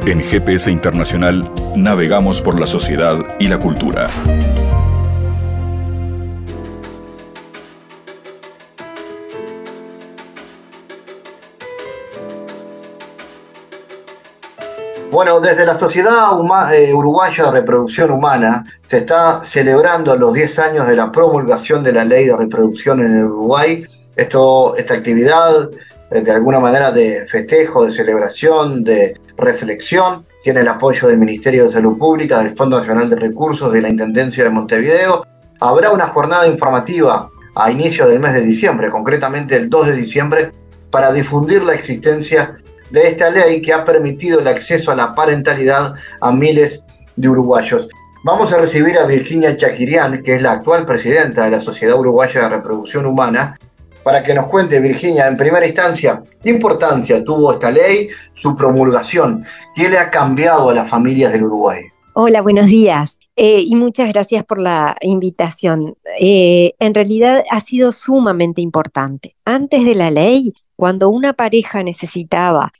En 0.05 0.21
GPS 0.21 0.71
Internacional 0.71 1.49
navegamos 1.75 2.41
por 2.41 2.59
la 2.59 2.67
sociedad 2.67 3.17
y 3.39 3.47
la 3.47 3.57
cultura. 3.57 4.09
Bueno, 15.17 15.39
desde 15.39 15.65
la 15.65 15.79
Sociedad 15.79 16.29
eh, 16.71 16.93
Uruguaya 16.93 17.45
de 17.45 17.51
Reproducción 17.51 18.11
Humana 18.11 18.63
se 18.85 18.97
está 18.97 19.43
celebrando 19.43 20.15
los 20.15 20.31
10 20.31 20.59
años 20.59 20.87
de 20.87 20.95
la 20.95 21.11
promulgación 21.11 21.83
de 21.83 21.91
la 21.91 22.05
ley 22.05 22.27
de 22.27 22.37
reproducción 22.37 22.99
en 22.99 23.17
el 23.17 23.23
Uruguay. 23.23 23.83
Esto, 24.15 24.77
esta 24.77 24.93
actividad, 24.93 25.71
eh, 26.11 26.21
de 26.21 26.31
alguna 26.31 26.59
manera 26.59 26.91
de 26.91 27.25
festejo, 27.25 27.87
de 27.87 27.93
celebración, 27.93 28.83
de 28.83 29.19
reflexión, 29.37 30.23
tiene 30.43 30.59
el 30.59 30.67
apoyo 30.67 31.07
del 31.07 31.17
Ministerio 31.17 31.65
de 31.65 31.71
Salud 31.71 31.97
Pública, 31.97 32.43
del 32.43 32.55
Fondo 32.55 32.77
Nacional 32.77 33.09
de 33.09 33.15
Recursos, 33.15 33.73
de 33.73 33.81
la 33.81 33.89
Intendencia 33.89 34.43
de 34.43 34.51
Montevideo. 34.51 35.25
Habrá 35.59 35.89
una 35.89 36.05
jornada 36.05 36.47
informativa 36.47 37.27
a 37.55 37.71
inicio 37.71 38.07
del 38.07 38.19
mes 38.19 38.35
de 38.35 38.41
diciembre, 38.41 38.91
concretamente 38.91 39.55
el 39.55 39.67
2 39.67 39.87
de 39.87 39.93
diciembre, 39.93 40.51
para 40.91 41.11
difundir 41.11 41.63
la 41.63 41.73
existencia 41.73 42.55
de 42.89 43.07
esta 43.07 43.29
ley 43.29 43.61
que 43.61 43.73
ha 43.73 43.83
permitido 43.83 44.39
el 44.39 44.47
acceso 44.47 44.91
a 44.91 44.95
la 44.95 45.13
parentalidad 45.15 45.95
a 46.21 46.31
miles 46.31 46.83
de 47.15 47.29
uruguayos. 47.29 47.89
Vamos 48.23 48.51
a 48.51 48.57
recibir 48.57 48.97
a 48.97 49.05
Virginia 49.05 49.55
Chaquirian, 49.55 50.21
que 50.21 50.35
es 50.35 50.41
la 50.41 50.53
actual 50.53 50.85
presidenta 50.85 51.45
de 51.45 51.51
la 51.51 51.59
Sociedad 51.59 51.97
Uruguaya 51.99 52.41
de 52.41 52.49
Reproducción 52.49 53.05
Humana, 53.05 53.57
para 54.03 54.23
que 54.23 54.33
nos 54.33 54.47
cuente, 54.47 54.79
Virginia, 54.79 55.27
en 55.27 55.37
primera 55.37 55.65
instancia, 55.67 56.23
qué 56.43 56.49
importancia 56.49 57.23
tuvo 57.23 57.53
esta 57.53 57.71
ley, 57.71 58.09
su 58.33 58.55
promulgación, 58.55 59.45
qué 59.75 59.89
le 59.89 59.97
ha 59.97 60.09
cambiado 60.09 60.69
a 60.69 60.73
las 60.73 60.89
familias 60.89 61.33
del 61.33 61.43
Uruguay. 61.43 61.83
Hola, 62.13 62.41
buenos 62.41 62.65
días. 62.67 63.19
Eh, 63.35 63.61
y 63.63 63.75
muchas 63.75 64.07
gracias 64.07 64.43
por 64.43 64.59
la 64.59 64.97
invitación. 65.01 65.95
Eh, 66.19 66.73
en 66.79 66.95
realidad 66.95 67.43
ha 67.51 67.59
sido 67.59 67.91
sumamente 67.91 68.61
importante. 68.61 69.35
Antes 69.45 69.85
de 69.85 69.93
la 69.93 70.09
ley, 70.09 70.53
cuando 70.75 71.09
una 71.09 71.33
pareja 71.33 71.83
necesitaba 71.83 72.73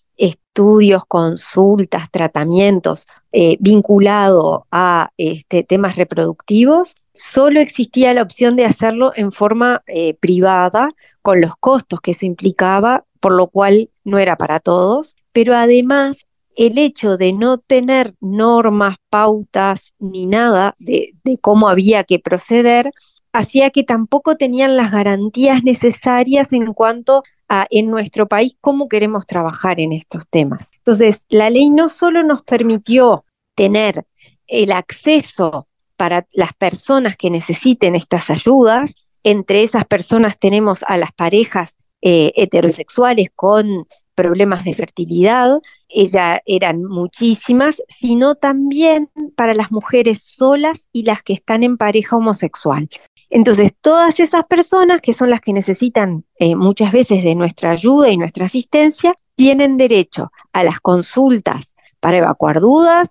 estudios, 0.58 1.05
consultas, 1.05 2.10
tratamientos 2.10 3.05
eh, 3.32 3.58
vinculado 3.60 4.66
a 4.72 5.12
este, 5.16 5.64
temas 5.64 5.97
reproductivos, 5.97 6.95
solo 7.14 7.60
existía 7.60 8.12
la 8.16 8.24
opción 8.24 8.55
de 8.55 8.66
hacerlo 8.66 9.12
en 9.16 9.32
forma 9.32 9.84
eh, 9.86 10.16
privada, 10.16 10.89
con 11.22 11.41
los 11.41 11.55
costos 11.58 12.01
que 12.01 12.12
eso 12.12 12.26
implicaba, 12.26 13.05
por 13.20 13.34
lo 13.34 13.49
cual 13.49 13.91
no 14.03 14.18
era 14.18 14.36
para 14.36 14.60
todos, 14.60 15.16
pero 15.32 15.53
además 15.53 16.26
el 16.55 16.80
hecho 16.80 17.18
de 17.18 17.34
no 17.34 17.60
tener 17.60 18.16
normas, 18.20 18.95
pautas 19.12 19.93
ni 19.99 20.26
nada 20.26 20.76
de 20.80 21.14
cómo 21.39 21.70
había 21.70 22.03
que 22.03 22.18
proceder, 22.18 22.89
hacía 23.32 23.70
que 23.70 23.84
tampoco 23.84 24.38
tenían 24.38 24.76
las 24.76 24.91
garantías 24.91 25.64
necesarias 25.64 26.51
en 26.51 26.74
cuanto 26.74 27.22
en 27.70 27.89
nuestro 27.89 28.28
país 28.28 28.58
cómo 28.62 28.88
queremos 28.88 29.26
trabajar 29.26 29.80
en 29.80 29.93
estos 29.93 30.28
temas. 30.30 30.70
Entonces, 30.74 31.26
la 31.30 31.50
ley 31.50 31.70
no 31.70 31.89
solo 31.89 32.24
nos 32.24 32.43
permitió 32.43 33.26
tener 33.56 34.06
el 34.48 34.72
acceso 34.72 35.68
para 35.95 36.28
las 36.34 36.54
personas 36.54 37.18
que 37.18 37.30
necesiten 37.30 37.95
estas 37.95 38.30
ayudas, 38.30 38.93
entre 39.24 39.64
esas 39.64 39.86
personas 39.86 40.38
tenemos 40.39 40.80
a 40.88 40.98
las 40.98 41.12
parejas 41.12 41.76
eh, 42.02 42.32
heterosexuales 42.36 43.30
con 43.36 43.88
problemas 44.14 44.64
de 44.64 44.74
fertilidad, 44.74 45.60
ellas 45.89 46.39
eran 46.45 46.84
muchísimas, 46.84 47.82
sino 47.88 48.36
también 48.36 49.10
para 49.36 49.54
las 49.54 49.72
mujeres 49.72 50.24
solas 50.24 50.88
y 50.91 51.04
las 51.04 51.24
que 51.24 51.34
están 51.34 51.64
en 51.64 51.78
pareja 51.78 52.16
homosexual. 52.16 52.89
Entonces, 53.30 53.71
todas 53.82 54.19
esas 54.19 54.45
personas 54.45 55.01
que 55.01 55.13
son 55.13 55.30
las 55.30 55.41
que 55.41 55.53
necesitan 55.53 56.23
eh, 56.39 56.55
muchas 56.55 56.91
veces 56.91 57.23
de 57.23 57.36
nuestra 57.36 57.71
ayuda 57.71 58.09
y 58.09 58.17
nuestra 58.17 58.45
asistencia, 58.45 59.13
tienen 59.36 59.78
derecho 59.78 60.32
a 60.51 60.63
las 60.63 60.80
consultas 60.80 61.73
para 61.99 62.17
evacuar 62.17 62.59
dudas, 62.59 63.09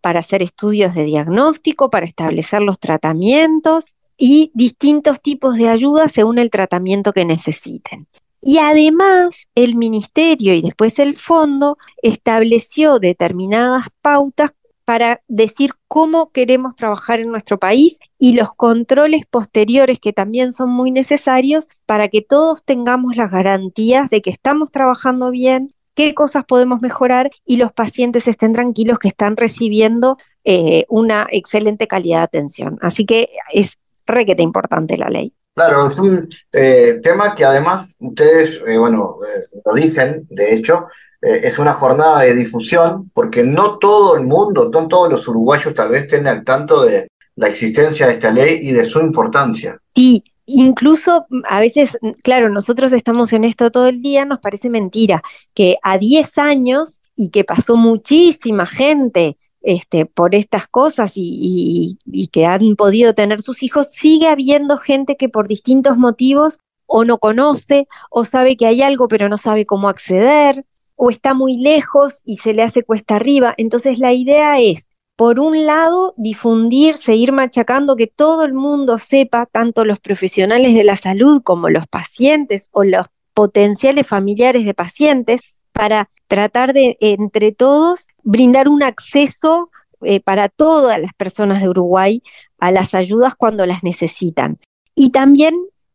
para 0.00 0.20
hacer 0.20 0.42
estudios 0.42 0.94
de 0.94 1.04
diagnóstico, 1.04 1.90
para 1.90 2.06
establecer 2.06 2.62
los 2.62 2.78
tratamientos 2.78 3.94
y 4.16 4.52
distintos 4.54 5.20
tipos 5.20 5.56
de 5.56 5.68
ayuda 5.68 6.08
según 6.08 6.38
el 6.38 6.50
tratamiento 6.50 7.12
que 7.12 7.24
necesiten. 7.24 8.06
Y 8.40 8.58
además 8.58 9.48
el 9.54 9.74
ministerio 9.74 10.54
y 10.54 10.60
después 10.60 10.98
el 10.98 11.16
fondo 11.16 11.78
estableció 12.02 12.98
determinadas 12.98 13.86
pautas 14.02 14.52
para 14.84 15.22
decir 15.28 15.70
cómo 15.88 16.30
queremos 16.30 16.76
trabajar 16.76 17.20
en 17.20 17.30
nuestro 17.30 17.58
país 17.58 17.98
y 18.18 18.34
los 18.34 18.52
controles 18.52 19.22
posteriores 19.28 19.98
que 19.98 20.12
también 20.12 20.52
son 20.52 20.70
muy 20.70 20.90
necesarios 20.90 21.68
para 21.86 22.08
que 22.08 22.22
todos 22.22 22.64
tengamos 22.64 23.16
las 23.16 23.30
garantías 23.30 24.10
de 24.10 24.22
que 24.22 24.30
estamos 24.30 24.70
trabajando 24.70 25.30
bien, 25.30 25.72
qué 25.94 26.14
cosas 26.14 26.44
podemos 26.44 26.80
mejorar 26.80 27.30
y 27.46 27.56
los 27.56 27.72
pacientes 27.72 28.26
estén 28.28 28.52
tranquilos 28.52 28.98
que 28.98 29.08
están 29.08 29.36
recibiendo 29.36 30.18
eh, 30.44 30.84
una 30.88 31.26
excelente 31.30 31.86
calidad 31.86 32.18
de 32.18 32.24
atención. 32.24 32.78
Así 32.82 33.06
que 33.06 33.30
es 33.52 33.78
requete 34.06 34.42
importante 34.42 34.96
la 34.96 35.08
ley. 35.08 35.32
Claro, 35.54 35.88
es 35.88 35.98
un 35.98 36.28
eh, 36.52 37.00
tema 37.00 37.34
que 37.34 37.44
además 37.44 37.88
ustedes, 38.00 38.60
eh, 38.66 38.76
bueno, 38.76 39.18
lo 39.64 39.74
dicen, 39.74 40.26
de 40.28 40.52
hecho, 40.52 40.88
es 41.24 41.58
una 41.58 41.72
jornada 41.72 42.20
de 42.20 42.34
difusión, 42.34 43.10
porque 43.14 43.42
no 43.42 43.78
todo 43.78 44.16
el 44.16 44.24
mundo, 44.24 44.70
no 44.72 44.88
todos 44.88 45.10
los 45.10 45.26
uruguayos 45.26 45.74
tal 45.74 45.90
vez 45.90 46.04
estén 46.04 46.26
al 46.26 46.44
tanto 46.44 46.82
de 46.82 47.08
la 47.36 47.48
existencia 47.48 48.06
de 48.06 48.14
esta 48.14 48.30
ley 48.30 48.60
y 48.62 48.72
de 48.72 48.84
su 48.84 49.00
importancia. 49.00 49.78
Sí, 49.94 50.22
incluso 50.46 51.26
a 51.48 51.60
veces, 51.60 51.96
claro, 52.22 52.50
nosotros 52.50 52.92
estamos 52.92 53.32
en 53.32 53.44
esto 53.44 53.70
todo 53.70 53.88
el 53.88 54.02
día, 54.02 54.24
nos 54.24 54.40
parece 54.40 54.70
mentira 54.70 55.22
que 55.54 55.78
a 55.82 55.98
10 55.98 56.38
años 56.38 57.00
y 57.16 57.30
que 57.30 57.44
pasó 57.44 57.76
muchísima 57.76 58.66
gente 58.66 59.36
este, 59.62 60.04
por 60.04 60.34
estas 60.34 60.68
cosas 60.68 61.12
y, 61.14 61.98
que 62.30 62.44
han 62.44 62.76
podido 62.76 63.14
tener 63.14 63.40
sus 63.40 63.62
hijos, 63.62 63.88
sigue 63.92 64.28
habiendo 64.28 64.76
gente 64.76 65.16
que 65.16 65.28
por 65.28 65.48
distintos 65.48 65.96
motivos 65.96 66.58
o 66.86 67.04
no 67.04 67.18
conoce 67.18 67.88
o 68.10 68.26
sabe 68.26 68.58
que 68.58 68.66
hay 68.66 68.82
algo 68.82 69.08
pero 69.08 69.30
no 69.30 69.38
sabe 69.38 69.64
cómo 69.64 69.88
acceder 69.88 70.66
o 70.96 71.10
está 71.10 71.34
muy 71.34 71.56
lejos 71.56 72.22
y 72.24 72.38
se 72.38 72.52
le 72.52 72.62
hace 72.62 72.82
cuesta 72.82 73.16
arriba. 73.16 73.54
Entonces 73.56 73.98
la 73.98 74.12
idea 74.12 74.60
es 74.60 74.88
por 75.16 75.38
un 75.38 75.64
lado, 75.64 76.14
difundir, 76.16 76.96
seguir 76.96 77.32
machacando, 77.32 77.94
que 77.94 78.08
todo 78.08 78.44
el 78.44 78.52
mundo 78.52 78.98
sepa, 78.98 79.46
tanto 79.46 79.84
los 79.84 80.00
profesionales 80.00 80.74
de 80.74 80.82
la 80.82 80.96
salud 80.96 81.40
como 81.42 81.68
los 81.68 81.86
pacientes 81.86 82.68
o 82.72 82.82
los 82.82 83.06
potenciales 83.32 84.06
familiares 84.06 84.64
de 84.64 84.74
pacientes, 84.74 85.40
para 85.72 86.10
tratar 86.28 86.72
de, 86.72 86.96
entre 87.00 87.52
todos, 87.52 88.08
brindar 88.22 88.68
un 88.68 88.82
acceso 88.82 89.70
eh, 90.02 90.20
para 90.20 90.48
todas 90.48 91.00
las 91.00 91.12
personas 91.14 91.62
de 91.62 91.68
Uruguay 91.68 92.22
a 92.58 92.70
las 92.70 92.94
ayudas 92.94 93.34
cuando 93.34 93.66
las 93.66 93.82
necesitan. 93.82 94.58
Y 94.94 95.10
también 95.10 95.54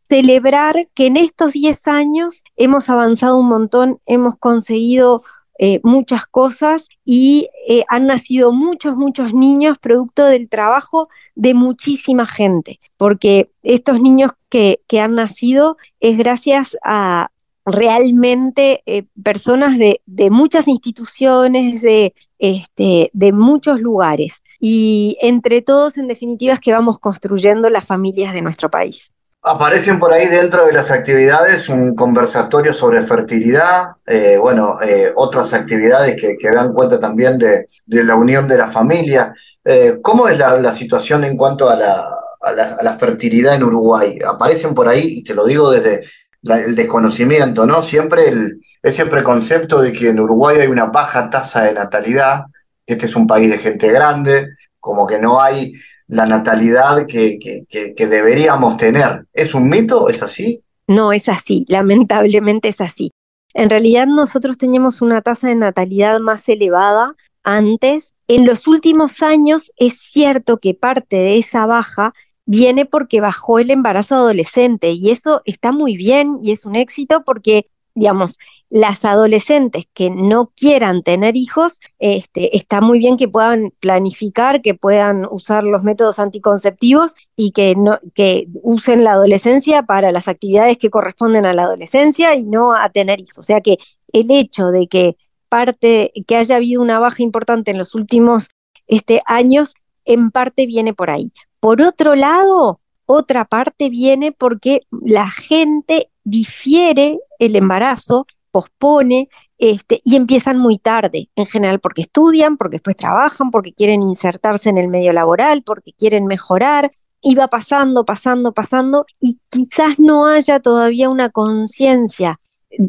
celebrar 0.10 0.89
que 0.95 1.05
en 1.05 1.18
estos 1.18 1.53
10 1.53 1.88
años 1.88 2.43
hemos 2.55 2.89
avanzado 2.89 3.38
un 3.38 3.47
montón, 3.47 3.99
hemos 4.05 4.38
conseguido 4.38 5.24
eh, 5.60 5.82
muchas 5.84 6.26
cosas 6.26 6.88
y 7.05 7.49
eh, 7.68 7.84
han 7.89 8.07
nacido 8.07 8.51
muchos, 8.51 8.95
muchos 8.95 9.34
niños 9.34 9.78
producto 9.78 10.26
del 10.26 10.49
trabajo 10.49 11.10
de 11.36 11.53
muchísima 11.53 12.26
gente, 12.26 12.80
porque 12.97 13.51
estos 13.62 14.01
niños 14.01 14.32
que, 14.49 14.82
que 14.88 14.99
han 14.99 15.16
nacido 15.16 15.78
es 15.99 16.18
gracias 16.18 16.78
a 16.84 17.30
realmente 17.66 18.82
eh, 18.86 19.03
personas 19.22 19.78
de, 19.78 20.01
de, 20.05 20.32
muchas 20.32 20.68
instituciones, 20.68 21.82
de, 21.82 22.14
este, 22.39 23.12
de 23.14 23.32
muchos 23.34 23.80
lugares. 23.80 24.41
Y 24.60 25.18
entre 25.22 25.62
todos, 25.62 25.97
en 25.97 26.07
definitiva, 26.07 26.53
es 26.53 26.60
que 26.60 26.72
vamos 26.72 26.99
construyendo 26.99 27.70
las 27.70 27.86
familias 27.86 28.34
de 28.34 28.41
nuestro 28.41 28.72
país. 28.72 29.12
Aparecen 29.42 30.00
por 30.00 30.12
ahí 30.12 30.28
dentro 30.28 30.66
de 30.66 30.74
las 30.74 30.92
actividades 30.92 31.70
un 31.70 31.96
conversatorio 31.96 32.74
sobre 32.74 33.04
fertilidad, 33.04 33.92
eh, 34.06 34.38
bueno, 34.38 34.82
eh, 34.82 35.14
otras 35.16 35.54
actividades 35.54 36.20
que, 36.20 36.52
dan 36.52 36.74
cuenta 36.74 37.00
también 37.00 37.38
de, 37.38 37.66
la 37.88 38.16
unión 38.16 38.50
de 38.50 38.58
la 38.58 38.70
familia. 38.70 39.34
Eh, 39.64 40.00
¿Cómo 40.02 40.28
es 40.28 40.38
la, 40.38 40.76
situación 40.76 41.24
en 41.24 41.38
cuanto 41.38 41.70
a 41.70 41.78
la, 41.78 42.98
fertilidad 43.00 43.56
en 43.56 43.64
Uruguay? 43.64 44.20
Aparecen 44.28 44.74
por 44.74 44.90
ahí, 44.90 45.20
y 45.20 45.24
te 45.24 45.34
lo 45.34 45.46
digo 45.46 45.72
desde 45.72 46.04
el 46.44 46.76
desconocimiento, 46.76 47.66
¿no? 47.66 47.82
Siempre 47.82 48.28
el, 48.28 48.60
ese 48.84 49.06
preconcepto 49.06 49.82
de 49.82 49.94
que 49.94 50.10
en 50.10 50.20
Uruguay 50.20 50.58
hay 50.60 50.68
una 50.68 50.88
baja 50.88 51.30
tasa 51.30 51.64
de 51.64 51.74
natalidad, 51.74 52.44
que 52.86 52.94
este 52.96 53.06
es 53.06 53.16
un 53.16 53.26
país 53.26 53.50
de 53.50 53.58
gente 53.58 53.90
grande, 53.90 54.50
como 54.82 55.08
que 55.08 55.18
no 55.18 55.42
hay 55.42 55.74
la 56.10 56.26
natalidad 56.26 57.05
que, 57.05 57.38
que, 57.39 58.07
deberíamos 58.07 58.78
tener. 58.78 59.26
¿Es 59.32 59.53
un 59.53 59.70
mito? 59.70 60.10
¿Es 60.10 60.24
así? 60.24 60.64
No, 60.88 61.14
es 61.14 61.30
así, 61.30 61.66
lamentablemente 61.70 62.70
es 62.70 62.82
así. 62.82 63.12
En 63.53 63.70
realidad 63.70 64.07
nosotros 64.07 64.57
teníamos 64.57 65.03
una 65.03 65.22
tasa 65.22 65.47
de 65.47 65.55
natalidad 65.55 66.20
más 66.20 66.49
elevada 66.49 67.16
antes. 67.43 68.16
En 68.28 68.45
los 68.45 68.68
últimos 68.68 69.22
años 69.22 69.72
es 69.78 69.99
cierto 69.99 70.57
que 70.57 70.74
parte 70.74 71.18
de 71.18 71.38
esa 71.38 71.68
baja 71.68 72.14
viene 72.45 72.86
porque 72.86 73.22
bajó 73.22 73.60
el 73.60 73.70
embarazo 73.70 74.16
adolescente 74.16 74.91
y 74.91 75.12
eso 75.12 75.43
está 75.45 75.72
muy 75.72 75.95
bien 75.95 76.39
y 76.41 76.51
es 76.51 76.66
un 76.66 76.76
éxito 76.76 77.24
porque, 77.24 77.68
digamos, 77.93 78.39
las 78.70 79.03
adolescentes 79.03 79.86
que 79.93 80.09
no 80.09 80.51
quieran 80.55 81.01
tener 81.01 81.36
hijos, 81.36 81.80
este, 81.97 82.55
está 82.55 82.82
muy 82.82 82.99
bien 82.99 83.17
que 83.17 83.28
puedan 83.28 83.72
planificar, 83.80 84.61
que 84.61 84.76
puedan 84.76 85.26
usar 85.32 85.63
los 85.63 85.84
métodos 85.84 86.20
anticonceptivos 86.20 87.15
y 87.36 87.51
que, 87.51 87.76
no, 87.76 87.99
que 88.13 88.47
usen 88.61 89.03
la 89.03 89.13
adolescencia 89.13 89.84
para 89.84 90.11
las 90.11 90.28
actividades 90.28 90.78
que 90.78 90.91
corresponden 90.91 91.45
a 91.45 91.53
la 91.53 91.63
adolescencia 91.63 92.36
y 92.36 92.43
no 92.43 92.76
a 92.76 92.89
tener 92.89 93.20
hijos. 93.20 93.39
O 93.39 93.43
sea 93.43 93.61
que 93.61 93.78
el 94.13 94.30
hecho 94.30 94.67
de 94.67 94.88
que 94.88 95.17
parte, 95.49 96.11
que 96.28 96.36
haya 96.36 96.57
habido 96.57 96.82
una 96.82 96.99
baja 96.99 97.24
importante 97.24 97.72
en 97.72 97.80
los 97.80 97.95
últimos 97.95 98.49
este, 98.86 99.22
años, 99.26 99.74
en 100.05 100.30
parte 100.30 100.67
viene 100.67 100.93
por 100.93 101.09
ahí. 101.09 101.32
Por 101.59 101.82
otro 101.82 102.15
lado, 102.15 102.80
otra 103.05 103.45
parte 103.45 103.89
viene 103.89 104.32
porque 104.32 104.82
la 104.91 105.30
gente 105.32 106.11
difiere 106.24 107.20
el 107.39 107.55
embarazo 107.55 108.28
pospone 108.52 109.30
este, 109.58 110.02
y 110.04 110.16
empiezan 110.16 110.58
muy 110.58 110.78
tarde, 110.78 111.30
en 111.36 111.45
general 111.45 111.80
porque 111.80 112.02
estudian, 112.02 112.58
porque 112.58 112.76
después 112.76 112.95
trabajan, 112.95 113.52
porque 113.52 113.74
quieren 113.74 114.02
insertarse 114.02 114.70
en 114.70 114.78
el 114.78 114.88
medio 114.88 115.14
laboral, 115.14 115.64
porque 115.64 115.93
quieren 115.93 116.26
mejorar, 116.26 116.91
y 117.22 117.36
va 117.36 117.50
pasando, 117.50 118.06
pasando, 118.06 118.54
pasando, 118.54 119.06
y 119.20 119.39
quizás 119.50 120.00
no 120.00 120.28
haya 120.28 120.60
todavía 120.60 121.10
una 121.10 121.30
conciencia 121.30 122.39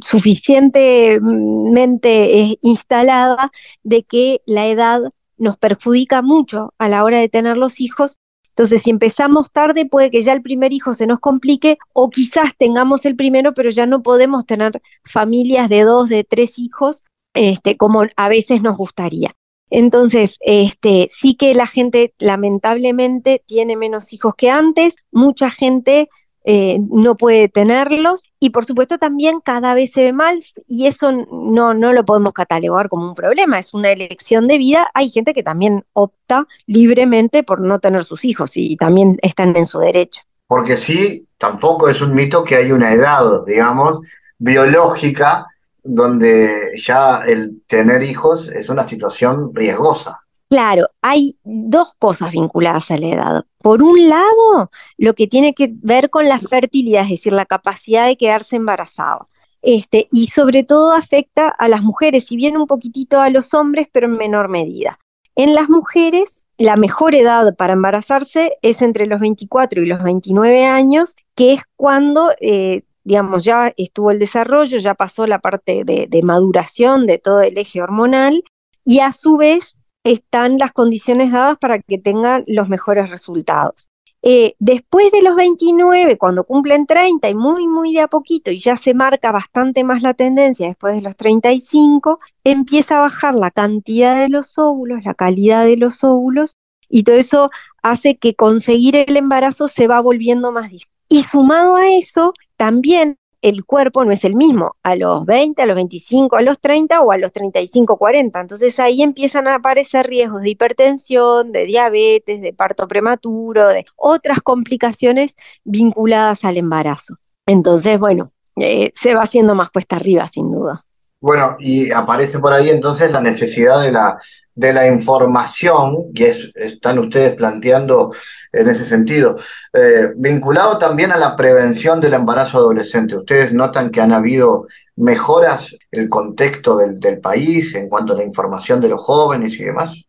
suficientemente 0.02 2.40
eh, 2.40 2.58
instalada 2.62 3.50
de 3.82 4.04
que 4.04 4.40
la 4.46 4.68
edad 4.68 5.00
nos 5.36 5.56
perjudica 5.56 6.22
mucho 6.22 6.74
a 6.78 6.88
la 6.88 7.02
hora 7.02 7.18
de 7.18 7.28
tener 7.28 7.56
los 7.56 7.80
hijos 7.80 8.18
entonces, 8.60 8.82
si 8.82 8.90
empezamos 8.90 9.50
tarde, 9.50 9.86
puede 9.86 10.10
que 10.10 10.22
ya 10.22 10.34
el 10.34 10.42
primer 10.42 10.74
hijo 10.74 10.92
se 10.92 11.06
nos 11.06 11.18
complique 11.18 11.78
o 11.94 12.10
quizás 12.10 12.54
tengamos 12.58 13.06
el 13.06 13.16
primero, 13.16 13.54
pero 13.54 13.70
ya 13.70 13.86
no 13.86 14.02
podemos 14.02 14.44
tener 14.44 14.82
familias 15.02 15.70
de 15.70 15.80
dos, 15.80 16.10
de 16.10 16.24
tres 16.24 16.58
hijos, 16.58 17.02
este, 17.32 17.78
como 17.78 18.04
a 18.14 18.28
veces 18.28 18.60
nos 18.60 18.76
gustaría. 18.76 19.32
Entonces, 19.70 20.36
este, 20.40 21.08
sí 21.10 21.36
que 21.36 21.54
la 21.54 21.66
gente 21.66 22.12
lamentablemente 22.18 23.42
tiene 23.46 23.78
menos 23.78 24.12
hijos 24.12 24.34
que 24.36 24.50
antes, 24.50 24.94
mucha 25.10 25.48
gente 25.50 26.10
eh, 26.44 26.78
no 26.88 27.16
puede 27.16 27.48
tenerlos 27.48 28.22
y 28.38 28.50
por 28.50 28.64
supuesto 28.64 28.98
también 28.98 29.40
cada 29.40 29.74
vez 29.74 29.92
se 29.92 30.02
ve 30.04 30.12
mal 30.12 30.42
y 30.66 30.86
eso 30.86 31.12
no, 31.12 31.74
no 31.74 31.92
lo 31.92 32.04
podemos 32.04 32.32
catalogar 32.32 32.88
como 32.88 33.08
un 33.08 33.14
problema, 33.14 33.58
es 33.58 33.74
una 33.74 33.90
elección 33.90 34.48
de 34.48 34.58
vida. 34.58 34.88
Hay 34.94 35.10
gente 35.10 35.34
que 35.34 35.42
también 35.42 35.84
opta 35.92 36.46
libremente 36.66 37.42
por 37.42 37.60
no 37.60 37.78
tener 37.78 38.04
sus 38.04 38.24
hijos 38.24 38.52
y 38.54 38.76
también 38.76 39.18
están 39.22 39.54
en 39.56 39.66
su 39.66 39.78
derecho. 39.78 40.22
Porque 40.46 40.76
sí, 40.76 41.26
tampoco 41.38 41.88
es 41.88 42.00
un 42.00 42.14
mito 42.14 42.42
que 42.42 42.56
hay 42.56 42.72
una 42.72 42.92
edad, 42.92 43.44
digamos, 43.46 44.00
biológica 44.38 45.46
donde 45.82 46.72
ya 46.76 47.22
el 47.26 47.62
tener 47.66 48.02
hijos 48.02 48.48
es 48.48 48.68
una 48.68 48.84
situación 48.84 49.54
riesgosa. 49.54 50.22
Claro, 50.50 50.88
hay 51.00 51.38
dos 51.44 51.94
cosas 52.00 52.32
vinculadas 52.32 52.90
a 52.90 52.96
la 52.96 53.06
edad. 53.06 53.44
Por 53.58 53.84
un 53.84 54.08
lado, 54.08 54.72
lo 54.98 55.14
que 55.14 55.28
tiene 55.28 55.54
que 55.54 55.70
ver 55.72 56.10
con 56.10 56.28
la 56.28 56.40
fertilidad, 56.40 57.04
es 57.04 57.10
decir, 57.10 57.32
la 57.32 57.46
capacidad 57.46 58.04
de 58.06 58.16
quedarse 58.16 58.56
embarazada. 58.56 59.28
Este, 59.62 60.08
y 60.10 60.26
sobre 60.26 60.64
todo 60.64 60.92
afecta 60.92 61.48
a 61.48 61.68
las 61.68 61.82
mujeres, 61.82 62.26
si 62.26 62.34
bien 62.34 62.56
un 62.56 62.66
poquitito 62.66 63.20
a 63.20 63.30
los 63.30 63.54
hombres, 63.54 63.86
pero 63.92 64.08
en 64.08 64.16
menor 64.16 64.48
medida. 64.48 64.98
En 65.36 65.54
las 65.54 65.68
mujeres, 65.68 66.44
la 66.58 66.74
mejor 66.74 67.14
edad 67.14 67.54
para 67.54 67.74
embarazarse 67.74 68.56
es 68.60 68.82
entre 68.82 69.06
los 69.06 69.20
24 69.20 69.82
y 69.84 69.86
los 69.86 70.02
29 70.02 70.66
años, 70.66 71.14
que 71.36 71.52
es 71.52 71.62
cuando, 71.76 72.32
eh, 72.40 72.82
digamos, 73.04 73.44
ya 73.44 73.72
estuvo 73.76 74.10
el 74.10 74.18
desarrollo, 74.18 74.78
ya 74.78 74.94
pasó 74.94 75.28
la 75.28 75.38
parte 75.38 75.84
de, 75.84 76.08
de 76.08 76.22
maduración 76.24 77.06
de 77.06 77.18
todo 77.18 77.40
el 77.40 77.56
eje 77.56 77.80
hormonal 77.80 78.42
y 78.84 78.98
a 78.98 79.12
su 79.12 79.36
vez 79.36 79.76
están 80.04 80.56
las 80.58 80.72
condiciones 80.72 81.32
dadas 81.32 81.58
para 81.58 81.80
que 81.80 81.98
tengan 81.98 82.44
los 82.46 82.68
mejores 82.68 83.10
resultados. 83.10 83.90
Eh, 84.22 84.54
después 84.58 85.10
de 85.12 85.22
los 85.22 85.34
29, 85.34 86.18
cuando 86.18 86.44
cumplen 86.44 86.86
30 86.86 87.28
y 87.30 87.34
muy, 87.34 87.66
muy 87.66 87.94
de 87.94 88.00
a 88.02 88.08
poquito, 88.08 88.50
y 88.50 88.60
ya 88.60 88.76
se 88.76 88.92
marca 88.92 89.32
bastante 89.32 89.82
más 89.82 90.02
la 90.02 90.12
tendencia 90.12 90.68
después 90.68 90.94
de 90.94 91.00
los 91.00 91.16
35, 91.16 92.20
empieza 92.44 92.98
a 92.98 93.02
bajar 93.02 93.34
la 93.34 93.50
cantidad 93.50 94.20
de 94.20 94.28
los 94.28 94.58
óvulos, 94.58 95.04
la 95.04 95.14
calidad 95.14 95.64
de 95.64 95.78
los 95.78 96.04
óvulos, 96.04 96.56
y 96.88 97.04
todo 97.04 97.16
eso 97.16 97.50
hace 97.82 98.18
que 98.18 98.34
conseguir 98.34 98.96
el 98.96 99.16
embarazo 99.16 99.68
se 99.68 99.86
va 99.86 100.00
volviendo 100.00 100.52
más 100.52 100.70
difícil. 100.70 100.90
Y 101.08 101.24
sumado 101.24 101.76
a 101.76 101.88
eso, 101.88 102.34
también 102.56 103.16
el 103.42 103.64
cuerpo 103.64 104.04
no 104.04 104.12
es 104.12 104.24
el 104.24 104.34
mismo 104.34 104.76
a 104.82 104.96
los 104.96 105.24
20, 105.24 105.62
a 105.62 105.66
los 105.66 105.74
25, 105.76 106.36
a 106.36 106.42
los 106.42 106.60
30 106.60 107.00
o 107.00 107.12
a 107.12 107.18
los 107.18 107.32
35, 107.32 107.96
40. 107.96 108.40
Entonces 108.40 108.78
ahí 108.78 109.02
empiezan 109.02 109.48
a 109.48 109.56
aparecer 109.56 110.06
riesgos 110.06 110.42
de 110.42 110.50
hipertensión, 110.50 111.52
de 111.52 111.64
diabetes, 111.64 112.40
de 112.40 112.52
parto 112.52 112.86
prematuro, 112.86 113.68
de 113.68 113.86
otras 113.96 114.40
complicaciones 114.40 115.34
vinculadas 115.64 116.44
al 116.44 116.56
embarazo. 116.56 117.16
Entonces, 117.46 117.98
bueno, 117.98 118.32
eh, 118.56 118.92
se 118.94 119.14
va 119.14 119.22
haciendo 119.22 119.54
más 119.54 119.70
cuesta 119.70 119.96
arriba, 119.96 120.28
sin 120.32 120.50
duda. 120.50 120.84
Bueno, 121.20 121.56
y 121.58 121.90
aparece 121.90 122.38
por 122.38 122.52
ahí 122.52 122.70
entonces 122.70 123.12
la 123.12 123.20
necesidad 123.20 123.80
de 123.82 123.92
la 123.92 124.18
de 124.60 124.74
la 124.74 124.86
información, 124.86 126.10
y 126.14 126.24
están 126.24 126.98
ustedes 126.98 127.34
planteando 127.34 128.12
en 128.52 128.68
ese 128.68 128.84
sentido, 128.84 129.38
eh, 129.72 130.12
vinculado 130.16 130.76
también 130.76 131.12
a 131.12 131.16
la 131.16 131.34
prevención 131.34 131.98
del 131.98 132.12
embarazo 132.12 132.58
adolescente. 132.58 133.16
¿Ustedes 133.16 133.54
notan 133.54 133.90
que 133.90 134.02
han 134.02 134.12
habido 134.12 134.66
mejoras 134.96 135.74
el 135.90 136.10
contexto 136.10 136.76
del, 136.76 137.20
país 137.20 137.74
en 137.74 137.88
cuanto 137.88 138.12
a 138.12 138.16
la 138.16 138.24
información 138.24 138.80
de 138.80 138.88
los 138.88 139.00
jóvenes 139.02 139.58
y 139.58 139.64
demás? 139.64 140.04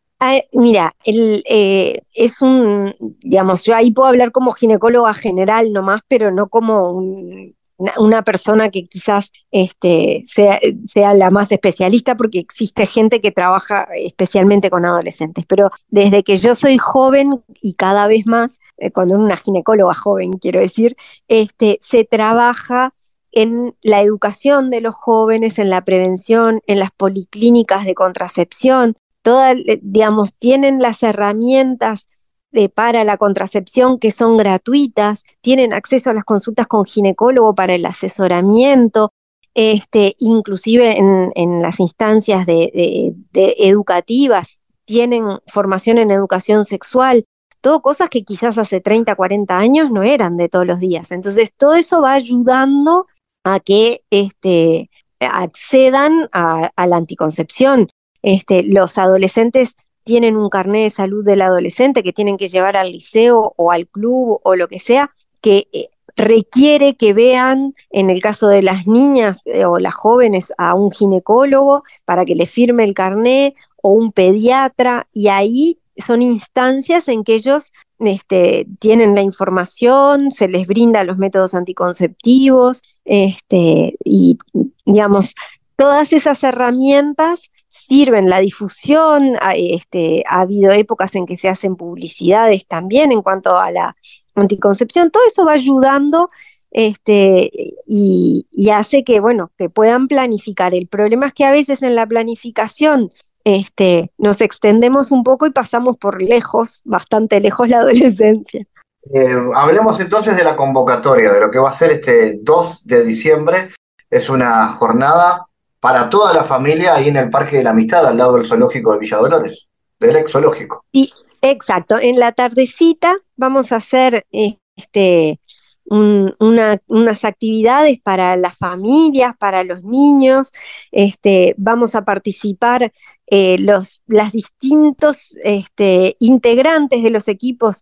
Mira, 0.52 0.94
eh, 1.06 2.02
es 2.14 2.42
un, 2.42 2.94
digamos, 3.22 3.64
yo 3.64 3.76
ahí 3.76 3.92
puedo 3.92 4.10
hablar 4.10 4.32
como 4.32 4.52
ginecóloga 4.52 5.14
general 5.14 5.72
nomás, 5.72 6.02
pero 6.08 6.30
no 6.32 6.48
como 6.48 6.92
un 6.92 7.56
una 7.98 8.24
persona 8.24 8.70
que 8.70 8.88
quizás 8.88 9.32
este, 9.52 10.24
sea, 10.26 10.60
sea, 10.86 11.14
la 11.14 11.32
más 11.32 11.52
especialista 11.52 12.16
porque 12.16 12.40
existe 12.40 12.86
gente 12.86 13.22
que 13.22 13.32
trabaja 13.32 13.88
especialmente 13.96 14.70
con 14.70 14.86
adolescentes, 14.86 15.46
pero 15.48 15.72
desde 15.90 16.24
que 16.24 16.38
yo 16.38 16.56
soy 16.56 16.78
joven 16.78 17.44
y 17.62 17.74
cada 17.74 18.08
vez 18.08 18.26
más, 18.26 18.60
eh, 18.78 18.92
cuando 18.92 19.16
una 19.16 19.38
ginecóloga 19.38 19.94
joven 19.94 20.34
quiero 20.34 20.60
decir, 20.60 20.96
este, 21.28 21.80
se 21.82 22.04
trabaja 22.04 22.94
en 23.32 23.76
la 23.82 24.02
educación 24.02 24.70
de 24.70 24.82
los 24.82 24.96
jóvenes, 24.96 25.58
en 25.58 25.70
la 25.70 25.84
prevención, 25.84 26.62
en 26.68 26.80
las 26.80 26.92
policlínicas 26.92 27.86
de 27.86 27.96
contracepción, 27.96 28.96
todas, 29.22 29.58
eh, 29.66 29.80
digamos, 29.82 30.34
tienen 30.34 30.80
las 30.80 31.02
herramientas 31.04 32.08
de, 32.52 32.70
para 32.70 33.04
la 33.04 33.18
contracepción 33.18 34.00
que 34.00 34.12
son 34.12 34.38
gratuitas, 34.38 35.24
tienen 35.42 35.74
acceso 35.74 36.10
a 36.10 36.14
las 36.14 36.26
consultas 36.26 36.68
con 36.68 36.86
ginecólogo 36.86 37.56
para 37.56 37.76
el 37.76 37.86
asesoramiento, 37.86 39.14
este, 39.54 40.16
inclusive 40.20 40.98
en, 40.98 41.62
las 41.62 41.80
instancias 41.80 42.46
de, 42.46 43.14
educativas, 43.34 44.60
tienen 44.86 45.24
formación 45.48 45.98
en 45.98 46.12
educación 46.12 46.66
sexual, 46.66 47.26
todo 47.62 47.82
cosas 47.82 48.10
que 48.10 48.24
quizás 48.24 48.58
hace 48.58 48.82
30, 48.82 49.16
40 49.16 49.58
años 49.58 49.92
no 49.92 50.04
eran 50.04 50.36
de 50.36 50.50
todos 50.50 50.66
los 50.66 50.80
días. 50.80 51.12
Entonces, 51.12 51.52
todo 51.56 51.76
eso 51.76 52.02
va 52.02 52.14
ayudando 52.14 53.08
a 53.44 53.60
que 53.60 54.04
este, 54.10 54.90
accedan 55.20 56.30
a, 56.32 56.72
a 56.76 56.88
la 56.88 56.98
anticoncepción. 56.98 57.88
Este, 58.24 58.64
los 58.64 58.98
adolescentes 58.98 59.76
tienen 60.04 60.36
un 60.36 60.50
carnet 60.50 60.84
de 60.84 60.90
salud 60.90 61.24
del 61.24 61.42
adolescente 61.42 62.04
que 62.04 62.14
tienen 62.14 62.38
que 62.38 62.50
llevar 62.50 62.78
al 62.78 62.92
liceo 62.92 63.54
o 63.56 63.72
al 63.72 63.88
club 63.88 64.40
o 64.44 64.56
lo 64.56 64.68
que 64.68 64.80
sea, 64.80 65.12
que 65.42 65.68
eh, 65.74 65.90
requiere 66.16 66.96
que 66.96 67.14
vean, 67.14 67.74
en 67.90 68.10
el 68.10 68.22
caso 68.22 68.48
de 68.48 68.62
las 68.62 68.88
niñas 68.88 69.42
eh, 69.46 69.66
o 69.66 69.80
las 69.80 69.94
jóvenes, 69.94 70.54
a 70.58 70.74
un 70.74 70.92
ginecólogo 70.92 71.84
para 72.06 72.26
que 72.26 72.36
le 72.36 72.46
firme 72.46 72.84
el 72.84 72.94
carnet 72.94 73.56
o 73.82 73.92
un 73.92 74.12
pediatra, 74.12 75.08
y 75.12 75.28
ahí 75.30 75.80
son 76.06 76.22
instancias 76.22 77.08
en 77.08 77.24
que 77.24 77.36
ellos 77.36 77.72
este, 78.00 78.68
tienen 78.80 79.16
la 79.16 79.22
información, 79.22 80.32
se 80.32 80.48
les 80.48 80.68
brinda 80.68 81.04
los 81.04 81.18
métodos 81.18 81.54
anticonceptivos, 81.54 82.82
este, 83.06 83.96
y 84.04 84.38
digamos, 84.86 85.36
todas 85.76 86.14
esas 86.14 86.44
herramientas 86.44 87.42
sirven 87.88 88.30
la 88.30 88.40
difusión, 88.40 89.36
este, 89.56 90.24
ha 90.28 90.42
habido 90.42 90.72
épocas 90.72 91.14
en 91.16 91.26
que 91.26 91.38
se 91.38 91.50
hacen 91.50 91.76
publicidades 91.76 92.66
también 92.68 93.12
en 93.12 93.22
cuanto 93.22 93.58
a 93.58 93.72
la 93.72 93.96
anticoncepción, 94.36 95.12
todo 95.12 95.24
eso 95.30 95.46
va 95.46 95.54
ayudando 95.54 96.30
este, 96.72 97.52
y, 97.86 98.70
hace 98.74 99.04
que, 99.04 99.20
bueno, 99.20 99.52
que 99.58 99.70
puedan 99.70 100.08
planificar. 100.08 100.74
El 100.74 100.88
problema 100.88 101.28
es 101.28 101.34
que 101.34 101.46
a 101.46 101.52
veces 101.52 101.82
en 101.84 101.96
la 101.96 102.06
planificación 102.06 103.12
este, 103.44 104.12
nos 104.18 104.40
extendemos 104.40 105.12
un 105.12 105.24
poco 105.24 105.46
y 105.46 105.52
pasamos 105.52 105.98
por 105.98 106.22
lejos, 106.22 106.82
bastante 106.86 107.40
lejos 107.42 107.68
la 107.68 107.78
adolescencia. 107.80 108.66
Eh, 109.14 109.36
hablemos 109.56 110.00
entonces 110.00 110.38
de 110.38 110.44
la 110.44 110.56
convocatoria, 110.56 111.34
de 111.34 111.42
lo 111.42 111.52
que 111.52 111.60
va 111.60 111.70
a 111.70 111.74
ser 111.74 111.92
este 111.92 112.40
2 112.42 112.86
de 112.86 113.04
diciembre. 113.04 113.70
Es 114.10 114.30
una 114.30 114.68
jornada 114.68 115.48
para 115.82 116.10
toda 116.10 116.34
la 116.34 116.44
familia 116.44 116.94
ahí 116.94 117.10
en 117.10 117.18
el 117.18 117.30
Parque 117.30 117.58
de 117.58 117.64
la 117.64 117.72
Amistad, 117.72 118.06
al 118.06 118.18
lado 118.18 118.36
del 118.36 118.46
zoológico 118.46 118.94
de 118.94 119.00
Villa 119.00 119.18
Dolores, 119.18 119.68
del 120.00 120.16
ex 120.16 120.32
zoológico. 120.32 120.86
Sí, 120.94 121.12
exacto. 121.42 121.98
En 122.00 122.20
la 122.20 122.32
tardecita 122.32 123.16
vamos 123.36 123.72
a 123.72 123.78
hacer 123.78 124.26
este, 124.30 125.40
unas 125.86 127.26
actividades 127.26 128.00
para 128.00 128.38
las 128.38 128.58
familias, 128.58 129.36
para 129.40 129.64
los 129.64 129.84
niños. 129.84 130.52
Este, 130.92 131.56
vamos 131.58 131.96
a 131.96 132.06
participar 132.06 132.92
eh, 133.26 133.58
los 133.58 134.04
las 134.06 134.32
distintos 134.32 135.36
este, 135.44 136.16
integrantes 136.20 137.02
de 137.02 137.10
los 137.10 137.28
equipos 137.28 137.82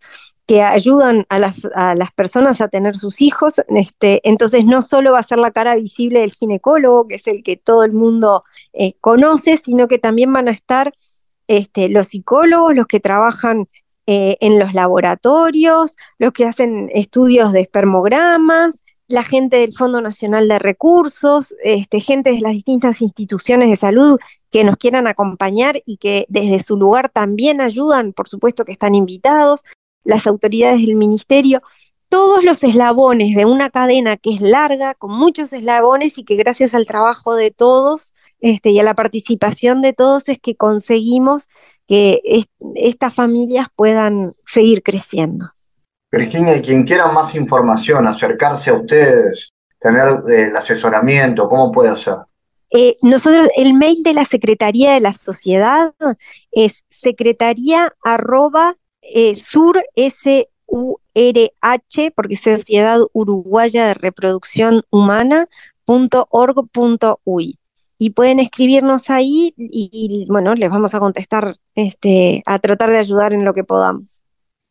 que 0.50 0.64
ayudan 0.64 1.28
a 1.30 1.38
las, 1.38 2.12
personas 2.16 2.60
a 2.60 2.70
tener 2.70 2.96
sus 2.96 3.22
hijos. 3.22 3.62
Este, 3.68 4.20
entonces 4.28 4.66
no 4.66 4.82
solo 4.82 5.12
va 5.12 5.20
a 5.20 5.24
ser 5.24 5.38
la 5.38 5.52
cara 5.52 5.76
visible 5.76 6.22
del 6.22 6.32
ginecólogo, 6.32 7.08
que 7.08 7.16
es 7.16 7.28
el 7.28 7.44
que 7.44 7.56
todo 7.56 7.84
el 7.84 7.94
mundo 7.94 8.44
eh, 8.74 8.94
conoce, 9.00 9.58
sino 9.58 9.88
que 9.88 10.00
también 10.00 10.34
van 10.34 10.48
a 10.48 10.52
estar 10.52 10.92
este, 11.48 11.88
los 11.88 12.08
psicólogos, 12.08 12.74
los 12.74 12.88
que 12.88 13.00
trabajan 13.00 13.68
eh, 14.08 14.38
en 14.40 14.58
los 14.58 14.74
laboratorios, 14.74 15.96
los 16.18 16.34
que 16.34 16.46
hacen 16.46 16.90
estudios 16.96 17.54
de 17.54 17.62
espermogramas, 17.62 18.74
la 19.08 19.22
gente 19.22 19.58
del 19.58 19.74
Fondo 19.74 20.02
Nacional 20.02 20.48
de 20.48 20.58
Recursos, 20.58 21.54
este, 21.64 22.00
gente 22.00 22.32
de 22.32 22.42
las 22.42 22.54
distintas 22.54 23.04
instituciones 23.04 23.70
de 23.70 23.76
salud 23.76 24.18
que 24.50 24.64
nos 24.64 24.78
quieran 24.78 25.06
acompañar 25.06 25.84
y 25.86 25.98
que 25.98 26.26
desde 26.28 26.58
su 26.58 26.76
lugar 26.76 27.10
también 27.10 27.62
ayudan, 27.62 28.14
por 28.14 28.28
supuesto 28.28 28.66
que 28.66 28.72
están 28.72 28.96
invitados 28.96 29.64
las 30.04 30.28
autoridades 30.28 30.82
del 30.82 30.96
ministerio, 30.96 31.62
todos 32.10 32.44
los 32.44 32.64
eslabones 32.64 33.36
de 33.36 33.46
una 33.46 33.70
cadena 33.70 34.18
que 34.18 34.34
es 34.34 34.42
larga, 34.42 34.96
con 34.96 35.12
muchos 35.12 35.54
eslabones 35.54 36.18
y 36.18 36.26
que 36.26 36.36
gracias 36.36 36.74
al 36.74 36.86
trabajo 36.86 37.36
de 37.36 37.52
todos 37.52 38.14
este, 38.42 38.72
y 38.72 38.80
a 38.80 38.84
la 38.84 38.96
participación 38.96 39.82
de 39.82 39.94
todos 39.94 40.28
es 40.30 40.40
que 40.40 40.56
conseguimos 40.56 41.48
que 41.88 42.22
estas 42.76 43.14
familias 43.14 43.68
puedan 43.76 44.36
seguir 44.46 44.84
creciendo. 44.84 45.52
Virginia, 46.12 46.62
quien 46.62 46.84
quiera 46.84 47.12
más 47.12 47.36
información, 47.36 48.08
acercarse 48.08 48.72
a 48.72 48.74
ustedes, 48.74 49.52
tener 49.80 50.24
eh, 50.30 50.48
el 50.50 50.56
asesoramiento, 50.56 51.48
¿cómo 51.48 51.72
puede 51.72 51.90
hacer? 51.90 52.16
Eh, 52.72 52.98
nosotros, 53.02 53.48
el 53.58 53.74
mail 53.74 54.04
de 54.04 54.14
la 54.14 54.26
Secretaría 54.26 54.94
de 54.94 55.00
la 55.00 55.14
Sociedad 55.14 55.94
es 56.52 56.86
secretaría 56.90 57.94
arroba 58.04 58.76
eh, 59.02 59.36
sur, 59.36 59.84
S-U-R-H, 59.96 60.48
porque 62.16 62.34
es 62.36 62.42
Sociedad 62.42 63.00
Uruguaya 63.14 63.88
de 63.88 63.94
Reproducción 63.94 64.84
Humana, 64.90 65.48
Y 67.98 68.12
pueden 68.12 68.40
escribirnos 68.40 69.10
ahí 69.10 69.54
y, 69.58 70.26
bueno, 70.30 70.54
les 70.56 70.70
vamos 70.70 70.94
a 70.94 71.00
contestar, 71.00 71.58
este, 71.76 72.44
a 72.46 72.60
tratar 72.60 72.90
de 72.92 72.98
ayudar 72.98 73.34
en 73.34 73.44
lo 73.44 73.54
que 73.54 73.64
podamos. 73.64 74.24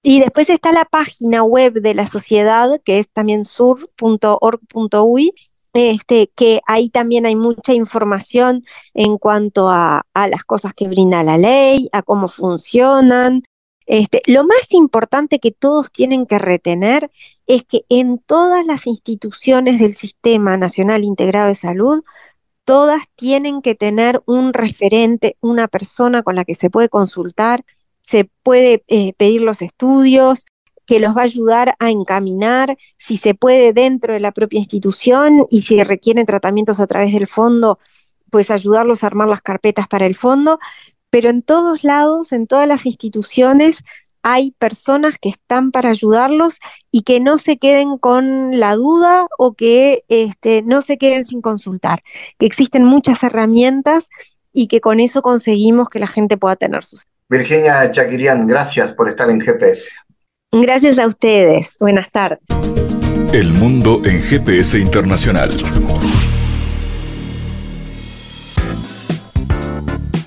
Y 0.03 0.21
después 0.21 0.49
está 0.49 0.73
la 0.73 0.85
página 0.85 1.43
web 1.43 1.75
de 1.75 1.95
la 1.95 2.07
sociedad, 2.07 2.81
que 2.85 3.01
es 3.01 3.09
también 3.09 3.45
sur.org.uy, 3.45 5.35
este, 5.75 6.31
que 6.35 6.61
ahí 6.67 6.89
también 6.89 7.27
hay 7.27 7.37
mucha 7.37 7.73
información 7.73 8.65
en 8.95 9.19
cuanto 9.19 9.69
a, 9.69 10.07
las 10.15 10.45
cosas 10.45 10.73
que 10.75 10.89
brinda 10.89 11.23
la 11.23 11.37
ley, 11.37 11.89
a 11.93 12.03
cómo 12.03 12.29
funcionan, 12.29 13.43
Este, 13.89 14.21
lo 14.27 14.45
más 14.45 14.59
importante 14.71 15.39
que 15.39 15.51
todos 15.51 15.91
tienen 15.91 16.27
que 16.27 16.39
retener 16.39 17.11
es 17.47 17.65
que 17.65 17.87
en 17.89 18.19
todas 18.19 18.65
las 18.67 18.87
instituciones 18.87 19.81
del 19.81 19.95
Sistema 19.95 20.59
Nacional 20.59 21.05
Integrado 21.05 21.49
de 21.49 21.55
Salud, 21.55 22.05
todas 22.67 23.01
tienen 23.17 23.63
que 23.63 23.75
tener 23.75 24.21
un 24.27 24.53
referente, 24.53 25.39
una 25.41 25.69
persona 25.69 26.23
con 26.23 26.37
la 26.37 26.45
que 26.45 26.55
se 26.55 26.69
puede 26.69 26.91
consultar, 26.91 27.65
se 28.03 28.29
puede 28.43 28.85
eh, 28.89 29.15
pedir 29.15 29.41
los 29.41 29.63
estudios, 29.63 30.45
que 30.85 31.01
los 31.01 31.17
va 31.17 31.23
a 31.23 31.25
ayudar 31.25 31.75
a 31.79 31.91
encaminar, 31.91 32.77
si 32.99 33.17
se 33.17 33.35
puede 33.35 33.73
dentro 33.73 34.13
de 34.13 34.21
la 34.21 34.33
propia 34.33 34.59
institución 34.59 35.47
y 35.51 35.63
si 35.63 35.83
requieren 35.83 36.27
tratamientos 36.27 36.79
a 36.79 36.87
través 36.87 37.15
del 37.15 37.27
fondo, 37.27 37.79
pues 38.31 38.51
ayudarlos 38.51 39.03
a 39.03 39.07
armar 39.07 39.29
las 39.29 39.41
carpetas 39.41 39.89
para 39.89 40.05
el 40.05 40.15
fondo, 40.15 40.59
pero 41.11 41.31
en 41.31 41.43
todos 41.43 41.85
lados, 41.85 42.33
en 42.33 42.47
todas 42.47 42.69
las 42.69 42.87
instituciones, 42.87 43.83
hay 44.23 44.53
personas 44.59 45.17
que 45.21 45.29
están 45.29 45.71
para 45.71 45.91
ayudarlos 45.91 46.55
y 46.91 47.03
que 47.03 47.21
no 47.21 47.39
se 47.39 47.57
queden 47.57 47.99
con 47.99 48.59
la 48.59 48.75
duda 48.75 49.27
o 49.39 49.55
que 49.55 50.05
este, 50.09 50.63
no 50.63 50.83
se 50.83 50.99
queden 50.99 51.25
sin 51.25 51.41
consultar, 51.41 52.03
que 52.39 52.47
existen 52.47 52.85
muchas 52.85 53.23
herramientas 53.23 54.09
y 54.53 54.67
que 54.67 54.81
con 54.81 55.01
eso 55.01 55.23
conseguimos 55.23 55.89
que 55.89 55.99
la 55.99 56.07
gente 56.07 56.37
pueda 56.37 56.57
tener 56.57 56.85
sus... 56.85 57.05
Virginia 57.29 57.91
Chaquirian, 57.93 58.47
gracias 58.47 58.93
por 58.93 59.09
estar 59.09 59.31
en 59.31 59.41
GPS. 59.41 59.91
Gracias 60.53 60.99
a 60.99 61.07
ustedes. 61.07 61.77
Buenas 61.79 62.11
tardes. 62.11 62.41
El 63.33 63.53
mundo 63.53 64.01
en 64.05 64.23
GPS 64.23 64.79
internacional. 64.79 65.51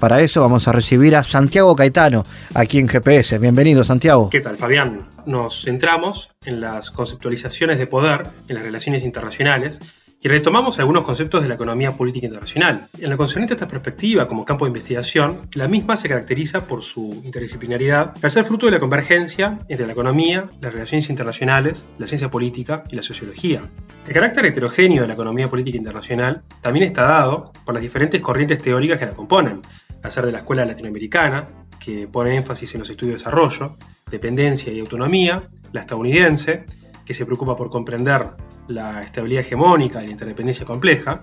Para 0.00 0.20
eso 0.20 0.42
vamos 0.42 0.68
a 0.68 0.72
recibir 0.72 1.16
a 1.16 1.24
Santiago 1.24 1.74
Caetano, 1.74 2.24
aquí 2.54 2.78
en 2.78 2.86
GPS. 2.86 3.38
Bienvenido, 3.38 3.82
Santiago. 3.82 4.28
¿Qué 4.28 4.40
tal, 4.40 4.58
Fabián? 4.58 4.98
Nos 5.24 5.62
centramos 5.62 6.30
en 6.44 6.60
las 6.60 6.90
conceptualizaciones 6.90 7.78
de 7.78 7.86
poder 7.86 8.24
en 8.48 8.56
las 8.56 8.64
relaciones 8.64 9.04
internacionales 9.04 9.80
y 10.20 10.28
retomamos 10.28 10.78
algunos 10.78 11.04
conceptos 11.04 11.42
de 11.42 11.48
la 11.48 11.54
economía 11.54 11.92
política 11.92 12.26
internacional. 12.26 12.88
En 12.98 13.10
lo 13.10 13.16
concerniente 13.16 13.54
a 13.54 13.56
esta 13.56 13.68
perspectiva 13.68 14.26
como 14.26 14.44
campo 14.44 14.64
de 14.64 14.70
investigación, 14.70 15.48
la 15.54 15.68
misma 15.68 15.96
se 15.96 16.08
caracteriza 16.08 16.66
por 16.66 16.82
su 16.82 17.22
interdisciplinaridad, 17.24 18.14
al 18.22 18.30
ser 18.30 18.44
fruto 18.44 18.66
de 18.66 18.72
la 18.72 18.80
convergencia 18.80 19.60
entre 19.68 19.86
la 19.86 19.92
economía, 19.92 20.50
las 20.60 20.72
relaciones 20.72 21.10
internacionales, 21.10 21.86
la 21.98 22.06
ciencia 22.06 22.30
política 22.30 22.84
y 22.90 22.96
la 22.96 23.02
sociología. 23.02 23.62
El 24.06 24.12
carácter 24.12 24.46
heterogéneo 24.46 25.02
de 25.02 25.08
la 25.08 25.14
economía 25.14 25.48
política 25.48 25.78
internacional 25.78 26.42
también 26.60 26.84
está 26.84 27.02
dado 27.02 27.52
por 27.64 27.74
las 27.74 27.82
diferentes 27.82 28.20
corrientes 28.20 28.60
teóricas 28.60 28.98
que 28.98 29.06
la 29.06 29.12
componen, 29.12 29.62
a 30.06 30.10
ser 30.10 30.26
de 30.26 30.32
la 30.32 30.38
escuela 30.38 30.64
latinoamericana, 30.64 31.44
que 31.78 32.08
pone 32.08 32.36
énfasis 32.36 32.74
en 32.74 32.80
los 32.80 32.90
estudios 32.90 33.14
de 33.14 33.18
desarrollo, 33.18 33.76
dependencia 34.10 34.72
y 34.72 34.80
autonomía, 34.80 35.48
la 35.72 35.80
estadounidense, 35.80 36.64
que 37.04 37.14
se 37.14 37.26
preocupa 37.26 37.56
por 37.56 37.70
comprender 37.70 38.30
la 38.68 39.02
estabilidad 39.02 39.42
hegemónica 39.42 40.02
y 40.02 40.06
la 40.06 40.12
interdependencia 40.12 40.66
compleja, 40.66 41.22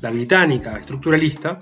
la 0.00 0.10
británica 0.10 0.76
estructuralista 0.78 1.60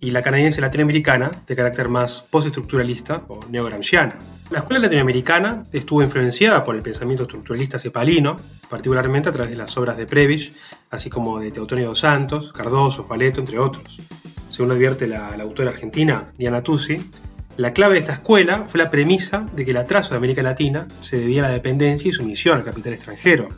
y 0.00 0.10
la 0.12 0.22
canadiense 0.22 0.62
latinoamericana 0.62 1.30
de 1.46 1.54
carácter 1.54 1.88
más 1.88 2.22
postestructuralista 2.22 3.24
o 3.28 3.40
neogramsciana. 3.50 4.18
La 4.50 4.60
escuela 4.60 4.80
latinoamericana 4.80 5.64
estuvo 5.72 6.02
influenciada 6.02 6.64
por 6.64 6.74
el 6.74 6.82
pensamiento 6.82 7.24
estructuralista 7.24 7.78
cepalino, 7.78 8.36
particularmente 8.70 9.28
a 9.28 9.32
través 9.32 9.50
de 9.50 9.58
las 9.58 9.76
obras 9.76 9.98
de 9.98 10.06
Prebisch, 10.06 10.54
así 10.90 11.10
como 11.10 11.38
de 11.38 11.50
Teotonio 11.50 11.88
dos 11.88 11.98
Santos, 11.98 12.52
Cardoso, 12.52 13.04
Faleto, 13.04 13.40
entre 13.40 13.58
otros. 13.58 14.00
Según 14.48 14.72
advierte 14.72 15.06
la, 15.06 15.36
la 15.36 15.42
autora 15.44 15.70
argentina 15.70 16.32
Diana 16.38 16.62
Tusi, 16.62 17.10
la 17.56 17.74
clave 17.74 17.94
de 17.94 18.00
esta 18.00 18.14
escuela 18.14 18.64
fue 18.66 18.78
la 18.78 18.88
premisa 18.88 19.44
de 19.54 19.66
que 19.66 19.72
el 19.72 19.76
atraso 19.76 20.10
de 20.10 20.16
América 20.16 20.42
Latina 20.42 20.88
se 21.02 21.18
debía 21.18 21.44
a 21.44 21.48
la 21.48 21.52
dependencia 21.52 22.08
y 22.08 22.12
sumisión 22.12 22.56
al 22.56 22.64
capital 22.64 22.94
extranjero. 22.94 23.48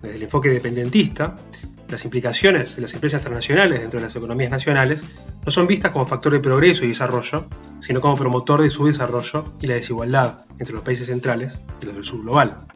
Desde 0.00 0.16
el 0.16 0.22
enfoque 0.22 0.48
dependentista, 0.48 1.36
las 1.92 2.04
implicaciones 2.04 2.74
de 2.74 2.82
las 2.82 2.94
empresas 2.94 3.20
transnacionales 3.20 3.80
dentro 3.80 4.00
de 4.00 4.06
las 4.06 4.16
economías 4.16 4.50
nacionales 4.50 5.04
no 5.44 5.50
son 5.50 5.66
vistas 5.66 5.92
como 5.92 6.06
factor 6.06 6.32
de 6.32 6.40
progreso 6.40 6.84
y 6.84 6.88
desarrollo, 6.88 7.46
sino 7.80 8.00
como 8.00 8.16
promotor 8.16 8.62
de 8.62 8.70
su 8.70 8.86
desarrollo 8.86 9.52
y 9.60 9.66
la 9.66 9.74
desigualdad 9.74 10.46
entre 10.58 10.74
los 10.74 10.82
países 10.82 11.06
centrales 11.06 11.60
y 11.80 11.86
los 11.86 11.94
del 11.94 12.04
sur 12.04 12.22
global. 12.22 12.66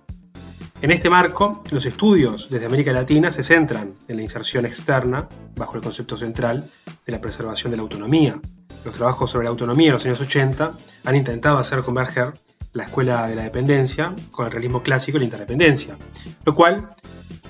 En 0.83 0.91
este 0.91 1.09
marco, 1.09 1.65
los 1.71 1.87
estudios 1.87 2.51
desde 2.51 2.67
América 2.67 2.93
Latina 2.93 3.31
se 3.31 3.43
centran 3.43 3.95
en 4.07 4.17
la 4.17 4.23
inserción 4.23 4.67
externa, 4.67 5.27
bajo 5.57 5.77
el 5.77 5.83
concepto 5.83 6.19
central 6.19 6.69
de 7.07 7.13
la 7.13 7.21
preservación 7.21 7.71
de 7.71 7.79
la 7.79 7.83
autonomía. 7.83 8.39
Los 8.85 8.95
trabajos 8.95 9.31
sobre 9.31 9.45
la 9.45 9.51
autonomía 9.51 9.87
en 9.87 9.93
los 9.95 10.05
años 10.05 10.21
80 10.21 10.73
han 11.05 11.17
intentado 11.17 11.57
hacer 11.57 11.81
converger 11.81 12.35
la 12.75 12.85
escuela 12.85 13.27
de 13.27 13.35
la 13.35 13.45
dependencia 13.45 14.15
con 14.31 14.45
el 14.45 14.53
realismo 14.53 14.83
clásico 14.83 15.17
y 15.17 15.21
la 15.21 15.25
interdependencia, 15.25 15.97
lo 16.45 16.55
cual 16.55 16.91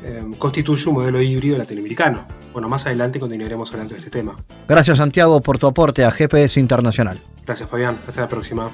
eh, 0.05 0.23
constituye 0.39 0.89
un 0.89 0.95
modelo 0.95 1.21
híbrido 1.21 1.59
latinoamericano. 1.59 2.27
Bueno, 2.53 2.69
más 2.69 2.87
adelante 2.87 3.21
continuaremos 3.21 3.73
hablando 3.73 3.95
de 3.95 3.99
este 3.99 4.11
tema. 4.11 4.37
Gracias 4.69 4.99
Santiago 4.99 5.41
por 5.41 5.59
tu 5.59 5.67
aporte 5.67 6.05
a 6.05 6.11
GPS 6.11 6.59
Internacional. 6.61 7.21
Gracias 7.45 7.69
Fabián, 7.69 7.97
hasta 8.07 8.23
la 8.23 8.29
próxima. 8.29 8.71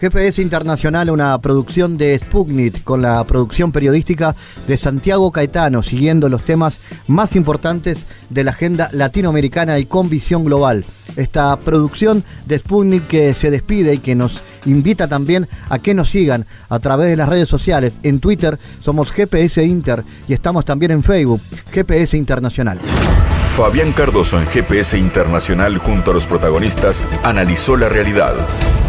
GPS 0.00 0.42
Internacional, 0.42 1.08
una 1.08 1.38
producción 1.38 1.96
de 1.96 2.18
Sputnik 2.18 2.84
con 2.84 3.00
la 3.00 3.24
producción 3.24 3.72
periodística 3.72 4.34
de 4.66 4.76
Santiago 4.76 5.32
Caetano, 5.32 5.82
siguiendo 5.82 6.28
los 6.28 6.44
temas 6.44 6.78
más 7.06 7.36
importantes 7.36 8.04
de 8.28 8.44
la 8.44 8.50
agenda 8.50 8.90
latinoamericana 8.92 9.78
y 9.78 9.86
con 9.86 10.10
visión 10.10 10.44
global. 10.44 10.84
Esta 11.16 11.56
producción 11.56 12.24
de 12.46 12.58
Sputnik 12.58 13.06
que 13.06 13.34
se 13.34 13.50
despide 13.50 13.94
y 13.94 13.98
que 13.98 14.14
nos 14.14 14.42
invita 14.66 15.08
también 15.08 15.48
a 15.68 15.78
que 15.78 15.94
nos 15.94 16.10
sigan 16.10 16.46
a 16.68 16.78
través 16.78 17.08
de 17.08 17.16
las 17.16 17.28
redes 17.28 17.48
sociales. 17.48 17.94
En 18.02 18.20
Twitter 18.20 18.58
somos 18.82 19.12
GPS 19.12 19.64
Inter 19.64 20.04
y 20.28 20.32
estamos 20.32 20.64
también 20.64 20.92
en 20.92 21.02
Facebook, 21.02 21.40
GPS 21.70 22.16
Internacional. 22.16 22.78
Fabián 23.56 23.92
Cardoso 23.92 24.40
en 24.40 24.48
GPS 24.48 24.98
Internacional 24.98 25.78
junto 25.78 26.10
a 26.10 26.14
los 26.14 26.26
protagonistas 26.26 27.04
analizó 27.22 27.76
la 27.76 27.88
realidad. 27.88 28.34